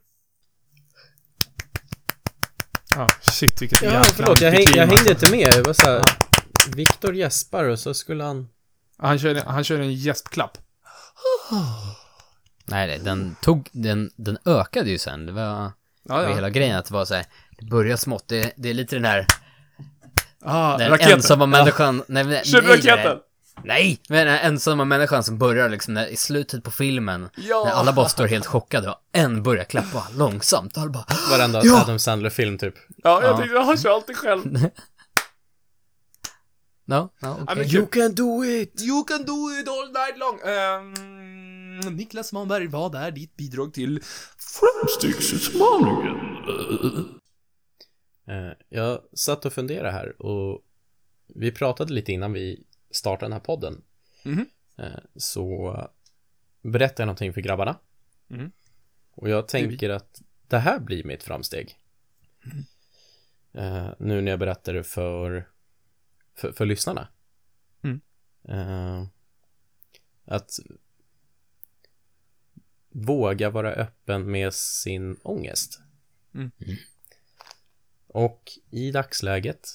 Ja, 2.95 3.09
shit 3.21 3.62
vilket 3.62 3.83
Ja, 3.83 3.88
jäkla 3.88 4.05
förlåt, 4.05 4.41
jag, 4.41 4.51
häng, 4.53 4.67
jag 4.75 4.87
hängde 4.87 5.11
inte 5.11 5.31
med. 5.31 5.53
Det 5.53 5.62
var 5.62 5.73
så 5.73 5.87
här, 5.87 6.03
Viktor 6.77 7.15
gäspar 7.15 7.65
och 7.65 7.79
så 7.79 7.95
skulle 7.95 8.25
han... 8.25 8.49
Han 8.99 9.19
kör, 9.19 9.35
han 9.35 9.65
kör 9.65 9.81
en 9.81 9.95
gäspklapp. 9.95 10.59
Nej, 12.65 12.87
nej, 12.87 12.99
den 12.99 13.37
tog, 13.43 13.69
den, 13.73 14.11
den 14.17 14.38
ökade 14.45 14.91
ju 14.91 14.99
sen. 14.99 15.27
Det 15.27 15.33
var, 15.33 15.73
Ja, 16.09 16.23
ja. 16.23 16.35
hela 16.35 16.51
grejen 16.51 16.77
att 16.79 16.85
det 16.87 16.95
var 16.95 17.05
så 17.05 17.15
här, 17.15 17.25
det 17.59 17.65
börjar 17.67 17.97
smått, 17.97 18.29
det, 18.29 18.53
det 18.57 18.71
är 18.71 18.75
lite 18.75 18.97
den 18.97 19.05
här, 19.05 19.27
Ah, 20.45 20.77
den 20.79 20.91
raketen. 20.91 21.12
ensamma 21.12 21.47
människan, 21.47 22.03
nej, 22.09 22.25
nej, 22.25 22.45
Kör 22.45 22.62
nej, 22.62 22.71
raketen! 22.77 23.19
Nej, 23.65 24.01
men 24.09 24.27
den 24.27 24.35
här 24.37 24.45
ensamma 24.49 24.85
människan 24.85 25.25
som 25.25 25.38
börjar 25.38 25.69
liksom 25.69 25.95
när, 25.95 26.07
i 26.07 26.17
slutet 26.17 26.65
på 26.65 26.71
filmen, 26.71 27.29
Ja. 27.37 27.62
när 27.67 27.73
alla 27.73 27.93
bara 27.93 28.09
står 28.09 28.27
helt 28.27 28.47
chockade 28.47 28.88
och 28.91 28.97
en 29.12 29.43
börjar 29.43 29.65
klappa 29.65 30.07
långsamt 30.17 30.77
och 30.77 30.83
alla 30.83 30.91
bara 30.93 31.05
Varenda 31.31 31.61
Ja. 31.65 31.83
Adam 31.83 31.99
Sandler-film 31.99 32.59
typ. 32.59 32.75
Ja, 32.97 33.23
jag 33.23 33.31
Ja. 33.33 33.37
tänkte, 33.38 33.59
han 33.59 33.77
kör 33.79 33.91
alltid 33.95 34.17
själv. 34.17 34.59
No, 36.85 36.95
no, 36.95 37.11
Ja, 37.21 37.37
okej. 37.43 37.57
men 37.57 37.69
kul. 37.69 37.87
can 37.87 38.15
do 38.15 38.45
it! 38.45 38.81
You 38.83 39.05
can 39.05 39.25
do 39.25 39.51
it 39.61 39.69
all 39.69 39.87
night 39.93 40.19
long. 40.19 40.41
Ehm, 40.55 40.95
Niklas 41.81 42.33
Manberg, 42.33 42.67
vad 42.67 42.95
är 42.95 43.11
ditt 43.11 43.37
bidrag 43.37 43.75
till 43.75 44.01
framstegsutmaningen? 44.37 46.17
Eh, 48.27 48.53
Jag 48.69 49.01
satt 49.13 49.45
och 49.45 49.53
funderade 49.53 49.91
här 49.91 50.23
och 50.23 50.63
vi 51.27 51.53
pratade 51.53 51.93
lite 51.93 52.13
innan 52.13 52.33
vi 52.33 52.65
startade 52.91 53.25
den 53.25 53.33
här 53.33 53.41
podden. 53.41 53.83
Eh, 54.77 54.99
Så 55.17 55.77
berättade 56.63 57.03
jag 57.03 57.07
någonting 57.07 57.33
för 57.33 57.41
grabbarna. 57.41 57.79
Mhm. 58.29 58.53
Och 59.15 59.29
jag 59.29 59.49
tänker 59.49 59.91
att 59.91 60.23
det 60.49 60.59
här 60.59 60.81
blir 60.81 61.05
mitt 61.05 61.23
framsteg. 61.23 61.79
Eh, 63.53 63.91
Nu 63.99 64.21
när 64.21 64.31
jag 64.33 64.39
berättar 64.39 64.73
det 64.75 64.85
för, 64.85 65.49
för, 66.35 66.53
för 66.53 66.67
lyssnarna. 66.67 67.09
Mm. 67.83 68.01
Att 70.25 70.59
våga 72.93 73.51
vara 73.51 73.73
öppen 73.73 74.31
med 74.31 74.55
sin 74.55 75.17
ångest. 75.23 75.81
Mm. 76.35 76.51
Och 78.07 78.53
i 78.71 78.91
dagsläget 78.91 79.69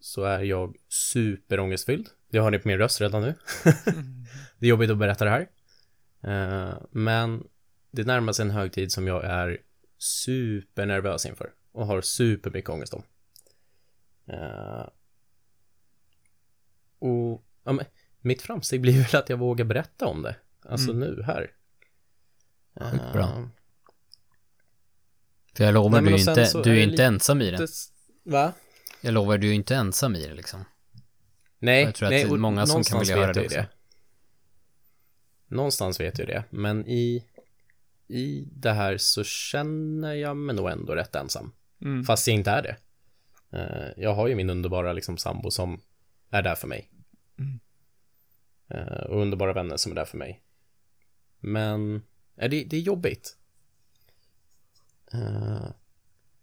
så 0.00 0.24
är 0.24 0.42
jag 0.42 0.76
superångestfylld. 0.88 2.08
Det 2.28 2.38
har 2.38 2.50
ni 2.50 2.58
på 2.58 2.68
min 2.68 2.78
röst 2.78 3.00
redan 3.00 3.22
nu. 3.22 3.34
det 4.58 4.66
är 4.66 4.70
jobbigt 4.70 4.90
att 4.90 4.98
berätta 4.98 5.24
det 5.24 5.30
här. 5.30 5.48
Eh, 6.22 6.82
men 6.90 7.44
det 7.90 8.06
närmar 8.06 8.32
sig 8.32 8.44
en 8.44 8.50
högtid 8.50 8.92
som 8.92 9.06
jag 9.06 9.24
är 9.24 9.58
supernervös 9.98 11.26
inför 11.26 11.52
och 11.72 11.86
har 11.86 12.00
supermycket 12.00 12.70
ångest 12.70 12.94
om. 12.94 13.02
Eh, 14.26 14.88
och 16.98 17.44
ja, 17.64 17.72
men, 17.72 17.84
mitt 18.20 18.42
framsteg 18.42 18.80
blir 18.80 18.92
väl 18.92 19.20
att 19.20 19.28
jag 19.28 19.36
vågar 19.36 19.64
berätta 19.64 20.06
om 20.06 20.22
det. 20.22 20.36
Alltså 20.62 20.92
nu 20.92 21.22
här. 21.26 21.50
Sjukt 22.74 23.12
bra. 23.12 23.22
Eh, 23.22 23.46
För 25.56 25.64
jag 25.64 25.74
lovar, 25.74 26.00
Nej, 26.00 26.12
du 26.12 26.18
inte, 26.18 26.46
så 26.46 26.62
du 26.62 26.70
är 26.70 26.72
är 26.72 26.76
det 26.76 26.82
inte 26.82 26.90
lite- 26.90 27.04
ensam 27.04 27.42
i 27.42 27.50
det. 27.50 27.56
det- 27.56 27.68
Va? 28.22 28.52
Jag 29.00 29.14
lovar, 29.14 29.38
du 29.38 29.48
är 29.50 29.52
inte 29.52 29.76
ensam 29.76 30.16
i 30.16 30.26
det 30.26 30.34
liksom. 30.34 30.64
Nej, 31.58 31.84
Jag 31.84 31.94
tror 31.94 32.06
att 32.06 32.10
nej, 32.10 32.24
det 32.24 32.30
är 32.30 32.36
många 32.36 32.66
som 32.66 32.82
kan 32.82 32.98
vilja 33.00 33.16
höra 33.16 33.32
det 33.32 33.44
också. 33.44 33.64
Någonstans 35.46 36.00
vet 36.00 36.18
jag 36.18 36.28
det, 36.28 36.44
men 36.50 36.86
i, 36.86 37.24
i 38.08 38.48
det 38.52 38.72
här 38.72 38.98
så 38.98 39.24
känner 39.24 40.14
jag 40.14 40.36
mig 40.36 40.56
nog 40.56 40.70
ändå 40.70 40.94
rätt 40.94 41.14
ensam. 41.14 41.52
Mm. 41.82 42.04
Fast 42.04 42.26
jag 42.26 42.34
inte 42.36 42.50
är 42.50 42.62
det. 42.62 42.76
Eh, 43.58 44.02
Jag 44.02 44.14
har 44.14 44.28
ju 44.28 44.34
min 44.34 44.50
underbara 44.50 44.92
liksom 44.92 45.18
sambo 45.18 45.50
som 45.50 45.80
är 46.30 46.42
där 46.42 46.54
för 46.54 46.68
mig. 46.68 46.90
Mm. 47.38 47.60
Eh, 48.68 49.02
Och 49.04 49.20
underbara 49.22 49.52
vänner 49.52 49.76
som 49.76 49.92
är 49.92 49.96
där 49.96 50.04
för 50.04 50.18
mig. 50.18 50.42
Men 51.40 52.02
det, 52.48 52.64
det 52.64 52.76
är 52.76 52.80
jobbigt. 52.80 53.36
Eh, 55.12 55.70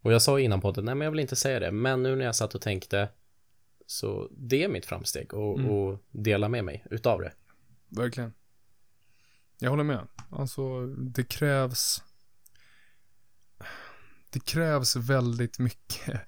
Och 0.02 0.14
jag 0.14 0.22
sa 0.22 0.40
innan 0.40 0.62
podden, 0.62 0.86
nej 0.86 0.96
men 0.96 1.06
jag 1.06 1.12
vill 1.12 1.20
inte 1.20 1.36
säga 1.36 1.60
det, 1.60 1.72
men 1.72 2.04
nu 2.04 2.16
när 2.16 2.26
jag 2.26 2.36
satt 2.36 2.56
och 2.56 2.62
tänkte 2.62 3.10
så 3.86 4.30
det 4.38 4.64
är 4.64 4.70
mitt 4.70 4.86
framsteg 4.86 5.34
och, 5.34 5.60
Mm. 5.60 5.72
och 5.72 6.04
dela 6.12 6.50
med 6.50 6.66
mig 6.66 6.86
utav 6.92 7.22
det. 7.22 7.34
Verkligen. 7.90 8.34
Jag 9.60 9.70
håller 9.70 9.84
med. 9.84 10.08
Alltså, 10.32 10.86
det 10.88 11.24
krävs... 11.24 12.04
Det 14.30 14.40
krävs 14.46 14.96
väldigt 14.96 15.60
mycket 15.60 16.22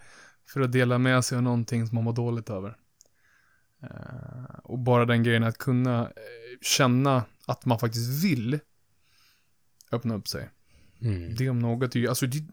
för 0.45 0.61
att 0.61 0.71
dela 0.71 0.97
med 0.97 1.25
sig 1.25 1.35
av 1.35 1.43
någonting 1.43 1.87
som 1.87 1.95
man 1.95 2.03
mår 2.03 2.13
dåligt 2.13 2.49
över. 2.49 2.77
Eh, 3.81 4.55
och 4.63 4.79
bara 4.79 5.05
den 5.05 5.23
grejen 5.23 5.43
att 5.43 5.57
kunna 5.57 6.01
eh, 6.01 6.59
känna 6.61 7.23
att 7.47 7.65
man 7.65 7.79
faktiskt 7.79 8.23
vill 8.23 8.59
öppna 9.91 10.15
upp 10.15 10.27
sig. 10.27 10.49
Mm. 11.01 11.35
Det 11.35 11.49
om 11.49 11.59
något 11.59 11.95
är 11.95 11.99
ju, 11.99 12.07
alltså 12.07 12.27
det, 12.27 12.43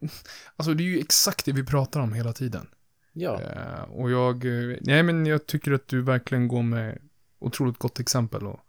alltså 0.57 0.75
det 0.75 0.83
är 0.83 0.87
ju 0.87 0.99
exakt 0.99 1.45
det 1.45 1.53
vi 1.53 1.65
pratar 1.65 2.01
om 2.01 2.13
hela 2.13 2.33
tiden. 2.33 2.67
Ja, 3.13 3.41
Eh, 3.43 3.83
och 3.83 4.11
jag, 4.11 4.45
eh, 4.45 4.77
nej 4.81 5.03
men 5.03 5.27
jag 5.27 5.47
tycker 5.47 5.73
att 5.73 5.89
du 5.89 6.03
verkligen 6.03 6.49
går 6.49 6.63
med 6.63 6.99
otroligt 7.39 7.79
gott 7.79 8.01
exempel. 8.01 8.47
Och 8.47 8.61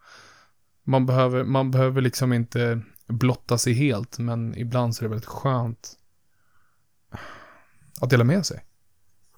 man, 0.84 1.05
behöver, 1.05 1.43
man 1.43 1.72
behöver 1.72 2.01
liksom 2.01 2.34
inte 2.34 2.82
blotta 3.07 3.57
sig 3.57 3.74
helt, 3.74 4.20
men 4.20 4.57
ibland 4.57 4.95
så 4.95 5.01
är 5.01 5.03
det 5.03 5.09
väldigt 5.09 5.30
skönt 5.30 5.97
att 8.01 8.09
dela 8.09 8.24
med 8.24 8.45
sig. 8.45 8.65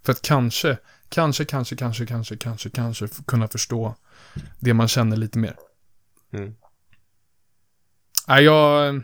För 0.04 0.12
att 0.12 0.22
kanske, 0.22 0.78
kanske, 1.10 1.46
kanske, 1.46 1.76
kanske, 1.76 2.06
kanske, 2.06 2.36
kanske, 2.38 2.70
kanske 2.70 3.08
kunna 3.26 3.48
förstå 3.48 3.96
det 4.60 4.74
man 4.74 4.88
känner 4.88 5.18
lite 5.18 5.40
mer. 5.40 5.56
mm. 6.32 6.56
Nej, 8.28 8.44
jag, 8.44 9.02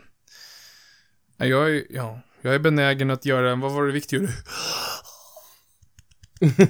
jag, 1.36 1.70
är, 1.70 1.86
ja, 1.90 2.20
jag 2.40 2.54
är 2.54 2.58
benägen 2.58 3.10
att 3.10 3.24
göra, 3.24 3.56
vad 3.56 3.72
var 3.72 3.86
det 3.86 3.92
viktigt 3.92 4.12
gjorde? 4.12 4.32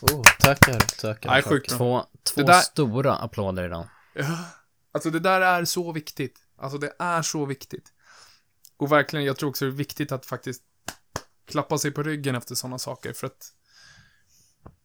oh, 0.00 0.22
ta 0.22 0.54
tackar, 0.54 0.78
tackar. 1.00 1.30
Nej, 1.30 1.42
sjukt. 1.42 1.70
Två, 1.70 2.06
två 2.22 2.42
där- 2.42 2.60
stora 2.60 3.16
applåder 3.16 3.64
idag. 3.64 3.88
Ja. 4.14 4.44
Alltså 4.92 5.10
det 5.10 5.20
där 5.20 5.40
är 5.40 5.64
så 5.64 5.92
viktigt. 5.92 6.38
Alltså 6.56 6.78
det 6.78 6.92
är 6.98 7.22
så 7.22 7.46
viktigt. 7.46 7.92
Och 8.76 8.92
verkligen, 8.92 9.24
jag 9.24 9.36
tror 9.36 9.48
också 9.50 9.64
det 9.64 9.70
är 9.70 9.76
viktigt 9.76 10.12
att 10.12 10.26
faktiskt 10.26 10.62
klappa 11.46 11.78
sig 11.78 11.90
på 11.90 12.02
ryggen 12.02 12.34
efter 12.34 12.54
sådana 12.54 12.78
saker, 12.78 13.12
för 13.12 13.26
att 13.26 13.52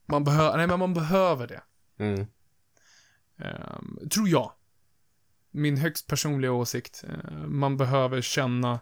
man 0.06 0.24
behöver, 0.24 0.58
nej 0.58 0.68
men 0.68 0.80
man 0.80 0.94
behöver 0.94 1.48
det. 1.48 1.62
Mm. 2.00 2.28
Ehm, 3.40 4.10
tror 4.10 4.30
jag. 4.30 4.52
Min 5.58 5.78
högst 5.78 6.08
personliga 6.08 6.52
åsikt. 6.52 7.04
Ehm, 7.08 7.60
man 7.60 7.78
behöver 7.78 8.22
känna, 8.22 8.80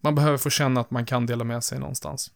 man 0.00 0.14
behöver 0.14 0.38
få 0.38 0.50
känna 0.50 0.80
att 0.80 0.90
man 0.90 1.06
kan 1.06 1.26
dela 1.26 1.44
med 1.44 1.64
sig 1.64 1.78
någonstans. 1.78 2.30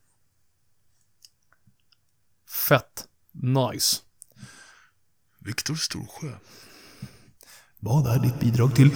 Fett. 2.69 3.09
Nice. 3.33 3.97
Viktor 5.39 5.75
Storsjö. 5.75 6.33
Vad 7.79 8.07
är 8.07 8.19
ditt 8.19 8.41
bidrag 8.41 8.77
till 8.77 8.91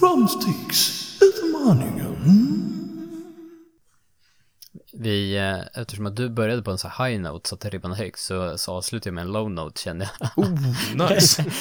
Framstegsutmaningen? 0.00 2.16
Vi, 4.92 5.36
eh, 5.36 5.80
eftersom 5.80 6.06
att 6.06 6.16
du 6.16 6.30
började 6.30 6.62
på 6.62 6.70
en 6.70 6.78
så 6.78 6.88
här 6.88 7.08
high 7.08 7.20
note, 7.20 7.48
satte 7.48 7.70
ribban 7.70 7.92
högt, 7.92 8.20
så, 8.20 8.58
så 8.58 8.72
avslutar 8.72 9.08
jag 9.08 9.14
med 9.14 9.22
en 9.22 9.32
low 9.32 9.50
note 9.50 9.82
kände 9.82 10.10
jag. 10.20 10.38
Oh, 10.38 10.50
nice. 11.10 11.44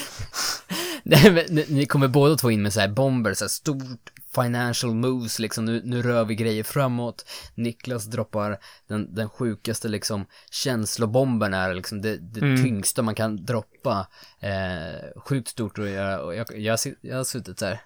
Ni, 1.50 1.66
ni 1.70 1.86
kommer 1.86 2.08
båda 2.08 2.36
två 2.36 2.52
in 2.52 2.62
med 2.62 2.74
så 2.74 2.80
här 2.80 2.88
bomber, 2.88 3.34
så 3.34 3.44
här 3.44 3.50
stort 3.50 4.12
financial 4.36 4.94
moves 4.96 5.40
liksom, 5.40 5.66
nu, 5.66 5.82
nu 5.86 6.02
rör 6.02 6.26
vi 6.26 6.36
grejer 6.36 6.64
framåt. 6.64 7.26
Niklas 7.56 8.06
droppar 8.06 8.58
den, 8.88 9.16
den 9.16 9.30
sjukaste 9.30 9.88
liksom 9.88 10.26
känslobomben 10.52 11.54
är 11.54 11.74
liksom 11.74 12.02
det, 12.02 12.18
det 12.18 12.40
Mm. 12.42 12.64
tyngsta 12.64 13.02
man 13.02 13.16
kan 13.16 13.46
droppa. 13.46 14.08
Eh, 14.40 15.22
sjukt 15.22 15.48
stort 15.50 15.80
att 15.80 15.90
göra 15.90 16.22
och 16.22 16.36
jag, 16.36 16.48
jag, 16.60 16.80
jag 17.02 17.18
har 17.18 17.24
suttit 17.24 17.58
där. 17.58 17.82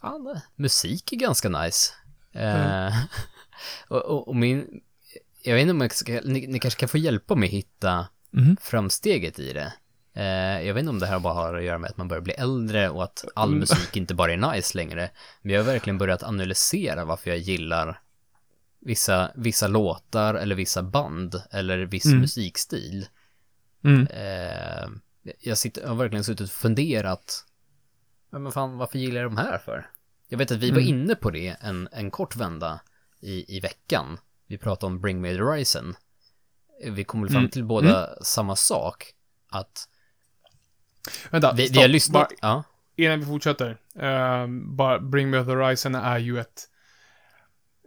Fan, 0.00 0.26
eh, 0.26 0.38
musik 0.56 1.12
är 1.12 1.16
ganska 1.16 1.48
nice. 1.48 1.92
Eh, 2.32 2.94
och, 3.88 4.02
och, 4.02 4.28
och 4.28 4.36
min, 4.36 4.80
jag 5.42 5.54
vet 5.54 5.62
inte 5.62 5.72
om 5.72 5.80
jag 5.80 5.94
ska, 5.94 6.20
ni, 6.24 6.46
ni 6.46 6.58
kanske 6.58 6.80
kan 6.80 6.88
få 6.88 6.98
hjälpa 6.98 7.34
mig 7.34 7.48
hitta 7.48 8.06
Mhm. 8.30 8.56
framsteget 8.60 9.38
i 9.38 9.52
det. 9.52 9.72
Eh, 10.16 10.66
jag 10.66 10.74
vet 10.74 10.80
inte 10.80 10.90
om 10.90 10.98
det 10.98 11.06
här 11.06 11.18
bara 11.18 11.34
har 11.34 11.54
att 11.54 11.64
göra 11.64 11.78
med 11.78 11.90
att 11.90 11.96
man 11.96 12.08
börjar 12.08 12.20
bli 12.22 12.32
äldre 12.32 12.88
och 12.90 13.04
att 13.04 13.24
all 13.34 13.54
musik 13.54 13.96
inte 13.96 14.14
bara 14.14 14.32
är 14.32 14.36
nice 14.52 14.76
längre. 14.78 15.10
Men 15.42 15.52
jag 15.52 15.60
har 15.64 15.72
verkligen 15.72 15.98
börjat 15.98 16.22
analysera 16.22 17.04
varför 17.04 17.30
jag 17.30 17.38
gillar 17.38 18.00
vissa, 18.80 19.30
vissa 19.34 19.66
låtar 19.68 20.34
eller 20.34 20.54
vissa 20.54 20.82
band 20.82 21.42
eller 21.50 21.78
viss 21.78 22.04
Mm. 22.06 22.18
musikstil. 22.20 23.06
Mm. 23.84 24.06
Eh, 24.06 24.88
jag, 25.40 25.58
sitter, 25.58 25.82
jag 25.82 25.88
har 25.88 25.94
verkligen 25.96 26.24
suttit 26.24 26.40
och 26.44 26.50
funderat. 26.50 27.44
Men 28.30 28.52
fan, 28.52 28.78
varför 28.78 28.98
gillar 28.98 29.20
jag 29.20 29.30
de 29.30 29.36
här 29.36 29.58
för? 29.58 29.86
Jag 30.28 30.38
vet 30.38 30.50
att 30.50 30.58
vi 30.58 30.70
var 30.70 30.78
Mm. 30.80 30.88
inne 30.88 31.14
på 31.14 31.30
det 31.30 31.56
en, 31.60 31.88
en 31.92 32.10
kort 32.10 32.36
vända 32.36 32.80
i, 33.20 33.56
i 33.56 33.60
veckan. 33.60 34.18
Vi 34.46 34.58
pratade 34.58 34.86
om 34.92 35.00
Bring 35.00 35.20
Me 35.20 35.34
The 35.34 35.42
Horizon. 35.42 35.94
Vi 36.84 37.04
kom 37.04 37.20
väl 37.22 37.30
fram 37.30 37.38
Mm. 37.38 37.50
till 37.50 37.64
båda 37.64 38.22
samma 38.22 38.56
sak. 38.56 39.12
Att 39.50 39.88
Vänta, 41.30 41.52
vi, 41.52 41.62
vi 41.62 41.68
stopp. 41.68 41.80
har 41.82 41.88
lyssnat. 41.88 42.28
Bara, 42.28 42.36
Ja. 42.42 42.62
innan 42.96 43.20
vi 43.20 43.26
fortsätter. 43.26 43.76
ehm, 43.98 44.76
bara 44.76 44.98
Bring 45.00 45.30
Me 45.30 45.44
The 45.44 45.50
Horizon 45.50 45.94
är 45.94 46.18
ju 46.18 46.40
ett 46.40 46.68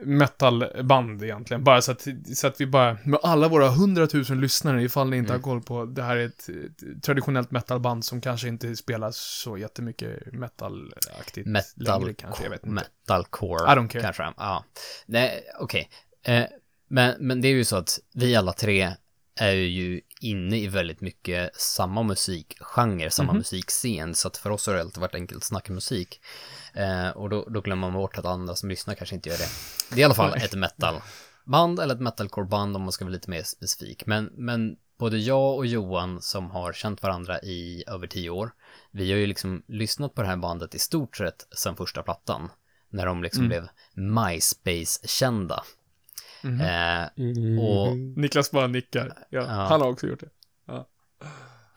metalband 0.01 1.24
egentligen. 1.24 1.63
Bara 1.63 1.82
så 1.82 1.91
att, 1.91 2.07
så 2.36 2.47
att 2.47 2.61
vi 2.61 2.65
bara, 2.65 2.97
med 3.05 3.20
alla 3.24 3.47
våra 3.47 3.70
hundratusen 3.70 4.41
lyssnare, 4.41 4.84
ifall 4.84 5.09
ni 5.09 5.17
inte 5.17 5.34
Mm. 5.34 5.39
har 5.41 5.43
koll 5.43 5.61
på, 5.61 5.86
det 5.86 6.03
här 6.03 6.17
är 6.17 6.26
ett, 6.26 6.49
ett 6.49 7.03
traditionellt 7.03 7.51
metalband 7.51 8.05
som 8.05 8.22
kanske 8.22 8.47
inte 8.47 8.76
spelar 8.76 9.11
så 9.11 9.57
jättemycket 9.57 10.34
metalaktigt 10.34 11.47
Metal, 11.47 12.01
längre 12.01 12.13
kanske, 12.13 12.43
jag 12.43 12.49
vet 12.49 12.63
inte. 12.65 12.74
metalcore. 13.05 13.74
I 13.74 13.76
don't 13.76 13.88
care. 13.88 14.01
Kanske. 14.03 14.34
Ja. 14.38 14.65
Nej, 15.05 15.43
okej. 15.59 15.89
Eh, 16.26 16.43
men, 16.88 17.15
men 17.20 17.41
det 17.41 17.47
är 17.47 17.53
ju 17.53 17.65
så 17.65 17.76
att 17.76 17.99
vi 18.13 18.36
alla 18.36 18.53
tre 18.53 18.93
är 19.39 19.51
ju 19.53 20.01
inne 20.21 20.57
i 20.57 20.67
väldigt 20.67 21.01
mycket 21.01 21.55
samma 21.55 22.03
musikgenre, 22.03 23.09
samma 23.11 23.31
Mhm. 23.31 23.37
musikscen. 23.37 24.15
Så 24.15 24.27
att 24.27 24.37
för 24.37 24.49
oss 24.49 24.67
har 24.67 24.73
det 24.73 24.81
alltid 24.81 25.01
varit 25.01 25.15
enkelt 25.15 25.37
att 25.37 25.43
snacka 25.43 25.73
musik. 25.73 26.21
Eh, 26.73 27.09
och 27.09 27.29
då, 27.29 27.45
då 27.49 27.61
glömmer 27.61 27.81
man 27.89 27.93
bort 27.93 28.17
att 28.17 28.25
andra 28.25 28.55
som 28.55 28.69
lyssnar 28.69 28.95
kanske 28.95 29.15
inte 29.15 29.29
gör 29.29 29.37
det. 29.37 29.49
Det 29.89 29.95
är 29.95 29.99
i 29.99 30.03
alla 30.03 30.13
fall 30.13 30.33
ett 30.33 30.53
metalband 30.55 31.79
eller 31.79 31.95
ett 31.95 32.01
metalcore-band 32.01 32.75
om 32.75 32.81
man 32.81 32.91
ska 32.91 33.05
vara 33.05 33.13
lite 33.13 33.29
mer 33.29 33.43
specifik. 33.43 34.05
Men, 34.05 34.25
men 34.33 34.75
både 34.99 35.17
jag 35.17 35.55
och 35.57 35.65
Johan 35.65 36.21
som 36.21 36.51
har 36.51 36.73
känt 36.73 37.03
varandra 37.03 37.39
i 37.41 37.83
över 37.87 38.07
tio 38.07 38.29
år, 38.29 38.51
vi 38.91 39.11
har 39.11 39.17
ju 39.19 39.27
liksom 39.27 39.63
lyssnat 39.67 40.15
på 40.15 40.21
det 40.21 40.27
här 40.27 40.37
bandet 40.37 40.75
i 40.75 40.79
stort 40.79 41.17
sett 41.17 41.47
sedan 41.55 41.75
första 41.75 42.03
plattan. 42.03 42.49
När 42.91 43.05
de 43.05 43.23
liksom 43.23 43.45
Mm. 43.45 43.49
blev 43.49 43.67
MySpace-kända. 44.53 45.63
Mhm. 46.41 46.61
Eh, 46.61 47.07
och 47.63 47.97
Niklas 47.97 48.51
bara 48.51 48.67
nickar. 48.67 49.13
Ja, 49.29 49.41
Ja. 49.41 49.45
Han 49.45 49.81
har 49.81 49.87
också 49.89 50.07
gjort 50.07 50.19
det. 50.19 50.29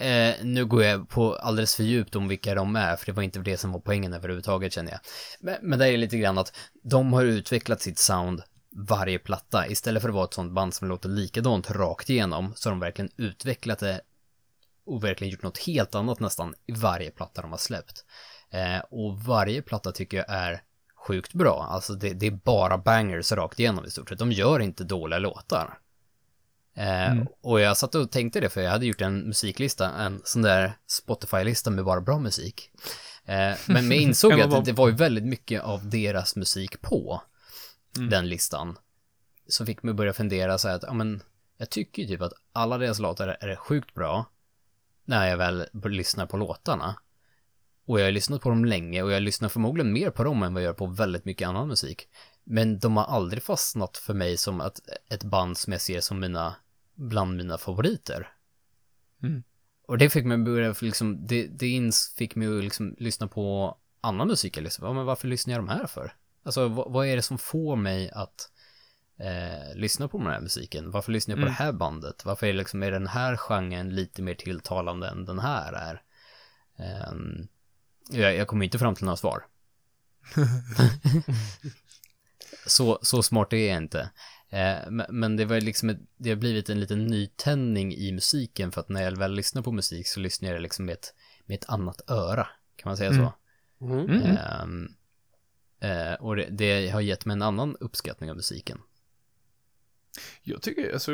Eh, 0.03 0.35
nu 0.43 0.67
går 0.67 0.83
jag 0.83 1.09
på 1.09 1.35
alldeles 1.35 1.77
för 1.77 1.83
djupt 1.83 2.17
om 2.17 2.29
vilka 2.29 2.55
de 2.55 2.77
är, 2.77 2.97
för 2.97 3.07
det 3.07 3.13
var 3.13 3.23
inte 3.23 3.39
det 3.39 3.57
som 3.57 3.73
var 3.73 3.81
poängen 3.81 4.13
överhuvudtaget 4.13 4.73
känner 4.73 4.91
jag. 4.93 5.01
Men, 5.41 5.57
men 5.63 5.79
det 5.79 5.89
är 5.89 5.97
lite 5.97 6.19
grann 6.19 6.39
att 6.39 6.57
de 6.83 7.13
har 7.13 7.23
utvecklat 7.25 7.81
sitt 7.81 7.99
sound 7.99 8.43
varje 8.77 9.19
platta. 9.19 9.67
Istället 9.67 10.03
för 10.03 10.09
att 10.09 10.15
vara 10.15 10.25
ett 10.25 10.35
sånt 10.35 10.53
band 10.53 10.75
som 10.75 10.89
låter 10.89 11.09
likadant 11.09 11.71
rakt 11.71 12.11
igenom, 12.11 12.53
så 12.57 12.69
har 12.69 12.73
de 12.73 12.81
verkligen 12.81 13.11
utvecklat 13.17 13.79
det 13.79 14.01
och 14.87 15.05
verkligen 15.05 15.31
gjort 15.31 15.43
något 15.43 15.59
helt 15.59 15.95
annat 15.95 16.21
nästan 16.21 16.55
i 16.67 16.73
varje 16.73 17.11
platta 17.11 17.43
de 17.43 17.51
har 17.51 17.59
släppt. 17.59 18.05
Eh, 18.51 18.79
och 18.91 19.21
varje 19.21 19.63
platta 19.63 19.93
tycker 19.93 20.17
jag 20.17 20.27
är 20.29 20.63
sjukt 21.07 21.33
bra. 21.35 21.67
Alltså 21.71 21.95
det, 21.95 22.13
det 22.13 22.27
är 22.27 22.31
bara 22.31 22.79
bangers 22.79 23.33
rakt 23.33 23.61
igenom 23.61 23.85
i 23.85 23.91
stort 23.91 24.09
sett. 24.09 24.19
De 24.19 24.33
gör 24.33 24.61
inte 24.61 24.85
dåliga 24.85 25.19
låtar. 25.19 25.79
Eh, 26.77 27.13
Mm. 27.13 27.27
Och 27.41 27.61
jag 27.61 27.77
satt 27.77 27.95
och 27.95 28.11
tänkte 28.11 28.41
det, 28.41 28.49
för 28.49 28.61
jag 28.61 28.71
hade 28.71 28.87
gjort 28.87 29.01
en 29.01 29.19
musiklista, 29.21 29.91
en 29.91 30.21
sån 30.25 30.43
där 30.43 30.73
Spotify-lista 30.87 31.71
med 31.71 31.85
bara 31.85 32.01
bra 32.01 32.19
musik. 32.19 32.71
Eh, 33.25 33.53
men 33.67 33.91
jag 33.91 34.01
insåg 34.01 34.41
att 34.41 34.65
det 34.65 34.73
var 34.73 34.89
ju 34.89 34.95
väldigt 34.95 35.25
mycket 35.25 35.63
av 35.63 35.89
deras 35.91 36.37
musik 36.37 36.81
på 36.83 37.23
Mm. 37.97 38.11
den 38.11 38.29
listan. 38.29 38.79
Så 39.49 39.67
fick 39.67 39.83
mig 39.83 39.95
börja 39.95 40.13
fundera 40.13 40.59
så 40.59 40.69
här 40.69 40.75
att, 40.77 40.83
ja 40.83 40.93
men, 40.93 41.23
jag 41.59 41.71
tycker 41.71 42.03
ju 42.03 42.09
typ 42.09 42.23
att 42.23 42.33
alla 42.53 42.79
deras 42.79 42.99
låtar 42.99 43.29
är 43.41 43.57
sjukt 43.57 43.95
bra 43.95 44.27
när 45.05 45.29
jag 45.29 45.37
väl 45.37 45.67
lyssnar 45.85 46.27
på 46.27 46.37
låtarna. 46.37 46.95
Och 47.87 48.01
jag 48.01 48.05
har 48.05 48.13
lyssnat 48.13 48.43
på 48.43 48.49
dem 48.49 48.65
länge 48.65 49.03
och 49.03 49.13
jag 49.13 49.23
lyssnar 49.23 49.49
förmodligen 49.49 49.93
mer 49.93 50.11
på 50.11 50.25
dem 50.25 50.43
än 50.43 50.55
vad 50.55 50.63
jag 50.63 50.67
gör 50.67 50.75
på 50.75 50.87
väldigt 50.87 51.25
mycket 51.25 51.49
annan 51.49 51.69
musik. 51.69 52.09
Men 52.45 52.79
de 52.79 52.97
har 52.97 53.05
aldrig 53.05 53.43
fastnat 53.43 53.97
för 53.97 54.15
mig 54.15 54.37
som 54.37 54.61
ett, 54.61 54.81
ett 55.09 55.25
band 55.25 55.59
som 55.59 55.73
jag 55.73 55.83
ser 55.83 56.01
som 56.01 56.21
mina, 56.21 56.57
bland 56.95 57.37
mina 57.37 57.59
favoriter. 57.59 58.29
Mm. 59.23 59.43
Och 59.87 59.99
det 59.99 60.11
fick 60.11 60.25
mig 60.25 60.39
börja, 60.39 60.75
liksom, 60.81 61.27
det, 61.27 61.47
det 61.47 61.95
fick 62.19 62.35
mig 62.35 62.59
att 62.59 62.65
liksom 62.65 62.97
lyssna 62.99 63.29
på 63.29 63.77
annan 64.01 64.29
musik. 64.29 64.57
Jag 64.57 64.65
liksom, 64.65 64.87
ja, 64.87 64.93
men 64.93 65.05
varför 65.05 65.29
lyssnar 65.29 65.55
jag 65.55 65.61
de 65.61 65.69
här 65.69 65.87
för? 65.87 66.15
Alltså 66.45 66.69
vad, 66.69 66.93
vad 66.93 67.07
är 67.07 67.17
det 67.17 67.23
som 67.23 67.39
får 67.39 67.77
mig 67.77 68.11
att 68.11 68.51
eh, 69.19 69.75
lyssna 69.77 70.09
på 70.09 70.19
den 70.19 70.27
här 70.27 70.41
musiken? 70.41 70.91
Varför 70.91 71.13
lyssnar 71.13 71.33
jag 71.33 71.39
på 71.39 71.47
Mm. 71.47 71.53
det 71.53 71.65
här 71.65 71.73
bandet? 71.73 72.25
Varför 72.25 72.47
är, 72.47 72.53
liksom, 72.53 72.83
är 72.83 72.91
den 72.91 73.07
här 73.07 73.37
genren 73.37 73.95
lite 73.95 74.23
mer 74.23 74.35
tilltalande 74.35 75.09
än 75.09 75.25
den 75.25 75.39
här 75.39 75.73
är? 75.73 76.03
Ehm, 76.79 77.49
jag, 78.11 78.37
jag 78.37 78.49
kommer 78.49 78.65
inte 78.65 78.79
fram 78.79 78.95
till 78.95 79.05
några 79.05 79.17
svar. 79.17 79.47
så, 82.67 82.99
så 83.03 83.23
smart 83.23 83.53
är 83.53 83.69
jag 83.69 83.77
inte. 83.77 84.11
Eh, 84.49 84.91
men, 85.11 85.37
det 85.37 85.45
var 85.45 85.61
liksom 85.61 85.91
ett, 85.91 85.99
det 86.17 86.29
har 86.29 86.37
blivit 86.37 86.69
en 86.69 86.81
liten 86.81 87.07
nytändning 87.07 87.95
i 87.95 88.13
musiken 88.13 88.73
för 88.73 88.81
att 88.81 88.89
när 88.89 89.03
jag 89.03 89.19
väl 89.19 89.35
lyssnar 89.35 89.63
på 89.63 89.73
musik 89.73 90.09
så 90.09 90.21
lyssnar 90.21 90.53
jag 90.53 90.63
liksom 90.63 90.85
med 90.85 90.93
ett, 90.93 91.15
med 91.47 91.55
ett 91.55 91.69
annat 91.69 92.11
öra. 92.11 92.47
Kan 92.77 92.91
man 92.91 92.97
säga 92.97 93.11
Mm. 93.11 93.25
så? 93.25 93.33
Mm. 93.85 94.11
Mm. 94.11 94.37
Ehm, 94.37 94.95
eh, 95.81 96.15
och 96.15 96.37
det, 96.37 96.47
det 96.51 96.89
har 96.89 97.01
gett 97.01 97.25
mig 97.25 97.35
en 97.35 97.43
annan 97.43 97.77
uppskattning 97.81 98.31
av 98.31 98.37
musiken. 98.37 98.81
Jag 100.43 100.63
tycker, 100.63 100.93
alltså, 100.93 101.13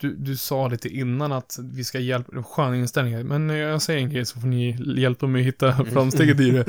du, 0.00 0.16
du 0.16 0.36
sa 0.36 0.68
lite 0.68 0.88
innan 0.88 1.32
att 1.32 1.58
vi 1.62 1.84
ska 1.84 1.98
hjälpa, 1.98 2.42
skön 2.42 2.74
inställning, 2.74 3.26
men 3.26 3.48
jag 3.48 3.82
säger 3.82 4.00
en 4.00 4.10
grej 4.10 4.26
så 4.26 4.40
får 4.40 4.48
ni 4.48 4.76
hjälpa 5.00 5.26
mig 5.26 5.40
att 5.40 5.46
hitta 5.46 5.84
framsteget 5.92 6.40
i 6.40 6.50
det. 6.50 6.66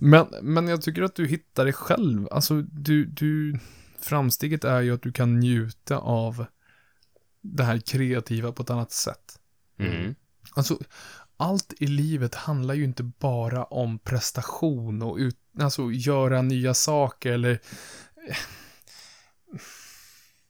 Men, 0.00 0.26
men 0.42 0.68
jag 0.68 0.82
tycker 0.82 1.02
att 1.02 1.14
du 1.14 1.26
hittar 1.26 1.64
det 1.64 1.72
själv, 1.72 2.28
alltså 2.30 2.62
du, 2.62 3.04
du, 3.04 3.58
framsteget 4.00 4.64
är 4.64 4.80
ju 4.80 4.94
att 4.94 5.02
du 5.02 5.12
kan 5.12 5.40
njuta 5.40 5.98
av 5.98 6.46
det 7.40 7.64
här 7.64 7.78
kreativa 7.78 8.52
på 8.52 8.62
ett 8.62 8.70
annat 8.70 8.92
sätt. 8.92 9.38
Mm. 9.78 10.14
Alltså, 10.54 10.78
allt 11.36 11.74
i 11.78 11.86
livet 11.86 12.34
handlar 12.34 12.74
ju 12.74 12.84
inte 12.84 13.02
bara 13.02 13.64
om 13.64 13.98
prestation 13.98 15.02
och 15.02 15.16
ut, 15.16 15.36
alltså 15.60 15.90
göra 15.92 16.42
nya 16.42 16.74
saker 16.74 17.32
eller 17.32 17.52
eh, 18.28 18.36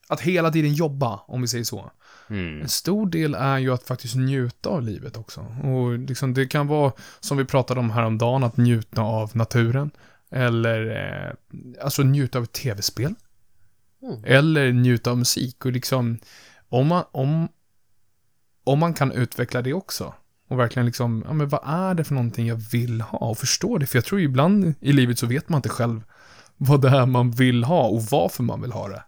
att 0.08 0.20
hela 0.20 0.50
tiden 0.50 0.74
jobba, 0.74 1.20
om 1.26 1.40
vi 1.40 1.48
säger 1.48 1.64
så. 1.64 1.92
Mm. 2.30 2.62
En 2.62 2.68
stor 2.68 3.06
del 3.06 3.34
är 3.34 3.58
ju 3.58 3.72
att 3.72 3.82
faktiskt 3.82 4.14
njuta 4.14 4.68
av 4.68 4.82
livet 4.82 5.16
också. 5.16 5.40
Och 5.40 5.98
liksom 5.98 6.34
det 6.34 6.46
kan 6.46 6.66
vara, 6.66 6.92
som 7.20 7.36
vi 7.36 7.44
pratade 7.44 7.80
om 7.80 7.90
häromdagen, 7.90 8.44
att 8.44 8.56
njuta 8.56 9.02
av 9.02 9.30
naturen. 9.36 9.90
Eller, 10.30 10.86
eh, 10.86 11.34
alltså 11.84 12.02
njuta 12.02 12.38
av 12.38 12.44
ett 12.44 12.52
tv-spel. 12.52 13.14
Mm. 14.02 14.24
Eller 14.24 14.72
njuta 14.72 15.10
av 15.10 15.18
musik. 15.18 15.64
Och 15.64 15.72
liksom, 15.72 16.18
om 16.68 16.86
man, 16.86 17.04
om, 17.12 17.48
om 18.64 18.78
man 18.78 18.94
kan 18.94 19.12
utveckla 19.12 19.62
det 19.62 19.72
också. 19.72 20.14
Och 20.48 20.58
verkligen 20.58 20.86
liksom, 20.86 21.24
ja 21.26 21.32
men 21.32 21.48
vad 21.48 21.60
är 21.64 21.94
det 21.94 22.04
för 22.04 22.14
någonting 22.14 22.46
jag 22.46 22.56
vill 22.56 23.00
ha? 23.00 23.18
Och 23.18 23.38
förstå 23.38 23.78
det. 23.78 23.86
För 23.86 23.98
jag 23.98 24.04
tror 24.04 24.20
ibland 24.20 24.74
i 24.80 24.92
livet 24.92 25.18
så 25.18 25.26
vet 25.26 25.48
man 25.48 25.58
inte 25.58 25.68
själv 25.68 26.02
vad 26.56 26.82
det 26.82 26.88
är 26.88 27.06
man 27.06 27.30
vill 27.30 27.64
ha 27.64 27.88
och 27.88 28.02
varför 28.02 28.42
man 28.42 28.60
vill 28.60 28.72
ha 28.72 28.88
det. 28.88 29.02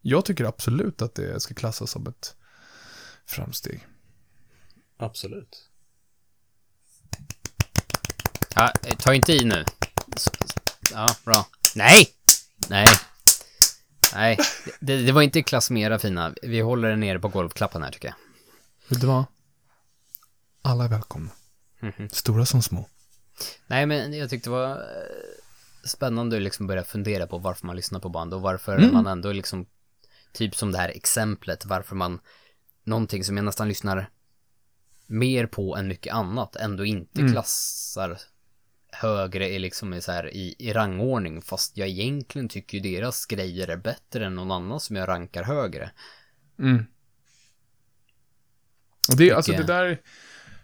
Jag 0.00 0.24
tycker 0.24 0.44
absolut 0.44 1.02
att 1.02 1.14
det 1.14 1.40
ska 1.40 1.54
klassas 1.54 1.90
som 1.90 2.06
ett 2.06 2.34
framsteg. 3.26 3.86
Absolut. 4.96 5.64
Ja, 8.54 8.72
ta 8.98 9.14
inte 9.14 9.32
i 9.32 9.44
nu. 9.44 9.64
Ja, 10.92 11.16
bra. 11.24 11.46
Nej! 11.76 12.06
Nej. 12.68 12.86
Nej, 14.14 14.38
det, 14.80 14.96
det 15.06 15.12
var 15.12 15.22
inte 15.22 15.42
klass 15.42 15.70
mera 15.70 15.98
fina. 15.98 16.34
Vi 16.42 16.60
håller 16.60 16.88
den 16.90 17.00
nere 17.00 17.18
på 17.18 17.28
golvklappan 17.28 17.82
här 17.82 17.90
tycker 17.90 18.08
jag. 18.08 18.14
Vet 18.88 19.00
du 19.00 19.06
vad? 19.06 19.24
Alla 20.62 20.84
är 20.84 20.88
välkomna. 20.88 21.30
Mhm. 21.80 22.08
Stora 22.12 22.46
som 22.46 22.62
små. 22.62 22.88
Nej, 23.66 23.86
men 23.86 24.12
jag 24.12 24.30
tyckte 24.30 24.50
det 24.50 24.56
var 24.56 24.70
eh, 24.70 24.76
spännande 25.84 26.36
att 26.36 26.42
liksom 26.42 26.66
börja 26.66 26.84
fundera 26.84 27.26
på 27.26 27.38
varför 27.38 27.66
man 27.66 27.76
lyssnar 27.76 28.00
på 28.00 28.08
band 28.08 28.34
och 28.34 28.40
varför 28.40 28.76
Mm. 28.76 28.92
man 28.92 29.06
ändå 29.06 29.32
liksom, 29.32 29.66
typ 30.38 30.56
som 30.56 30.72
det 30.72 30.78
här 30.78 30.88
exemplet, 30.88 31.66
varför 31.66 31.96
man, 31.96 32.20
någonting 32.84 33.24
som 33.24 33.36
jag 33.36 33.44
nästan 33.44 33.68
lyssnar 33.68 34.10
mer 35.06 35.46
på 35.46 35.76
än 35.76 35.88
mycket 35.88 36.14
annat, 36.14 36.56
ändå 36.56 36.84
inte 36.84 37.20
Mm. 37.20 37.32
klassar 37.32 38.18
högre 38.92 39.48
i 39.48 39.58
liksom 39.58 40.00
så 40.00 40.12
här 40.12 40.34
i, 40.34 40.54
i 40.58 40.72
rangordning, 40.72 41.42
fast 41.42 41.76
jag 41.76 41.88
egentligen 41.88 42.48
tycker 42.48 42.78
ju 42.78 42.94
deras 42.94 43.26
grejer 43.26 43.68
är 43.68 43.76
bättre 43.76 44.26
än 44.26 44.34
någon 44.34 44.50
annan 44.50 44.80
som 44.80 44.96
jag 44.96 45.08
rankar 45.08 45.42
högre. 45.42 45.90
Mm. 46.58 46.84
Och 49.10 49.16
det, 49.16 49.32
alltså 49.32 49.52
det 49.52 49.64
där, 49.66 50.00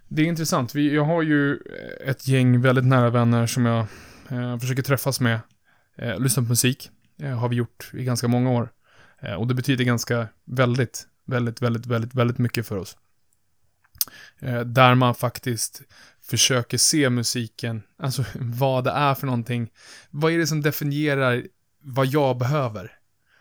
det 0.09 0.23
är 0.23 0.27
intressant. 0.27 0.75
Vi, 0.75 0.95
jag 0.95 1.05
har 1.05 1.23
ju 1.23 1.59
ett 2.05 2.29
gäng 2.29 2.61
väldigt 2.61 2.85
nära 2.85 3.11
vänner 3.11 3.47
som 3.47 3.67
jag 3.67 3.87
eh, 4.31 4.59
försöker 4.59 4.83
träffas 4.83 5.21
med. 5.21 5.41
Eh, 5.97 6.19
lyssna 6.21 6.43
på 6.43 6.49
musik. 6.49 6.91
Eh, 7.23 7.39
har 7.39 7.49
vi 7.49 7.57
gjort 7.57 7.91
i 7.95 8.05
ganska 8.05 8.29
många 8.29 8.51
år. 8.51 8.69
Eh, 9.25 9.35
och 9.35 9.47
det 9.47 9.55
betyder 9.55 9.85
ganska 9.85 10.29
väldigt, 10.45 11.07
väldigt, 11.25 11.63
väldigt, 11.63 11.87
väldigt, 11.87 12.15
väldigt 12.15 12.39
mycket 12.39 12.67
för 12.67 12.77
oss. 12.77 12.97
Eh, 14.39 14.61
där 14.61 14.95
man 14.95 15.15
faktiskt 15.15 15.83
försöker 16.23 16.79
se 16.79 17.11
musiken, 17.11 17.83
alltså 17.99 18.25
vad 18.35 18.85
det 18.85 18.91
är 18.91 19.15
för 19.15 19.27
någonting. 19.27 19.71
Vad 20.11 20.33
är 20.33 20.39
det 20.39 20.47
som 20.47 20.63
definierar 20.63 21.43
vad 21.81 22.07
jag 22.07 22.39
behöver? 22.39 22.93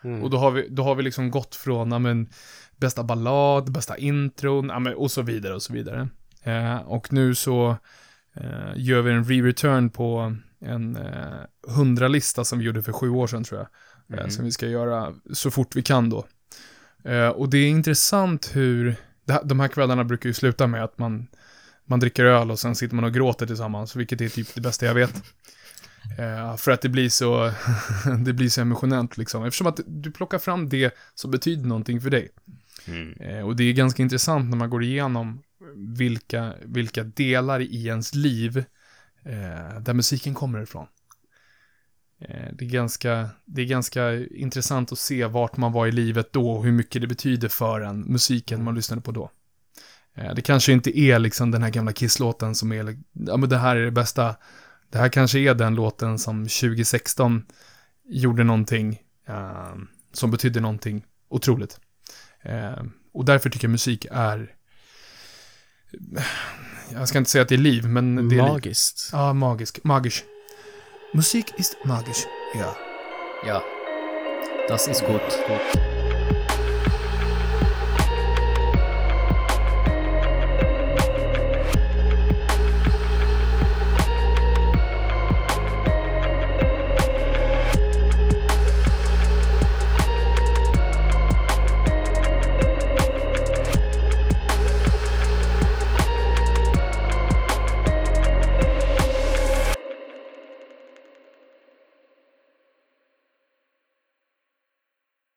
Mm. 0.03 0.23
Och 0.23 0.29
då 0.29 0.37
har 0.37 0.51
vi, 0.51 0.67
då 0.69 0.83
har 0.83 0.95
vi 0.95 1.03
liksom 1.03 1.31
gått 1.31 1.55
från, 1.55 1.91
ja 1.91 1.99
men, 1.99 2.29
bästa 2.77 3.03
ballad, 3.03 3.71
bästa 3.71 3.97
intron, 3.97 4.69
ja, 4.69 4.79
men, 4.79 4.93
och 4.93 5.11
så 5.11 5.21
vidare 5.21 5.53
och 5.53 5.61
så 5.61 5.73
vidare. 5.73 6.09
Eh, 6.43 6.75
och 6.75 7.13
nu 7.13 7.35
så 7.35 7.77
eh, 8.33 8.71
gör 8.75 9.01
vi 9.01 9.11
en 9.11 9.23
re-return 9.23 9.89
på 9.89 10.35
en 10.59 10.95
eh, 10.95 11.71
hundralista 11.75 12.43
som 12.43 12.59
vi 12.59 12.65
gjorde 12.65 12.83
för 12.83 12.91
sju 12.93 13.09
år 13.09 13.27
sedan 13.27 13.43
tror 13.43 13.59
jag. 13.59 13.67
Eh, 14.09 14.19
Mhm. 14.19 14.31
som 14.31 14.45
vi 14.45 14.51
ska 14.51 14.67
göra 14.67 15.13
så 15.33 15.51
fort 15.51 15.75
vi 15.75 15.81
kan 15.83 16.09
då. 16.09 16.25
Eh, 17.03 17.27
och 17.27 17.49
det 17.49 17.57
är 17.57 17.67
intressant 17.69 18.51
hur, 18.53 18.95
de 19.43 19.59
här 19.59 19.67
kvällarna 19.67 20.03
brukar 20.03 20.29
ju 20.29 20.33
sluta 20.33 20.67
med 20.67 20.83
att 20.83 20.97
man, 20.97 21.27
man 21.85 21.99
dricker 21.99 22.25
öl 22.25 22.51
och 22.51 22.59
sen 22.59 22.75
sitter 22.75 22.95
man 22.95 23.05
och 23.05 23.13
gråter 23.13 23.45
tillsammans, 23.45 23.95
vilket 23.95 24.21
är 24.21 24.29
typ 24.29 24.55
det 24.55 24.61
bästa 24.61 24.85
jag 24.85 24.93
vet. 24.93 25.23
Eh, 26.19 26.55
för 26.57 26.71
att 26.71 26.81
det 26.81 26.89
blir 26.89 27.09
så, 27.09 27.51
det 28.25 28.33
blir 28.33 28.49
så 28.49 28.61
emotionellt 28.61 29.17
liksom. 29.17 29.45
Eftersom 29.45 29.67
att 29.67 29.79
du 29.87 30.11
plockar 30.11 30.39
fram 30.39 30.69
det 30.69 30.93
som 31.15 31.31
betyder 31.31 31.65
någonting 31.67 32.01
för 32.01 32.09
dig. 32.09 32.29
Mm. 32.87 33.13
Eh, 33.13 33.45
och 33.47 33.55
det 33.55 33.63
är 33.63 33.73
ganska 33.73 34.03
intressant 34.03 34.49
när 34.49 34.57
man 34.57 34.69
går 34.69 34.83
igenom 34.83 35.41
vilka, 35.75 36.53
vilka 36.65 37.03
delar 37.03 37.59
i 37.59 37.87
ens 37.87 38.15
liv 38.15 38.57
eh, 39.25 39.79
där 39.79 39.93
musiken 39.93 40.33
kommer 40.33 40.61
ifrån. 40.61 40.87
Eh, 42.29 42.53
det, 42.53 42.65
är 42.65 42.69
ganska, 42.69 43.29
det 43.45 43.61
är 43.61 43.65
ganska 43.65 44.25
intressant 44.25 44.91
att 44.91 44.99
se 44.99 45.25
vart 45.25 45.57
man 45.57 45.71
var 45.71 45.87
i 45.87 45.91
livet 45.91 46.33
då 46.33 46.51
och 46.51 46.65
hur 46.65 46.71
mycket 46.71 47.01
det 47.01 47.07
betyder 47.07 47.47
för 47.47 47.81
en, 47.81 47.99
musiken 47.99 48.63
man 48.63 48.75
lyssnade 48.75 49.01
på 49.01 49.11
då. 49.11 49.31
Eh, 50.15 50.35
det 50.35 50.41
kanske 50.41 50.71
inte 50.73 50.99
är 50.99 51.19
liksom 51.19 51.51
den 51.51 51.63
här 51.63 51.69
gamla 51.69 51.93
Kiss-låten 51.93 52.55
som 52.55 52.71
är, 52.71 52.97
ja 53.11 53.37
men 53.37 53.49
det 53.49 53.57
här 53.57 53.75
är 53.75 53.85
det 53.85 53.91
bästa. 53.91 54.35
Det 54.91 54.97
här 54.97 55.09
kanske 55.09 55.39
är 55.39 55.55
den 55.55 55.75
låten 55.75 56.19
som 56.19 56.43
2016 56.43 57.45
gjorde 58.05 58.43
någonting 58.43 59.01
eh, 59.27 59.75
som 60.13 60.31
betydde 60.31 60.59
någonting 60.59 61.05
otroligt. 61.29 61.79
Eh, 62.41 62.83
och 63.13 63.25
därför 63.25 63.49
tycker 63.49 63.67
jag 63.67 63.71
musik 63.71 64.05
är... 64.11 64.55
Jag 66.91 67.07
ska 67.07 67.17
inte 67.17 67.29
säga 67.29 67.41
att 67.41 67.49
det 67.49 67.55
är 67.55 67.59
liv, 67.59 67.85
men 67.85 68.29
det 68.29 68.35
är. 68.35 68.41
Magiskt. 68.41 69.09
Ja, 69.11 69.33
magisk. 69.33 69.83
Magisch. 69.83 70.23
Musik 71.15 71.53
ist 71.59 71.77
magisch. 71.85 72.25
Ja. 72.55 72.75
Ja. 73.43 73.63
Das 74.67 74.87
ist 74.87 75.05
gut. 75.05 75.21
gut. 75.47 75.92